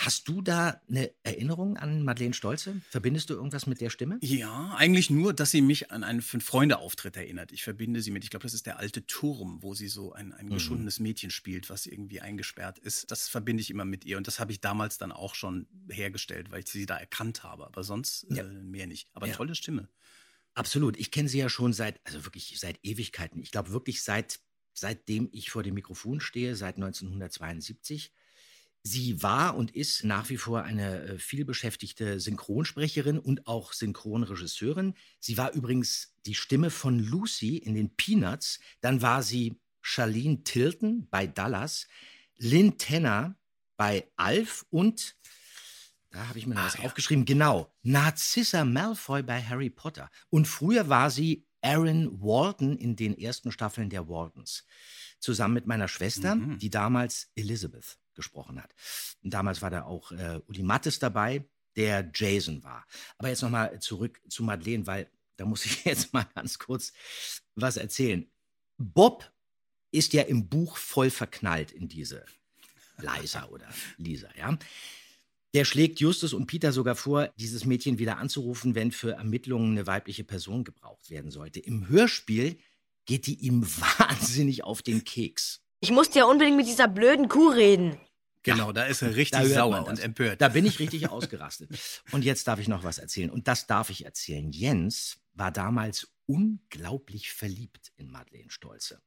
Hast 0.00 0.28
du 0.28 0.42
da 0.42 0.80
eine 0.88 1.10
Erinnerung 1.24 1.76
an 1.76 2.04
Madeleine 2.04 2.32
Stolze? 2.32 2.80
Verbindest 2.88 3.30
du 3.30 3.34
irgendwas 3.34 3.66
mit 3.66 3.80
der 3.80 3.90
Stimme? 3.90 4.18
Ja, 4.22 4.72
eigentlich 4.76 5.10
nur, 5.10 5.34
dass 5.34 5.50
sie 5.50 5.60
mich 5.60 5.90
an 5.90 6.04
einen 6.04 6.22
Fünf-Freunde-Auftritt 6.22 7.16
erinnert. 7.16 7.50
Ich 7.50 7.64
verbinde 7.64 8.00
sie 8.00 8.12
mit, 8.12 8.22
ich 8.22 8.30
glaube, 8.30 8.44
das 8.44 8.54
ist 8.54 8.66
der 8.66 8.78
alte 8.78 9.04
Turm, 9.06 9.58
wo 9.60 9.74
sie 9.74 9.88
so 9.88 10.12
ein, 10.12 10.32
ein 10.32 10.46
Mhm. 10.46 10.54
geschundenes 10.54 11.00
Mädchen 11.00 11.30
spielt, 11.30 11.68
was 11.68 11.86
irgendwie 11.86 12.20
eingesperrt 12.20 12.78
ist. 12.78 13.10
Das 13.10 13.28
verbinde 13.28 13.60
ich 13.60 13.70
immer 13.70 13.84
mit 13.84 14.04
ihr. 14.04 14.18
Und 14.18 14.28
das 14.28 14.38
habe 14.38 14.52
ich 14.52 14.60
damals 14.60 14.98
dann 14.98 15.10
auch 15.10 15.34
schon 15.34 15.66
hergestellt, 15.90 16.52
weil 16.52 16.60
ich 16.60 16.68
sie 16.68 16.86
da 16.86 16.96
erkannt 16.96 17.42
habe. 17.42 17.66
Aber 17.66 17.82
sonst 17.82 18.24
äh, 18.30 18.44
mehr 18.44 18.86
nicht. 18.86 19.08
Aber 19.14 19.26
Ja. 19.26 19.34
tolle 19.34 19.56
Stimme. 19.56 19.88
Absolut. 20.54 20.96
Ich 20.96 21.10
kenne 21.10 21.28
sie 21.28 21.38
ja 21.38 21.48
schon 21.48 21.72
seit, 21.72 22.00
also 22.06 22.24
wirklich 22.24 22.54
seit 22.60 22.78
Ewigkeiten. 22.84 23.42
Ich 23.42 23.50
glaube 23.50 23.72
wirklich 23.72 24.02
seit, 24.04 24.38
seitdem 24.74 25.28
ich 25.32 25.50
vor 25.50 25.64
dem 25.64 25.74
Mikrofon 25.74 26.20
stehe, 26.20 26.54
seit 26.54 26.76
1972. 26.76 28.12
Sie 28.90 29.22
war 29.22 29.54
und 29.54 29.70
ist 29.74 30.04
nach 30.04 30.30
wie 30.30 30.38
vor 30.38 30.62
eine 30.62 31.02
äh, 31.02 31.18
vielbeschäftigte 31.18 32.20
Synchronsprecherin 32.20 33.18
und 33.18 33.46
auch 33.46 33.74
Synchronregisseurin. 33.74 34.94
Sie 35.20 35.36
war 35.36 35.52
übrigens 35.52 36.14
die 36.24 36.34
Stimme 36.34 36.70
von 36.70 36.98
Lucy 36.98 37.58
in 37.58 37.74
den 37.74 37.94
Peanuts. 37.96 38.60
Dann 38.80 39.02
war 39.02 39.22
sie 39.22 39.60
Charlene 39.82 40.42
Tilton 40.42 41.06
bei 41.10 41.26
Dallas, 41.26 41.86
Lynn 42.38 42.78
Tanner 42.78 43.36
bei 43.76 44.10
Alf 44.16 44.64
und 44.70 45.16
da 46.10 46.26
habe 46.28 46.38
ich 46.38 46.46
mir 46.46 46.54
noch 46.54 46.64
was 46.64 46.78
aufgeschrieben. 46.80 47.26
Genau. 47.26 47.70
Narcissa 47.82 48.64
Malfoy 48.64 49.22
bei 49.22 49.42
Harry 49.42 49.68
Potter. 49.68 50.10
Und 50.30 50.48
früher 50.48 50.88
war 50.88 51.10
sie 51.10 51.46
Aaron 51.60 52.22
Walton 52.22 52.78
in 52.78 52.96
den 52.96 53.18
ersten 53.18 53.52
Staffeln 53.52 53.90
der 53.90 54.08
Waltons. 54.08 54.64
Zusammen 55.20 55.52
mit 55.54 55.66
meiner 55.66 55.88
Schwester, 55.88 56.36
Mhm. 56.36 56.58
die 56.58 56.70
damals 56.70 57.30
Elizabeth 57.34 57.98
gesprochen 58.18 58.62
hat. 58.62 58.74
Und 59.22 59.32
damals 59.32 59.62
war 59.62 59.70
da 59.70 59.84
auch 59.84 60.12
äh, 60.12 60.40
Uli 60.48 60.62
Mattes 60.62 60.98
dabei, 60.98 61.46
der 61.76 62.10
Jason 62.12 62.62
war. 62.64 62.84
Aber 63.16 63.28
jetzt 63.28 63.42
nochmal 63.42 63.78
zurück 63.80 64.20
zu 64.28 64.42
Madeleine, 64.42 64.86
weil 64.86 65.10
da 65.36 65.46
muss 65.46 65.64
ich 65.64 65.84
jetzt 65.84 66.12
mal 66.12 66.26
ganz 66.34 66.58
kurz 66.58 66.92
was 67.54 67.78
erzählen. 67.78 68.28
Bob 68.76 69.32
ist 69.90 70.12
ja 70.12 70.22
im 70.22 70.48
Buch 70.48 70.76
voll 70.76 71.10
verknallt 71.10 71.70
in 71.70 71.88
diese 71.88 72.26
Liza 72.98 73.46
oder 73.46 73.68
Lisa, 73.96 74.28
ja. 74.36 74.58
Der 75.54 75.64
schlägt 75.64 75.98
Justus 76.00 76.34
und 76.34 76.46
Peter 76.46 76.72
sogar 76.72 76.94
vor, 76.94 77.32
dieses 77.38 77.64
Mädchen 77.64 77.98
wieder 77.98 78.18
anzurufen, 78.18 78.74
wenn 78.74 78.92
für 78.92 79.12
Ermittlungen 79.12 79.72
eine 79.72 79.86
weibliche 79.86 80.24
Person 80.24 80.62
gebraucht 80.62 81.08
werden 81.08 81.30
sollte. 81.30 81.58
Im 81.60 81.88
Hörspiel 81.88 82.58
geht 83.06 83.26
die 83.26 83.36
ihm 83.36 83.64
wahnsinnig 83.98 84.64
auf 84.64 84.82
den 84.82 85.04
Keks. 85.04 85.62
Ich 85.80 85.90
musste 85.90 86.18
ja 86.18 86.24
unbedingt 86.26 86.56
mit 86.56 86.66
dieser 86.66 86.88
blöden 86.88 87.28
Kuh 87.28 87.48
reden. 87.48 87.98
Genau, 88.42 88.72
da 88.72 88.84
ist 88.84 89.02
er 89.02 89.16
richtig 89.16 89.46
sauer 89.48 89.86
und 89.86 89.98
empört. 89.98 90.40
Da 90.40 90.48
bin 90.48 90.64
ich 90.64 90.78
richtig 90.78 91.08
ausgerastet. 91.10 91.70
Und 92.12 92.24
jetzt 92.24 92.46
darf 92.48 92.58
ich 92.58 92.68
noch 92.68 92.84
was 92.84 92.98
erzählen. 92.98 93.30
Und 93.30 93.48
das 93.48 93.66
darf 93.66 93.90
ich 93.90 94.04
erzählen. 94.04 94.50
Jens 94.52 95.18
war 95.34 95.50
damals 95.50 96.08
unglaublich 96.26 97.32
verliebt 97.32 97.92
in 97.96 98.10
Madeleine 98.10 98.50
Stolze. 98.50 99.02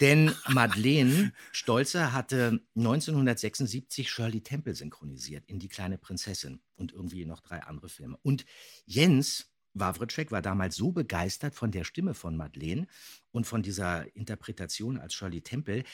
Denn 0.00 0.34
Madeleine 0.48 1.32
Stolze 1.52 2.12
hatte 2.12 2.60
1976 2.76 4.10
Shirley 4.10 4.42
Temple 4.42 4.74
synchronisiert 4.74 5.44
in 5.46 5.58
Die 5.58 5.68
kleine 5.68 5.96
Prinzessin 5.96 6.60
und 6.76 6.92
irgendwie 6.92 7.24
noch 7.24 7.40
drei 7.40 7.62
andere 7.62 7.88
Filme. 7.88 8.18
Und 8.22 8.44
Jens 8.84 9.50
Wawritschek 9.72 10.32
war 10.32 10.42
damals 10.42 10.76
so 10.76 10.92
begeistert 10.92 11.54
von 11.54 11.70
der 11.70 11.84
Stimme 11.84 12.14
von 12.14 12.36
Madeleine 12.36 12.86
und 13.32 13.46
von 13.46 13.62
dieser 13.62 14.14
Interpretation 14.16 14.98
als 14.98 15.14
Shirley 15.14 15.40
Temple, 15.40 15.84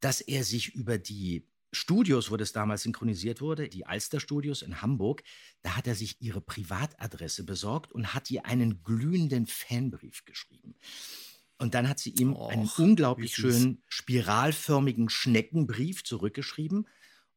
dass 0.00 0.20
er 0.20 0.44
sich 0.44 0.74
über 0.74 0.98
die 0.98 1.46
Studios, 1.72 2.30
wo 2.30 2.36
das 2.36 2.52
damals 2.52 2.82
synchronisiert 2.82 3.40
wurde, 3.40 3.68
die 3.68 3.86
Alster 3.86 4.20
Studios 4.20 4.62
in 4.62 4.82
Hamburg, 4.82 5.22
da 5.62 5.76
hat 5.76 5.86
er 5.86 5.94
sich 5.94 6.20
ihre 6.20 6.40
Privatadresse 6.40 7.44
besorgt 7.44 7.92
und 7.92 8.14
hat 8.14 8.30
ihr 8.30 8.46
einen 8.46 8.82
glühenden 8.82 9.46
Fanbrief 9.46 10.24
geschrieben. 10.24 10.74
Und 11.58 11.74
dann 11.74 11.88
hat 11.88 11.98
sie 11.98 12.10
ihm 12.10 12.36
einen 12.36 12.70
unglaublich 12.78 13.34
schönen 13.34 13.82
spiralförmigen 13.86 15.10
Schneckenbrief 15.10 16.04
zurückgeschrieben 16.04 16.88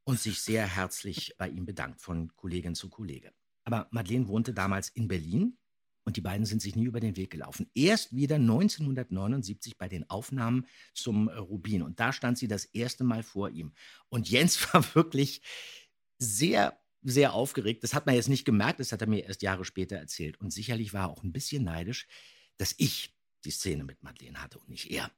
und 0.05 0.19
sich 0.19 0.41
sehr 0.41 0.65
herzlich 0.65 1.35
bei 1.37 1.49
ihm 1.49 1.65
bedankt 1.65 2.01
von 2.01 2.33
Kollegin 2.35 2.75
zu 2.75 2.89
Kollege. 2.89 3.33
Aber 3.65 3.87
Madeleine 3.91 4.27
wohnte 4.27 4.53
damals 4.53 4.89
in 4.89 5.07
Berlin 5.07 5.57
und 6.05 6.17
die 6.17 6.21
beiden 6.21 6.45
sind 6.45 6.61
sich 6.61 6.75
nie 6.75 6.85
über 6.85 6.99
den 6.99 7.15
Weg 7.15 7.31
gelaufen. 7.31 7.69
Erst 7.73 8.15
wieder 8.15 8.35
1979 8.35 9.77
bei 9.77 9.87
den 9.87 10.09
Aufnahmen 10.09 10.65
zum 10.93 11.29
äh, 11.29 11.37
Rubin. 11.37 11.81
Und 11.81 11.99
da 11.99 12.11
stand 12.11 12.37
sie 12.37 12.47
das 12.47 12.65
erste 12.65 13.03
Mal 13.03 13.23
vor 13.23 13.49
ihm. 13.49 13.73
Und 14.09 14.29
Jens 14.29 14.61
war 14.73 14.83
wirklich 14.95 15.41
sehr, 16.17 16.77
sehr 17.01 17.33
aufgeregt. 17.33 17.83
Das 17.83 17.93
hat 17.93 18.05
man 18.05 18.15
jetzt 18.15 18.29
nicht 18.29 18.45
gemerkt, 18.45 18.79
das 18.79 18.91
hat 18.91 19.01
er 19.01 19.07
mir 19.07 19.25
erst 19.25 19.41
Jahre 19.41 19.65
später 19.65 19.95
erzählt. 19.95 20.39
Und 20.39 20.51
sicherlich 20.51 20.93
war 20.93 21.05
er 21.05 21.09
auch 21.09 21.23
ein 21.23 21.33
bisschen 21.33 21.63
neidisch, 21.63 22.07
dass 22.57 22.75
ich 22.77 23.13
die 23.45 23.51
Szene 23.51 23.83
mit 23.83 24.03
Madeleine 24.03 24.41
hatte 24.41 24.59
und 24.59 24.69
nicht 24.69 24.91
er. 24.91 25.11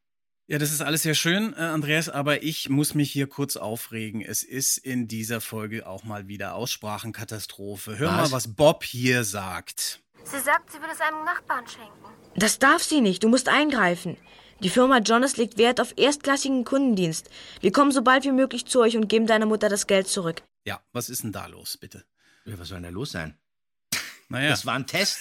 Ja, 0.48 0.60
das 0.60 0.72
ist 0.72 0.82
alles 0.82 1.02
sehr 1.02 1.16
schön, 1.16 1.54
äh, 1.54 1.62
Andreas, 1.62 2.08
aber 2.08 2.44
ich 2.44 2.70
muss 2.70 2.94
mich 2.94 3.12
hier 3.12 3.26
kurz 3.26 3.56
aufregen. 3.56 4.22
Es 4.22 4.44
ist 4.44 4.78
in 4.78 5.08
dieser 5.08 5.42
Folge 5.42 5.88
auch 5.88 6.04
mal 6.04 6.28
wieder 6.28 6.54
Aussprachenkatastrophe. 6.54 7.98
Hör 7.98 8.10
Was? 8.10 8.30
mal, 8.30 8.36
was 8.36 8.54
Bob 8.54 8.84
hier 8.84 9.24
sagt. 9.24 10.05
Sie 10.26 10.40
sagt, 10.40 10.72
sie 10.72 10.82
will 10.82 10.90
es 10.92 11.00
einem 11.02 11.24
Nachbarn 11.24 11.68
schenken. 11.68 11.92
Das 12.36 12.60
darf 12.60 12.84
sie 12.84 13.02
nicht. 13.02 13.24
Du 13.24 13.30
musst 13.30 13.48
eingreifen. 13.48 14.18
Die 14.62 14.70
Firma 14.70 15.00
Jonas 15.00 15.38
legt 15.38 15.58
Wert 15.58 15.80
auf 15.80 15.94
erstklassigen 15.98 16.66
Kundendienst. 16.66 17.30
Wir 17.62 17.72
kommen 17.72 17.92
so 17.92 18.02
bald 18.02 18.24
wie 18.24 18.32
möglich 18.32 18.66
zu 18.66 18.80
euch 18.82 18.98
und 18.98 19.08
geben 19.08 19.28
deiner 19.28 19.46
Mutter 19.46 19.70
das 19.70 19.86
Geld 19.88 20.08
zurück. 20.08 20.42
Ja, 20.66 20.82
was 20.94 21.10
ist 21.10 21.24
denn 21.24 21.32
da 21.32 21.46
los, 21.48 21.78
bitte? 21.78 22.06
Ja, 22.46 22.58
was 22.58 22.70
soll 22.70 22.78
denn 22.78 22.84
da 22.86 22.90
los 22.90 23.12
sein? 23.12 23.38
Naja. 24.30 24.50
Das 24.50 24.66
war 24.66 24.74
ein 24.76 24.88
Test. 24.88 25.20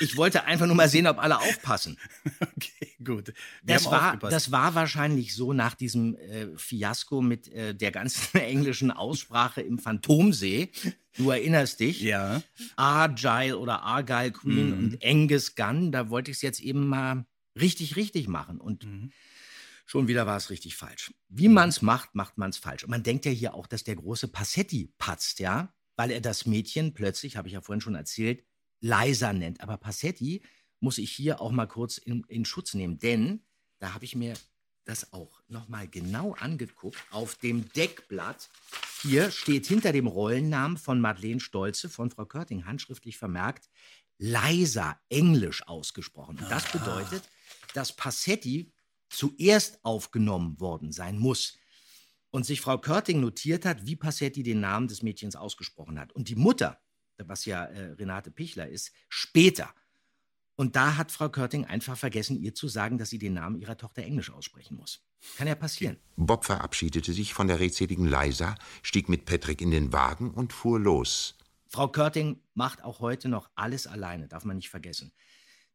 Ich 0.00 0.16
wollte 0.16 0.44
einfach 0.44 0.66
nur 0.66 0.76
mal 0.76 0.88
sehen, 0.88 1.06
ob 1.06 1.18
alle 1.18 1.38
aufpassen. 1.38 1.98
Okay, 2.40 2.94
gut. 3.04 3.28
Wir 3.62 3.74
Das 3.74 3.86
haben 3.86 3.92
war, 3.92 4.06
aufgepasst. 4.08 4.32
das 4.32 4.52
war 4.52 4.74
wahrscheinlich 4.74 5.34
so 5.34 5.52
nach 5.52 5.74
diesem 5.74 6.14
äh, 6.16 6.48
Fiasko 6.56 7.20
mit 7.22 7.48
äh, 7.48 7.74
der 7.74 7.90
ganzen 7.90 8.38
englischen 8.40 8.90
Aussprache 8.90 9.60
im 9.62 9.78
Phantomsee. 9.78 10.70
Du 11.16 11.30
erinnerst 11.30 11.80
dich? 11.80 12.00
Ja. 12.00 12.42
Argyle 12.76 13.58
oder 13.58 13.82
Argyle 13.82 14.32
Queen 14.32 14.68
Mhm. 14.68 14.72
und 14.78 15.04
Angus 15.04 15.54
Gunn. 15.54 15.92
Da 15.92 16.08
wollte 16.10 16.30
ich 16.30 16.38
es 16.38 16.42
jetzt 16.42 16.60
eben 16.60 16.86
mal 16.88 17.26
richtig, 17.58 17.96
richtig 17.96 18.28
machen. 18.28 18.60
Und 18.60 18.84
Mhm. 18.84 19.12
schon 19.84 20.08
wieder 20.08 20.26
war 20.26 20.36
es 20.38 20.48
richtig 20.50 20.76
falsch. 20.76 21.12
Wie 21.28 21.48
man 21.48 21.68
es 21.68 21.82
macht, 21.82 22.14
macht 22.14 22.38
man 22.38 22.50
es 22.50 22.56
falsch. 22.56 22.84
Und 22.84 22.90
man 22.90 23.02
denkt 23.02 23.24
ja 23.26 23.30
hier 23.30 23.54
auch, 23.54 23.66
dass 23.66 23.84
der 23.84 23.96
große 23.96 24.28
Passetti 24.28 24.92
patzt, 24.98 25.38
ja? 25.38 25.74
Weil 25.96 26.10
er 26.10 26.20
das 26.22 26.46
Mädchen 26.46 26.94
plötzlich, 26.94 27.36
habe 27.36 27.48
ich 27.48 27.54
ja 27.54 27.60
vorhin 27.60 27.82
schon 27.82 27.94
erzählt, 27.94 28.42
leiser 28.80 29.32
nennt. 29.34 29.60
Aber 29.60 29.76
Passetti 29.76 30.42
muss 30.80 30.96
ich 30.98 31.12
hier 31.12 31.40
auch 31.40 31.52
mal 31.52 31.66
kurz 31.66 31.98
in, 31.98 32.24
in 32.28 32.44
Schutz 32.46 32.72
nehmen, 32.74 32.98
denn 32.98 33.42
da 33.78 33.92
habe 33.94 34.04
ich 34.06 34.16
mir 34.16 34.34
das 34.84 35.12
auch 35.12 35.42
nochmal 35.48 35.86
genau 35.86 36.32
angeguckt. 36.34 36.96
Auf 37.10 37.36
dem 37.36 37.70
Deckblatt 37.74 38.48
hier 39.02 39.30
steht 39.30 39.66
hinter 39.66 39.92
dem 39.92 40.06
Rollennamen 40.06 40.76
von 40.76 41.00
Madeleine 41.00 41.40
Stolze 41.40 41.88
von 41.88 42.10
Frau 42.10 42.24
Körting 42.24 42.64
handschriftlich 42.66 43.18
vermerkt, 43.18 43.68
leiser 44.18 45.00
Englisch 45.08 45.66
ausgesprochen. 45.66 46.38
Und 46.38 46.50
das 46.50 46.70
bedeutet, 46.70 47.22
dass 47.74 47.94
Passetti 47.94 48.72
zuerst 49.08 49.84
aufgenommen 49.84 50.58
worden 50.60 50.92
sein 50.92 51.18
muss. 51.18 51.58
Und 52.30 52.46
sich 52.46 52.60
Frau 52.60 52.78
Körting 52.78 53.20
notiert 53.20 53.64
hat, 53.64 53.84
wie 53.84 53.96
Passetti 53.96 54.42
den 54.42 54.60
Namen 54.60 54.88
des 54.88 55.02
Mädchens 55.02 55.36
ausgesprochen 55.36 55.98
hat. 55.98 56.12
Und 56.12 56.28
die 56.28 56.36
Mutter, 56.36 56.80
was 57.18 57.44
ja 57.44 57.64
äh, 57.64 57.92
Renate 57.92 58.30
Pichler 58.30 58.68
ist, 58.68 58.92
später. 59.08 59.74
Und 60.56 60.76
da 60.76 60.96
hat 60.96 61.10
Frau 61.10 61.28
Körting 61.28 61.64
einfach 61.64 61.96
vergessen, 61.96 62.40
ihr 62.40 62.54
zu 62.54 62.68
sagen, 62.68 62.98
dass 62.98 63.10
sie 63.10 63.18
den 63.18 63.34
Namen 63.34 63.56
ihrer 63.56 63.76
Tochter 63.76 64.02
Englisch 64.02 64.30
aussprechen 64.30 64.76
muss. 64.76 65.02
Kann 65.36 65.48
ja 65.48 65.54
passieren. 65.54 65.96
Bob 66.16 66.44
verabschiedete 66.44 67.12
sich 67.12 67.32
von 67.32 67.48
der 67.48 67.58
redseligen 67.58 68.06
Liza, 68.06 68.54
stieg 68.82 69.08
mit 69.08 69.24
Patrick 69.24 69.60
in 69.60 69.70
den 69.70 69.92
Wagen 69.92 70.30
und 70.30 70.52
fuhr 70.52 70.78
los. 70.78 71.36
Frau 71.68 71.88
Körting 71.88 72.38
macht 72.54 72.84
auch 72.84 73.00
heute 73.00 73.28
noch 73.28 73.48
alles 73.54 73.86
alleine, 73.86 74.28
darf 74.28 74.44
man 74.44 74.56
nicht 74.56 74.68
vergessen. 74.68 75.12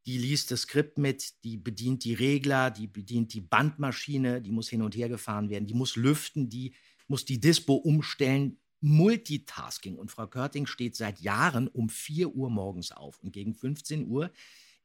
Die 0.05 0.17
liest 0.17 0.51
das 0.51 0.61
Skript 0.61 0.97
mit, 0.97 1.43
die 1.43 1.57
bedient 1.57 2.03
die 2.03 2.13
Regler, 2.13 2.71
die 2.71 2.87
bedient 2.87 3.33
die 3.33 3.41
Bandmaschine, 3.41 4.41
die 4.41 4.51
muss 4.51 4.69
hin 4.69 4.83
und 4.83 4.95
her 4.95 5.09
gefahren 5.09 5.49
werden, 5.49 5.65
die 5.65 5.73
muss 5.73 5.95
lüften, 5.95 6.49
die 6.49 6.73
muss 7.07 7.25
die 7.25 7.39
Dispo 7.39 7.73
umstellen. 7.73 8.59
Multitasking. 8.79 9.97
Und 9.97 10.11
Frau 10.11 10.27
Körting 10.27 10.67
steht 10.67 10.95
seit 10.95 11.19
Jahren 11.19 11.67
um 11.67 11.89
4 11.89 12.29
Uhr 12.35 12.49
morgens 12.49 12.91
auf. 12.91 13.19
Und 13.23 13.33
gegen 13.33 13.55
15 13.55 14.07
Uhr 14.07 14.31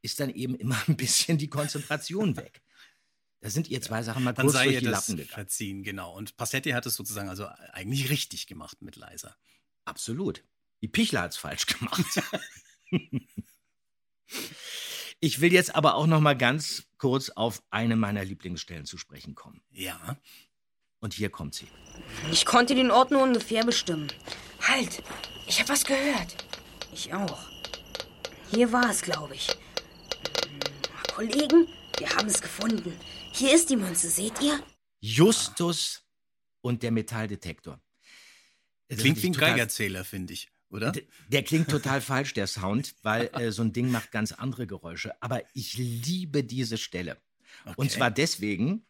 ist 0.03 0.21
dann 0.21 0.31
eben 0.31 0.55
immer 0.55 0.81
ein 0.89 0.97
bisschen 0.97 1.39
die 1.39 1.49
Konzentration 1.49 2.37
weg. 2.37 2.63
Da 3.41 3.51
sind 3.51 3.69
ihr 3.69 3.81
zwei 3.83 4.03
Sachen 4.03 4.23
mal 4.23 4.33
Dann 4.33 4.47
kurz 4.47 4.55
sei 4.55 4.65
durch 4.65 4.75
ihr 4.75 4.81
die 4.81 4.87
das 4.87 5.09
Lappen 5.09 5.17
gegangen. 5.17 5.35
verziehen, 5.35 5.83
genau. 5.83 6.15
Und 6.15 6.37
Passetti 6.37 6.71
hat 6.71 6.87
es 6.87 6.95
sozusagen 6.95 7.29
also 7.29 7.47
eigentlich 7.73 8.09
richtig 8.09 8.47
gemacht 8.47 8.83
mit 8.83 8.95
Leiser. 8.97 9.37
Absolut. 9.85 10.45
Die 10.81 10.89
Pichler 10.89 11.23
hat's 11.23 11.37
falsch 11.37 11.67
gemacht. 11.67 12.23
ich 15.21 15.41
will 15.41 15.53
jetzt 15.53 15.75
aber 15.75 15.97
auch 15.97 16.07
noch 16.07 16.21
mal 16.21 16.37
ganz 16.37 16.85
kurz 16.99 17.31
auf 17.31 17.63
eine 17.71 17.97
meiner 17.97 18.25
Lieblingsstellen 18.25 18.87
zu 18.87 18.97
sprechen 18.97 19.35
kommen. 19.35 19.61
Ja. 19.71 20.17
Und 21.01 21.15
hier 21.15 21.31
kommt 21.31 21.55
sie. 21.55 21.67
Ich 22.31 22.45
konnte 22.45 22.77
den 22.77 22.93
Ort 22.93 23.11
nur 23.11 23.23
ungefähr 23.25 23.65
bestimmen. 23.65 24.07
Halt, 24.61 25.03
ich 25.49 25.59
habe 25.59 25.71
was 25.71 25.85
gehört. 25.85 26.37
Ich 26.93 27.13
auch. 27.13 27.41
Hier 28.53 28.71
war 28.71 28.89
es, 28.89 29.03
glaube 29.03 29.35
ich. 29.35 29.49
Kollegen, 31.15 31.69
wir 31.99 32.09
haben 32.17 32.29
es 32.29 32.41
gefunden. 32.41 32.99
Hier 33.33 33.55
ist 33.55 33.71
die 33.71 33.77
Münze, 33.77 34.09
seht 34.09 34.41
ihr? 34.41 34.63
Justus 35.01 36.03
und 36.61 36.83
der 36.83 36.91
Metalldetektor. 36.91 37.81
Das 38.89 38.99
Klingt 38.99 39.23
wie 39.23 39.29
ein 39.29 39.33
Geigerzähler, 39.33 40.05
finde 40.05 40.33
ich, 40.35 40.51
oder? 40.71 40.93
D- 40.93 41.07
Der 41.29 41.43
klingt 41.43 41.69
total 41.71 42.01
falsch, 42.01 42.35
der 42.35 42.47
Sound, 42.47 42.95
weil 43.03 43.31
äh, 43.35 43.51
so 43.53 43.63
ein 43.63 43.73
Ding 43.73 43.91
macht 43.91 44.11
ganz 44.11 44.33
andere 44.33 44.67
Geräusche. 44.67 45.21
Aber 45.23 45.43
ich 45.55 45.75
liebe 45.77 46.45
diese 46.45 46.79
Stelle. 46.79 47.17
Und 47.65 47.79
Okay. 47.79 47.89
zwar 47.91 48.11
deswegen, 48.11 48.85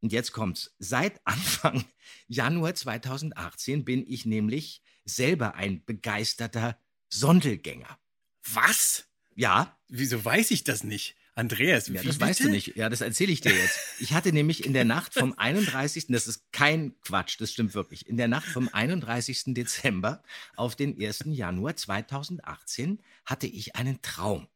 und 0.00 0.12
jetzt 0.12 0.32
kommt's, 0.32 0.74
seit 0.78 1.20
Anfang 1.26 1.84
Januar 2.26 2.74
2018 2.74 3.84
bin 3.84 4.04
ich 4.06 4.26
nämlich 4.26 4.82
selber 5.04 5.54
ein 5.54 5.84
begeisterter 5.84 6.78
Sondelgänger. 7.08 7.98
Was? 8.52 9.06
Ja. 9.34 9.78
Wieso 9.88 10.22
weiß 10.24 10.50
ich 10.50 10.64
das 10.64 10.84
nicht? 10.84 11.16
Andreas, 11.36 11.88
Ja, 11.88 12.02
wie 12.02 12.06
das 12.06 12.20
weißt 12.20 12.40
du 12.40 12.44
bitte? 12.44 12.54
nicht. 12.54 12.76
Ja, 12.76 12.88
das 12.88 13.00
erzähle 13.00 13.32
ich 13.32 13.40
dir 13.40 13.52
jetzt. 13.52 13.78
Ich 13.98 14.12
hatte 14.12 14.32
nämlich 14.32 14.64
in 14.64 14.72
der 14.72 14.84
Nacht 14.84 15.14
vom 15.14 15.36
31. 15.36 16.06
Das 16.08 16.28
ist 16.28 16.44
kein 16.52 16.94
Quatsch, 17.00 17.40
das 17.40 17.52
stimmt 17.52 17.74
wirklich. 17.74 18.06
In 18.06 18.16
der 18.16 18.28
Nacht 18.28 18.46
vom 18.46 18.68
31. 18.72 19.54
Dezember 19.54 20.22
auf 20.54 20.76
den 20.76 21.00
1. 21.00 21.24
Januar 21.26 21.74
2018 21.74 23.00
hatte 23.24 23.46
ich 23.48 23.74
einen 23.74 24.00
Traum. 24.00 24.46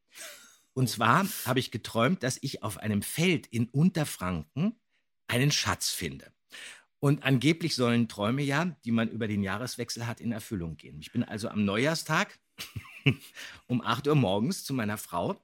Und 0.72 0.88
zwar 0.88 1.26
habe 1.44 1.58
ich 1.58 1.72
geträumt, 1.72 2.22
dass 2.22 2.38
ich 2.40 2.62
auf 2.62 2.78
einem 2.78 3.02
Feld 3.02 3.48
in 3.48 3.66
Unterfranken 3.68 4.78
einen 5.26 5.50
Schatz 5.50 5.90
finde. 5.90 6.32
Und 7.00 7.24
angeblich 7.24 7.74
sollen 7.74 8.08
Träume 8.08 8.42
ja, 8.42 8.76
die 8.84 8.92
man 8.92 9.08
über 9.08 9.26
den 9.26 9.42
Jahreswechsel 9.42 10.06
hat, 10.06 10.20
in 10.20 10.30
Erfüllung 10.30 10.76
gehen. 10.76 10.98
Ich 11.00 11.10
bin 11.12 11.24
also 11.24 11.48
am 11.48 11.64
Neujahrstag 11.64 12.38
um 13.66 13.80
8 13.80 14.06
Uhr 14.06 14.14
morgens 14.14 14.64
zu 14.64 14.74
meiner 14.74 14.98
Frau 14.98 15.40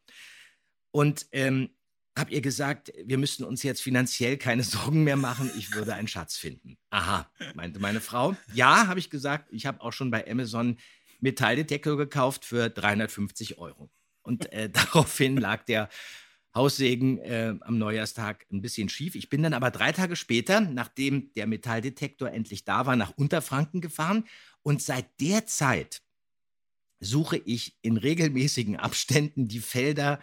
und 0.95 1.27
ähm, 1.33 1.71
habe 2.17 2.31
ihr 2.31 2.41
gesagt, 2.41 2.93
wir 3.05 3.19
müssten 3.19 3.43
uns 3.43 3.65
jetzt 3.65 3.83
finanziell 3.83 4.37
keine 4.37 4.63
Sorgen 4.75 5.03
mehr 5.03 5.17
machen, 5.17 5.51
ich 5.59 5.75
würde 5.75 5.93
einen 5.93 6.07
Schatz 6.07 6.37
finden. 6.37 6.79
Aha, 6.91 7.29
meinte 7.55 7.81
meine 7.81 8.01
Frau. 8.01 8.37
Ja, 8.53 8.87
habe 8.87 9.01
ich 9.01 9.11
gesagt, 9.11 9.49
ich 9.51 9.67
habe 9.67 9.81
auch 9.81 9.93
schon 9.93 10.13
bei 10.13 10.31
Amazon 10.31 10.79
Metalldetektor 11.19 11.97
gekauft 11.97 12.45
für 12.45 12.71
350 12.71 13.59
Euro. 13.59 13.91
Und 14.23 14.53
äh, 14.53 14.71
daraufhin 14.73 15.37
lag 15.37 15.65
der 15.65 15.89
Haussegen 16.55 17.19
äh, 17.19 17.57
am 17.63 17.77
Neujahrstag 17.77 18.47
ein 18.53 18.63
bisschen 18.63 18.89
schief. 18.89 19.17
Ich 19.17 19.29
bin 19.29 19.43
dann 19.43 19.53
aber 19.53 19.73
drei 19.73 19.91
Tage 19.91 20.15
später, 20.15 20.61
nachdem 20.61 21.33
der 21.33 21.49
Metalldetektor 21.49 22.31
endlich 22.31 22.65
da 22.65 22.87
war, 22.87 22.95
nach 22.95 23.17
Unterfranken 23.17 23.81
gefahren. 23.81 24.29
Und 24.63 24.81
seit 24.81 25.21
der 25.21 25.47
Zeit 25.47 26.03
suche 27.01 27.37
ich 27.37 27.77
in 27.83 27.97
regelmäßigen 27.97 28.77
Abständen 28.77 29.49
die 29.49 29.59
Felder 29.59 30.21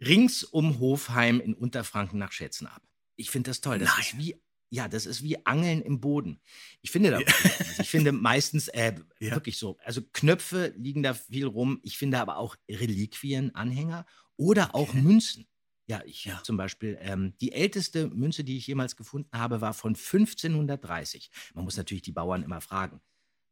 rings 0.00 0.44
um 0.44 0.78
Hofheim 0.78 1.40
in 1.40 1.54
Unterfranken 1.54 2.18
nach 2.18 2.32
Schätzen 2.32 2.66
ab. 2.66 2.82
Ich 3.16 3.30
finde 3.30 3.50
das 3.50 3.60
toll. 3.60 3.78
Das 3.78 3.98
ist 3.98 4.18
wie 4.18 4.40
ja, 4.68 4.88
das 4.88 5.06
ist 5.06 5.22
wie 5.22 5.44
Angeln 5.46 5.80
im 5.80 6.00
Boden. 6.00 6.40
Ich 6.82 6.90
finde 6.90 7.10
da, 7.10 7.18
also 7.18 7.82
ich 7.82 7.88
finde 7.88 8.12
meistens 8.12 8.68
äh, 8.68 8.94
wirklich 9.20 9.58
so. 9.58 9.78
Also 9.84 10.02
Knöpfe 10.12 10.74
liegen 10.76 11.02
da 11.02 11.14
viel 11.14 11.46
rum. 11.46 11.78
Ich 11.82 11.98
finde 11.98 12.18
aber 12.18 12.36
auch 12.36 12.56
Reliquien, 12.68 13.54
Anhänger 13.54 14.06
oder 14.36 14.74
auch 14.74 14.92
Münzen. 14.92 15.46
Ja, 15.88 16.02
ich 16.04 16.28
zum 16.42 16.56
Beispiel, 16.56 16.98
ähm, 17.00 17.34
die 17.40 17.52
älteste 17.52 18.08
Münze, 18.08 18.42
die 18.42 18.56
ich 18.56 18.66
jemals 18.66 18.96
gefunden 18.96 19.30
habe, 19.38 19.60
war 19.60 19.72
von 19.72 19.94
1530. 19.94 21.30
Man 21.54 21.64
muss 21.64 21.76
natürlich 21.76 22.02
die 22.02 22.12
Bauern 22.12 22.42
immer 22.42 22.60
fragen, 22.60 23.00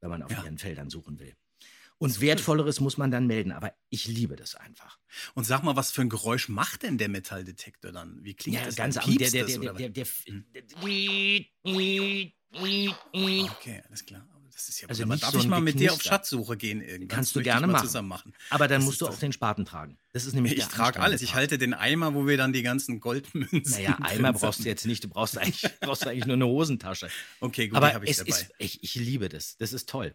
wenn 0.01 0.11
man 0.11 0.23
auf 0.25 0.33
ihren 0.33 0.59
Feldern 0.59 0.91
suchen 0.91 1.21
will. 1.21 1.37
Und 2.05 2.21
wertvolleres 2.21 2.81
muss 2.81 2.97
man 2.99 3.11
dann 3.11 3.27
melden, 3.27 3.51
aber 3.53 3.73
ich 3.89 4.07
liebe 4.07 4.37
das 4.37 4.55
einfach. 4.55 4.99
Und 5.35 5.45
sag 5.45 5.63
mal, 5.63 5.75
was 5.77 5.91
für 5.91 6.03
ein 6.03 6.09
Geräusch 6.11 6.49
macht 6.49 6.83
denn 6.83 6.99
der 6.99 7.09
Metalldetektor 7.09 7.93
dann? 7.93 8.19
Wie 8.23 8.35
klingt 8.35 8.59
Ja, 8.59 8.65
das? 8.67 8.77
ganz 8.77 8.95
denn? 8.97 9.05
am- 9.05 9.11
der- 9.11 9.17
Piepst 9.19 9.35
der- 9.35 9.43
das, 9.45 9.53
der- 9.75 9.89
der- 9.89 10.07
was? 10.07 10.91
Okay, 12.53 13.83
alles 13.89 14.05
klar. 14.07 14.27
Aber 14.33 14.49
Das 14.53 14.69
ist 14.69 14.81
ja 14.81 14.89
Also 14.89 15.05
Darf 15.05 15.31
so 15.33 15.39
ich 15.39 15.47
mal 15.49 15.61
mit 15.61 15.81
dir 15.81 15.93
auf. 15.93 16.03
Schatzsuche 16.03 16.57
gehen 16.57 16.81
irgendwann? 16.81 17.09
Kannst 17.09 17.35
du 17.35 17.43
gerne 17.43 17.67
mal 17.67 17.73
machen. 17.75 17.87
zusammen 17.87 18.09
machen. 18.09 18.33
Aber 18.51 18.69
dann 18.69 18.81
Das 18.81 18.85
musst 18.87 19.01
du 19.01 19.09
auch 19.09 19.19
den 19.19 19.33
Spaten 19.33 19.65
tragen. 19.65 19.99
Das 20.13 20.27
ist 20.27 20.35
nämlich 20.35 20.57
Ich 20.57 20.65
trage 20.67 21.01
alles. 21.01 21.23
Ich 21.23 21.35
halte 21.35 21.59
den 21.59 21.75
Eimer, 21.75 22.15
wo 22.15 22.27
wir 22.27 22.37
dann 22.37 22.53
die 22.53 22.63
ganzen 22.63 23.01
Goldmünzen. 23.01 23.63
Naja, 23.73 23.99
Eimer 24.03 24.33
brauchst 24.33 24.61
du 24.61 24.65
jetzt 24.69 24.87
nicht. 24.87 25.03
Du 25.03 25.09
brauchst 25.09 25.37
eigentlich, 25.39 25.65
brauchst 25.81 26.07
eigentlich 26.07 26.27
nur 26.27 26.35
eine 26.37 26.47
Hosentasche. 26.47 27.09
Okay, 27.41 27.69
gut, 27.69 27.77
Aber 27.77 27.89
die 27.89 27.95
habe 27.95 28.05
ich 28.05 28.11
es 28.13 28.19
dabei. 28.19 28.29
ist, 28.31 28.51
ich, 28.59 28.85
ich 28.85 28.95
liebe 28.95 29.29
das. 29.29 29.57
Das 29.57 29.73
ist 29.73 29.89
toll. 29.89 30.15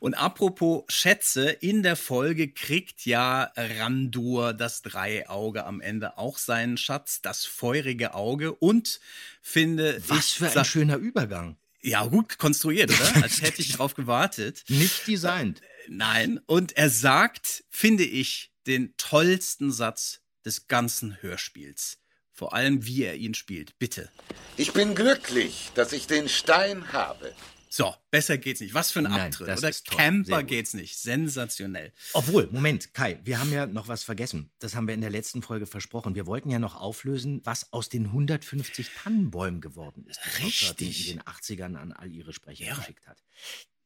Und 0.00 0.14
apropos 0.14 0.84
Schätze, 0.88 1.50
in 1.50 1.82
der 1.82 1.96
Folge 1.96 2.48
kriegt 2.48 3.06
ja 3.06 3.52
Randur 3.56 4.52
das 4.52 4.82
Dreiauge 4.82 5.64
am 5.64 5.80
Ende 5.80 6.18
auch 6.18 6.38
seinen 6.38 6.76
Schatz, 6.76 7.22
das 7.22 7.44
feurige 7.44 8.14
Auge 8.14 8.52
und 8.52 9.00
finde 9.40 10.02
Was 10.08 10.18
ich, 10.18 10.34
für 10.34 10.58
ein 10.58 10.64
schöner 10.64 10.96
Übergang. 10.96 11.56
Ja, 11.82 12.04
gut 12.06 12.38
konstruiert, 12.38 12.90
oder? 12.90 13.16
Als 13.22 13.42
hätte 13.42 13.60
ich 13.60 13.72
drauf 13.72 13.94
gewartet. 13.94 14.64
Nicht 14.68 15.06
designt. 15.06 15.60
Nein. 15.88 16.40
Und 16.46 16.76
er 16.76 16.88
sagt, 16.88 17.64
finde 17.70 18.04
ich, 18.04 18.50
den 18.66 18.94
tollsten 18.96 19.70
Satz 19.70 20.20
des 20.44 20.66
ganzen 20.66 21.20
Hörspiels. 21.22 21.98
Vor 22.32 22.52
allem, 22.52 22.84
wie 22.84 23.04
er 23.04 23.14
ihn 23.14 23.34
spielt. 23.34 23.78
Bitte. 23.78 24.10
Ich 24.56 24.72
bin 24.72 24.94
glücklich, 24.94 25.70
dass 25.74 25.92
ich 25.92 26.06
den 26.06 26.28
Stein 26.28 26.92
habe. 26.92 27.32
So, 27.76 27.92
besser 28.12 28.38
geht's 28.38 28.60
nicht. 28.60 28.72
Was 28.72 28.92
für 28.92 29.00
ein 29.00 29.06
Nein, 29.06 29.32
Abtritt, 29.32 29.48
das 29.48 29.58
oder? 29.58 29.72
Camper 29.96 30.44
geht's 30.44 30.74
nicht. 30.74 30.96
Sensationell. 30.96 31.92
Obwohl, 32.12 32.48
Moment, 32.52 32.94
Kai, 32.94 33.18
wir 33.24 33.40
haben 33.40 33.52
ja 33.52 33.66
noch 33.66 33.88
was 33.88 34.04
vergessen. 34.04 34.52
Das 34.60 34.76
haben 34.76 34.86
wir 34.86 34.94
in 34.94 35.00
der 35.00 35.10
letzten 35.10 35.42
Folge 35.42 35.66
versprochen. 35.66 36.14
Wir 36.14 36.28
wollten 36.28 36.50
ja 36.50 36.60
noch 36.60 36.76
auflösen, 36.76 37.40
was 37.42 37.72
aus 37.72 37.88
den 37.88 38.06
150 38.06 38.90
Tannenbäumen 39.02 39.60
geworden 39.60 40.06
ist. 40.08 40.20
die 40.38 40.44
Richtig. 40.44 41.10
In 41.10 41.16
den 41.16 41.24
80ern 41.24 41.74
an 41.74 41.90
all 41.90 42.12
ihre 42.12 42.32
Sprecher 42.32 42.76
geschickt 42.76 43.08
hat. 43.08 43.20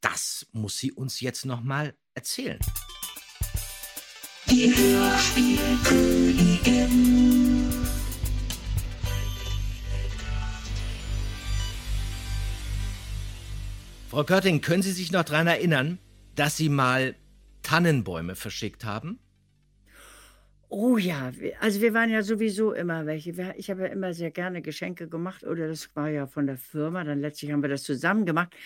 Das 0.02 0.46
muss 0.52 0.76
sie 0.76 0.92
uns 0.92 1.20
jetzt 1.20 1.46
noch 1.46 1.62
mal 1.62 1.94
erzählen. 2.12 2.58
Die 4.50 4.70
Hörspielkönigin. 4.76 7.37
Frau 14.08 14.24
Körting, 14.24 14.62
können 14.62 14.82
Sie 14.82 14.92
sich 14.92 15.12
noch 15.12 15.24
daran 15.24 15.46
erinnern, 15.46 15.98
dass 16.34 16.56
Sie 16.56 16.70
mal 16.70 17.14
Tannenbäume 17.62 18.36
verschickt 18.36 18.86
haben? 18.86 19.18
Oh 20.70 20.96
ja, 20.96 21.30
also 21.60 21.82
wir 21.82 21.92
waren 21.92 22.08
ja 22.08 22.22
sowieso 22.22 22.72
immer 22.72 23.04
welche. 23.04 23.54
Ich 23.58 23.68
habe 23.68 23.82
ja 23.82 23.88
immer 23.88 24.14
sehr 24.14 24.30
gerne 24.30 24.62
Geschenke 24.62 25.08
gemacht 25.10 25.44
oder 25.44 25.68
das 25.68 25.94
war 25.94 26.08
ja 26.08 26.26
von 26.26 26.46
der 26.46 26.56
Firma, 26.56 27.04
dann 27.04 27.20
letztlich 27.20 27.52
haben 27.52 27.60
wir 27.60 27.68
das 27.68 27.82
zusammen 27.82 28.24
gemacht. 28.24 28.56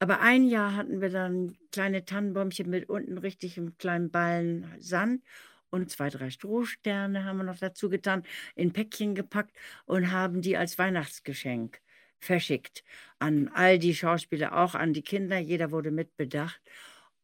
Aber 0.00 0.20
ein 0.20 0.46
Jahr 0.46 0.76
hatten 0.76 1.00
wir 1.00 1.08
dann 1.08 1.56
kleine 1.72 2.04
Tannenbäumchen 2.04 2.68
mit 2.68 2.90
unten 2.90 3.16
richtig 3.16 3.56
einem 3.56 3.78
kleinen 3.78 4.10
Ballen 4.10 4.70
Sand 4.80 5.22
und 5.70 5.90
zwei, 5.90 6.10
drei 6.10 6.28
Strohsterne 6.28 7.24
haben 7.24 7.38
wir 7.38 7.44
noch 7.44 7.58
dazu 7.58 7.88
getan, 7.88 8.22
in 8.54 8.74
Päckchen 8.74 9.14
gepackt 9.14 9.56
und 9.86 10.12
haben 10.12 10.42
die 10.42 10.58
als 10.58 10.76
Weihnachtsgeschenk 10.78 11.80
verschickt. 12.24 12.84
An 13.18 13.48
all 13.54 13.78
die 13.78 13.94
Schauspieler, 13.94 14.56
auch 14.56 14.74
an 14.74 14.92
die 14.92 15.02
Kinder, 15.02 15.38
jeder 15.38 15.70
wurde 15.70 15.90
mitbedacht. 15.90 16.60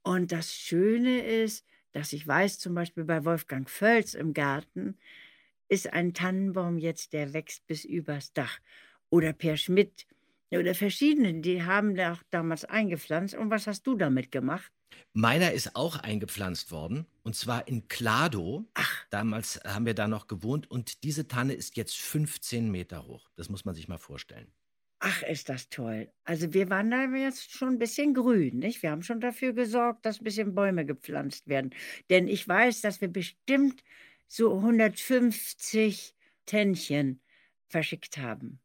Und 0.02 0.32
das 0.32 0.54
Schöne 0.54 1.20
ist, 1.20 1.64
dass 1.92 2.12
ich 2.12 2.26
weiß, 2.26 2.58
zum 2.58 2.74
Beispiel 2.74 3.04
bei 3.04 3.24
Wolfgang 3.24 3.68
Völz 3.70 4.14
im 4.14 4.34
Garten 4.34 4.98
ist 5.68 5.92
ein 5.92 6.14
Tannenbaum 6.14 6.78
jetzt, 6.78 7.12
der 7.12 7.32
wächst 7.32 7.66
bis 7.66 7.84
übers 7.84 8.32
Dach. 8.32 8.58
Oder 9.10 9.32
Per 9.32 9.56
Schmidt 9.56 10.06
oder 10.50 10.74
verschiedene, 10.74 11.34
die 11.40 11.64
haben 11.64 11.94
da 11.96 12.14
auch 12.14 12.22
damals 12.30 12.64
eingepflanzt. 12.64 13.34
Und 13.34 13.50
was 13.50 13.66
hast 13.66 13.86
du 13.86 13.96
damit 13.96 14.30
gemacht? 14.30 14.72
Meiner 15.12 15.52
ist 15.52 15.74
auch 15.74 15.96
eingepflanzt 15.96 16.70
worden 16.70 17.06
und 17.22 17.34
zwar 17.34 17.66
in 17.68 17.88
Klado. 17.88 18.64
Damals 19.10 19.60
haben 19.64 19.86
wir 19.86 19.94
da 19.94 20.08
noch 20.08 20.26
gewohnt 20.28 20.70
und 20.70 21.02
diese 21.04 21.26
Tanne 21.26 21.54
ist 21.54 21.76
jetzt 21.76 21.96
15 21.96 22.70
Meter 22.70 23.06
hoch. 23.06 23.28
Das 23.34 23.48
muss 23.48 23.64
man 23.64 23.74
sich 23.74 23.88
mal 23.88 23.98
vorstellen. 23.98 24.52
Ach, 25.00 25.22
ist 25.22 25.48
das 25.50 25.68
toll. 25.68 26.10
Also 26.24 26.52
wir 26.54 26.70
waren 26.70 26.90
da 26.90 27.04
jetzt 27.14 27.50
schon 27.52 27.74
ein 27.74 27.78
bisschen 27.78 28.14
grün, 28.14 28.58
nicht? 28.58 28.82
Wir 28.82 28.90
haben 28.90 29.02
schon 29.02 29.20
dafür 29.20 29.52
gesorgt, 29.52 30.04
dass 30.06 30.20
ein 30.20 30.24
bisschen 30.24 30.54
Bäume 30.54 30.86
gepflanzt 30.86 31.48
werden. 31.48 31.70
Denn 32.10 32.28
ich 32.28 32.46
weiß, 32.48 32.80
dass 32.80 33.00
wir 33.00 33.08
bestimmt 33.08 33.82
so 34.28 34.54
150 34.56 36.14
Tännchen 36.46 37.20
verschickt 37.68 38.16
haben. 38.18 38.60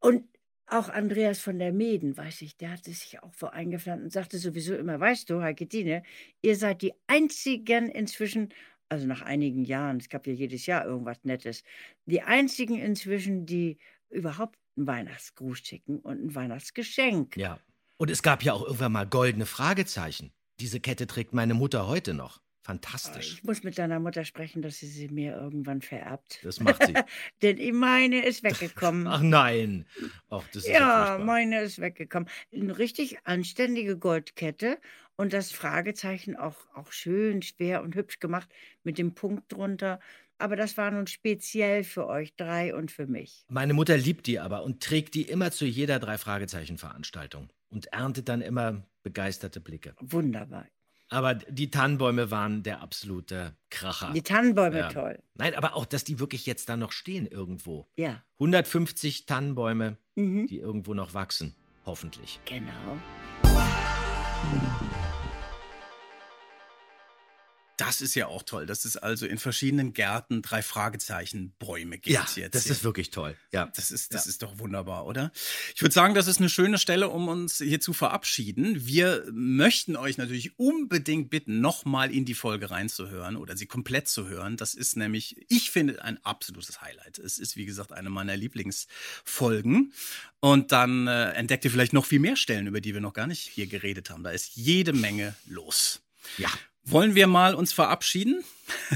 Und 0.00 0.28
auch 0.66 0.88
Andreas 0.88 1.38
von 1.40 1.58
der 1.58 1.72
Meden, 1.72 2.16
weiß 2.16 2.42
ich, 2.42 2.56
der 2.56 2.70
hatte 2.72 2.90
sich 2.90 3.22
auch 3.22 3.34
vor 3.34 3.52
eingepflanzt 3.52 4.04
und 4.04 4.12
sagte 4.12 4.38
sowieso 4.38 4.74
immer, 4.74 4.98
weißt 5.00 5.28
du, 5.30 5.42
Heiketine, 5.42 6.02
ihr 6.40 6.56
seid 6.56 6.82
die 6.82 6.94
einzigen 7.06 7.88
inzwischen, 7.88 8.52
also 8.88 9.06
nach 9.06 9.22
einigen 9.22 9.64
Jahren, 9.64 9.98
es 9.98 10.08
gab 10.08 10.26
ja 10.26 10.32
jedes 10.32 10.66
Jahr 10.66 10.84
irgendwas 10.86 11.24
Nettes, 11.24 11.62
die 12.06 12.22
einzigen 12.22 12.78
inzwischen, 12.78 13.44
die 13.46 13.78
überhaupt 14.08 14.58
einen 14.76 14.86
Weihnachtsgruß 14.86 15.58
schicken 15.58 15.98
und 15.98 16.24
ein 16.24 16.34
Weihnachtsgeschenk. 16.34 17.36
Ja. 17.36 17.58
Und 17.96 18.10
es 18.10 18.22
gab 18.22 18.42
ja 18.42 18.52
auch 18.52 18.62
irgendwann 18.62 18.92
mal 18.92 19.06
goldene 19.06 19.46
Fragezeichen. 19.46 20.32
Diese 20.60 20.80
Kette 20.80 21.06
trägt 21.06 21.32
meine 21.32 21.54
Mutter 21.54 21.86
heute 21.86 22.14
noch. 22.14 22.40
Fantastisch. 22.64 23.34
Ich 23.34 23.42
muss 23.42 23.64
mit 23.64 23.76
deiner 23.76 23.98
Mutter 23.98 24.24
sprechen, 24.24 24.62
dass 24.62 24.78
sie 24.78 24.86
sie 24.86 25.08
mir 25.08 25.34
irgendwann 25.34 25.82
vererbt. 25.82 26.38
Das 26.44 26.60
macht 26.60 26.86
sie. 26.86 26.94
Denn 27.42 27.74
meine 27.74 28.24
ist 28.24 28.44
weggekommen. 28.44 29.08
Ach 29.08 29.20
nein. 29.20 29.84
Ach, 30.30 30.44
das 30.52 30.64
ist 30.64 30.68
ja, 30.68 31.18
ja, 31.18 31.24
meine 31.24 31.60
ist 31.62 31.80
weggekommen. 31.80 32.28
Eine 32.52 32.78
richtig 32.78 33.18
anständige 33.24 33.98
Goldkette 33.98 34.78
und 35.16 35.32
das 35.32 35.50
Fragezeichen 35.50 36.36
auch, 36.36 36.56
auch 36.74 36.92
schön 36.92 37.42
schwer 37.42 37.82
und 37.82 37.96
hübsch 37.96 38.20
gemacht 38.20 38.48
mit 38.84 38.96
dem 38.96 39.14
Punkt 39.14 39.52
drunter. 39.52 39.98
Aber 40.42 40.56
das 40.56 40.76
war 40.76 40.90
nun 40.90 41.06
speziell 41.06 41.84
für 41.84 42.08
euch 42.08 42.34
drei 42.34 42.74
und 42.74 42.90
für 42.90 43.06
mich. 43.06 43.44
Meine 43.48 43.74
Mutter 43.74 43.96
liebt 43.96 44.26
die 44.26 44.40
aber 44.40 44.64
und 44.64 44.82
trägt 44.82 45.14
die 45.14 45.22
immer 45.22 45.52
zu 45.52 45.64
jeder 45.64 46.00
Drei-Fragezeichen-Veranstaltung 46.00 47.48
und 47.68 47.86
erntet 47.92 48.28
dann 48.28 48.40
immer 48.40 48.82
begeisterte 49.04 49.60
Blicke. 49.60 49.94
Wunderbar. 50.00 50.66
Aber 51.10 51.34
die 51.36 51.70
Tannenbäume 51.70 52.32
waren 52.32 52.64
der 52.64 52.80
absolute 52.80 53.54
Kracher. 53.70 54.12
Die 54.14 54.22
Tannenbäume 54.22 54.88
toll. 54.92 55.18
Nein, 55.34 55.54
aber 55.54 55.76
auch, 55.76 55.86
dass 55.86 56.02
die 56.02 56.18
wirklich 56.18 56.44
jetzt 56.46 56.68
da 56.68 56.76
noch 56.76 56.90
stehen 56.90 57.26
irgendwo. 57.28 57.86
Ja. 57.96 58.24
150 58.40 59.26
Tannenbäume, 59.26 59.96
Mhm. 60.16 60.48
die 60.48 60.58
irgendwo 60.58 60.92
noch 60.92 61.14
wachsen. 61.14 61.54
Hoffentlich. 61.86 62.40
Genau. 62.46 62.98
Das 67.86 68.00
ist 68.00 68.14
ja 68.14 68.26
auch 68.26 68.42
toll, 68.42 68.66
dass 68.66 68.84
es 68.84 68.96
also 68.96 69.26
in 69.26 69.38
verschiedenen 69.38 69.92
Gärten 69.92 70.42
drei 70.42 70.62
Fragezeichen 70.62 71.52
Bäume 71.58 71.98
gibt 71.98 72.14
Ja, 72.14 72.26
jetzt. 72.36 72.54
das 72.54 72.64
hier. 72.64 72.72
ist 72.72 72.84
wirklich 72.84 73.10
toll. 73.10 73.36
Ja. 73.52 73.70
Das 73.74 73.90
ist, 73.90 74.14
das 74.14 74.26
ist 74.26 74.42
doch 74.42 74.58
wunderbar, 74.58 75.06
oder? 75.06 75.32
Ich 75.74 75.82
würde 75.82 75.92
sagen, 75.92 76.14
das 76.14 76.26
ist 76.26 76.38
eine 76.38 76.48
schöne 76.48 76.78
Stelle, 76.78 77.08
um 77.08 77.28
uns 77.28 77.58
hier 77.58 77.80
zu 77.80 77.92
verabschieden. 77.92 78.86
Wir 78.86 79.24
möchten 79.32 79.96
euch 79.96 80.18
natürlich 80.18 80.58
unbedingt 80.58 81.30
bitten, 81.30 81.60
nochmal 81.60 82.12
in 82.12 82.24
die 82.24 82.34
Folge 82.34 82.70
reinzuhören 82.70 83.36
oder 83.36 83.56
sie 83.56 83.66
komplett 83.66 84.08
zu 84.08 84.28
hören. 84.28 84.56
Das 84.56 84.74
ist 84.74 84.96
nämlich, 84.96 85.36
ich 85.48 85.70
finde, 85.70 86.02
ein 86.04 86.22
absolutes 86.24 86.80
Highlight. 86.80 87.18
Es 87.18 87.38
ist, 87.38 87.56
wie 87.56 87.64
gesagt, 87.66 87.92
eine 87.92 88.10
meiner 88.10 88.36
Lieblingsfolgen. 88.36 89.92
Und 90.40 90.72
dann 90.72 91.06
äh, 91.06 91.30
entdeckt 91.32 91.64
ihr 91.64 91.70
vielleicht 91.70 91.92
noch 91.92 92.04
viel 92.06 92.18
mehr 92.18 92.36
Stellen, 92.36 92.66
über 92.66 92.80
die 92.80 92.94
wir 92.94 93.00
noch 93.00 93.12
gar 93.12 93.26
nicht 93.26 93.42
hier 93.42 93.66
geredet 93.66 94.10
haben. 94.10 94.22
Da 94.24 94.30
ist 94.30 94.56
jede 94.56 94.92
Menge 94.92 95.34
los. 95.46 96.00
Ja. 96.38 96.50
Wollen 96.84 97.14
wir 97.14 97.26
mal 97.26 97.54
uns 97.54 97.72
verabschieden? 97.72 98.42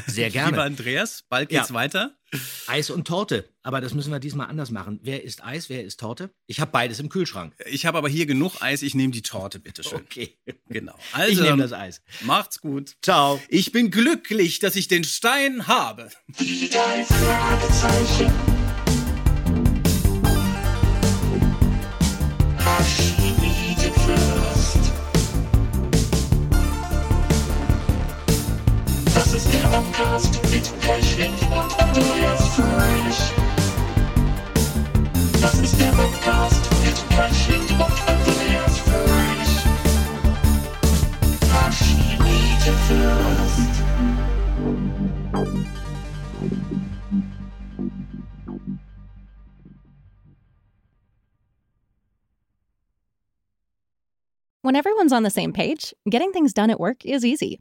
Sehr 0.06 0.30
gerne. 0.30 0.50
Lieber 0.50 0.64
Andreas, 0.64 1.24
bald 1.28 1.48
geht's 1.50 1.68
Ja. 1.68 1.74
weiter. 1.74 2.16
Eis 2.66 2.90
und 2.90 3.06
Torte. 3.06 3.48
Aber 3.62 3.80
das 3.80 3.94
müssen 3.94 4.10
wir 4.12 4.18
diesmal 4.18 4.48
anders 4.48 4.70
machen. 4.70 4.98
Wer 5.02 5.22
isst 5.22 5.44
Eis, 5.44 5.68
wer 5.68 5.84
isst 5.84 6.00
Torte? 6.00 6.30
Ich 6.46 6.60
habe 6.60 6.72
beides 6.72 6.98
im 6.98 7.08
Kühlschrank. 7.08 7.54
Ich 7.66 7.86
habe 7.86 7.96
aber 7.98 8.08
hier 8.08 8.26
genug 8.26 8.60
Eis. 8.60 8.82
Ich 8.82 8.94
nehme 8.96 9.12
die 9.12 9.22
Torte, 9.22 9.60
bitteschön. 9.60 10.00
Okay. 10.00 10.36
Genau. 10.68 10.98
ich 11.28 11.40
nehme 11.40 11.62
das 11.62 11.72
Eis. 11.72 12.02
Macht's 12.22 12.60
gut. 12.60 12.96
Ciao. 13.02 13.40
Ich 13.48 13.70
bin 13.70 13.90
glücklich, 13.92 14.58
dass 14.58 14.74
ich 14.76 14.88
den 14.88 15.04
Stein 15.04 15.66
habe. 15.68 16.10
Die 16.40 16.68
drei 16.68 17.04
Fragezeichen. 17.04 18.55
When 54.62 54.74
everyone's 54.74 55.12
on 55.12 55.22
the 55.24 55.30
same 55.30 55.52
page, 55.52 55.92
getting 56.08 56.32
things 56.32 56.54
done 56.54 56.70
at 56.70 56.80
work 56.80 57.04
is 57.04 57.22
easy. 57.22 57.60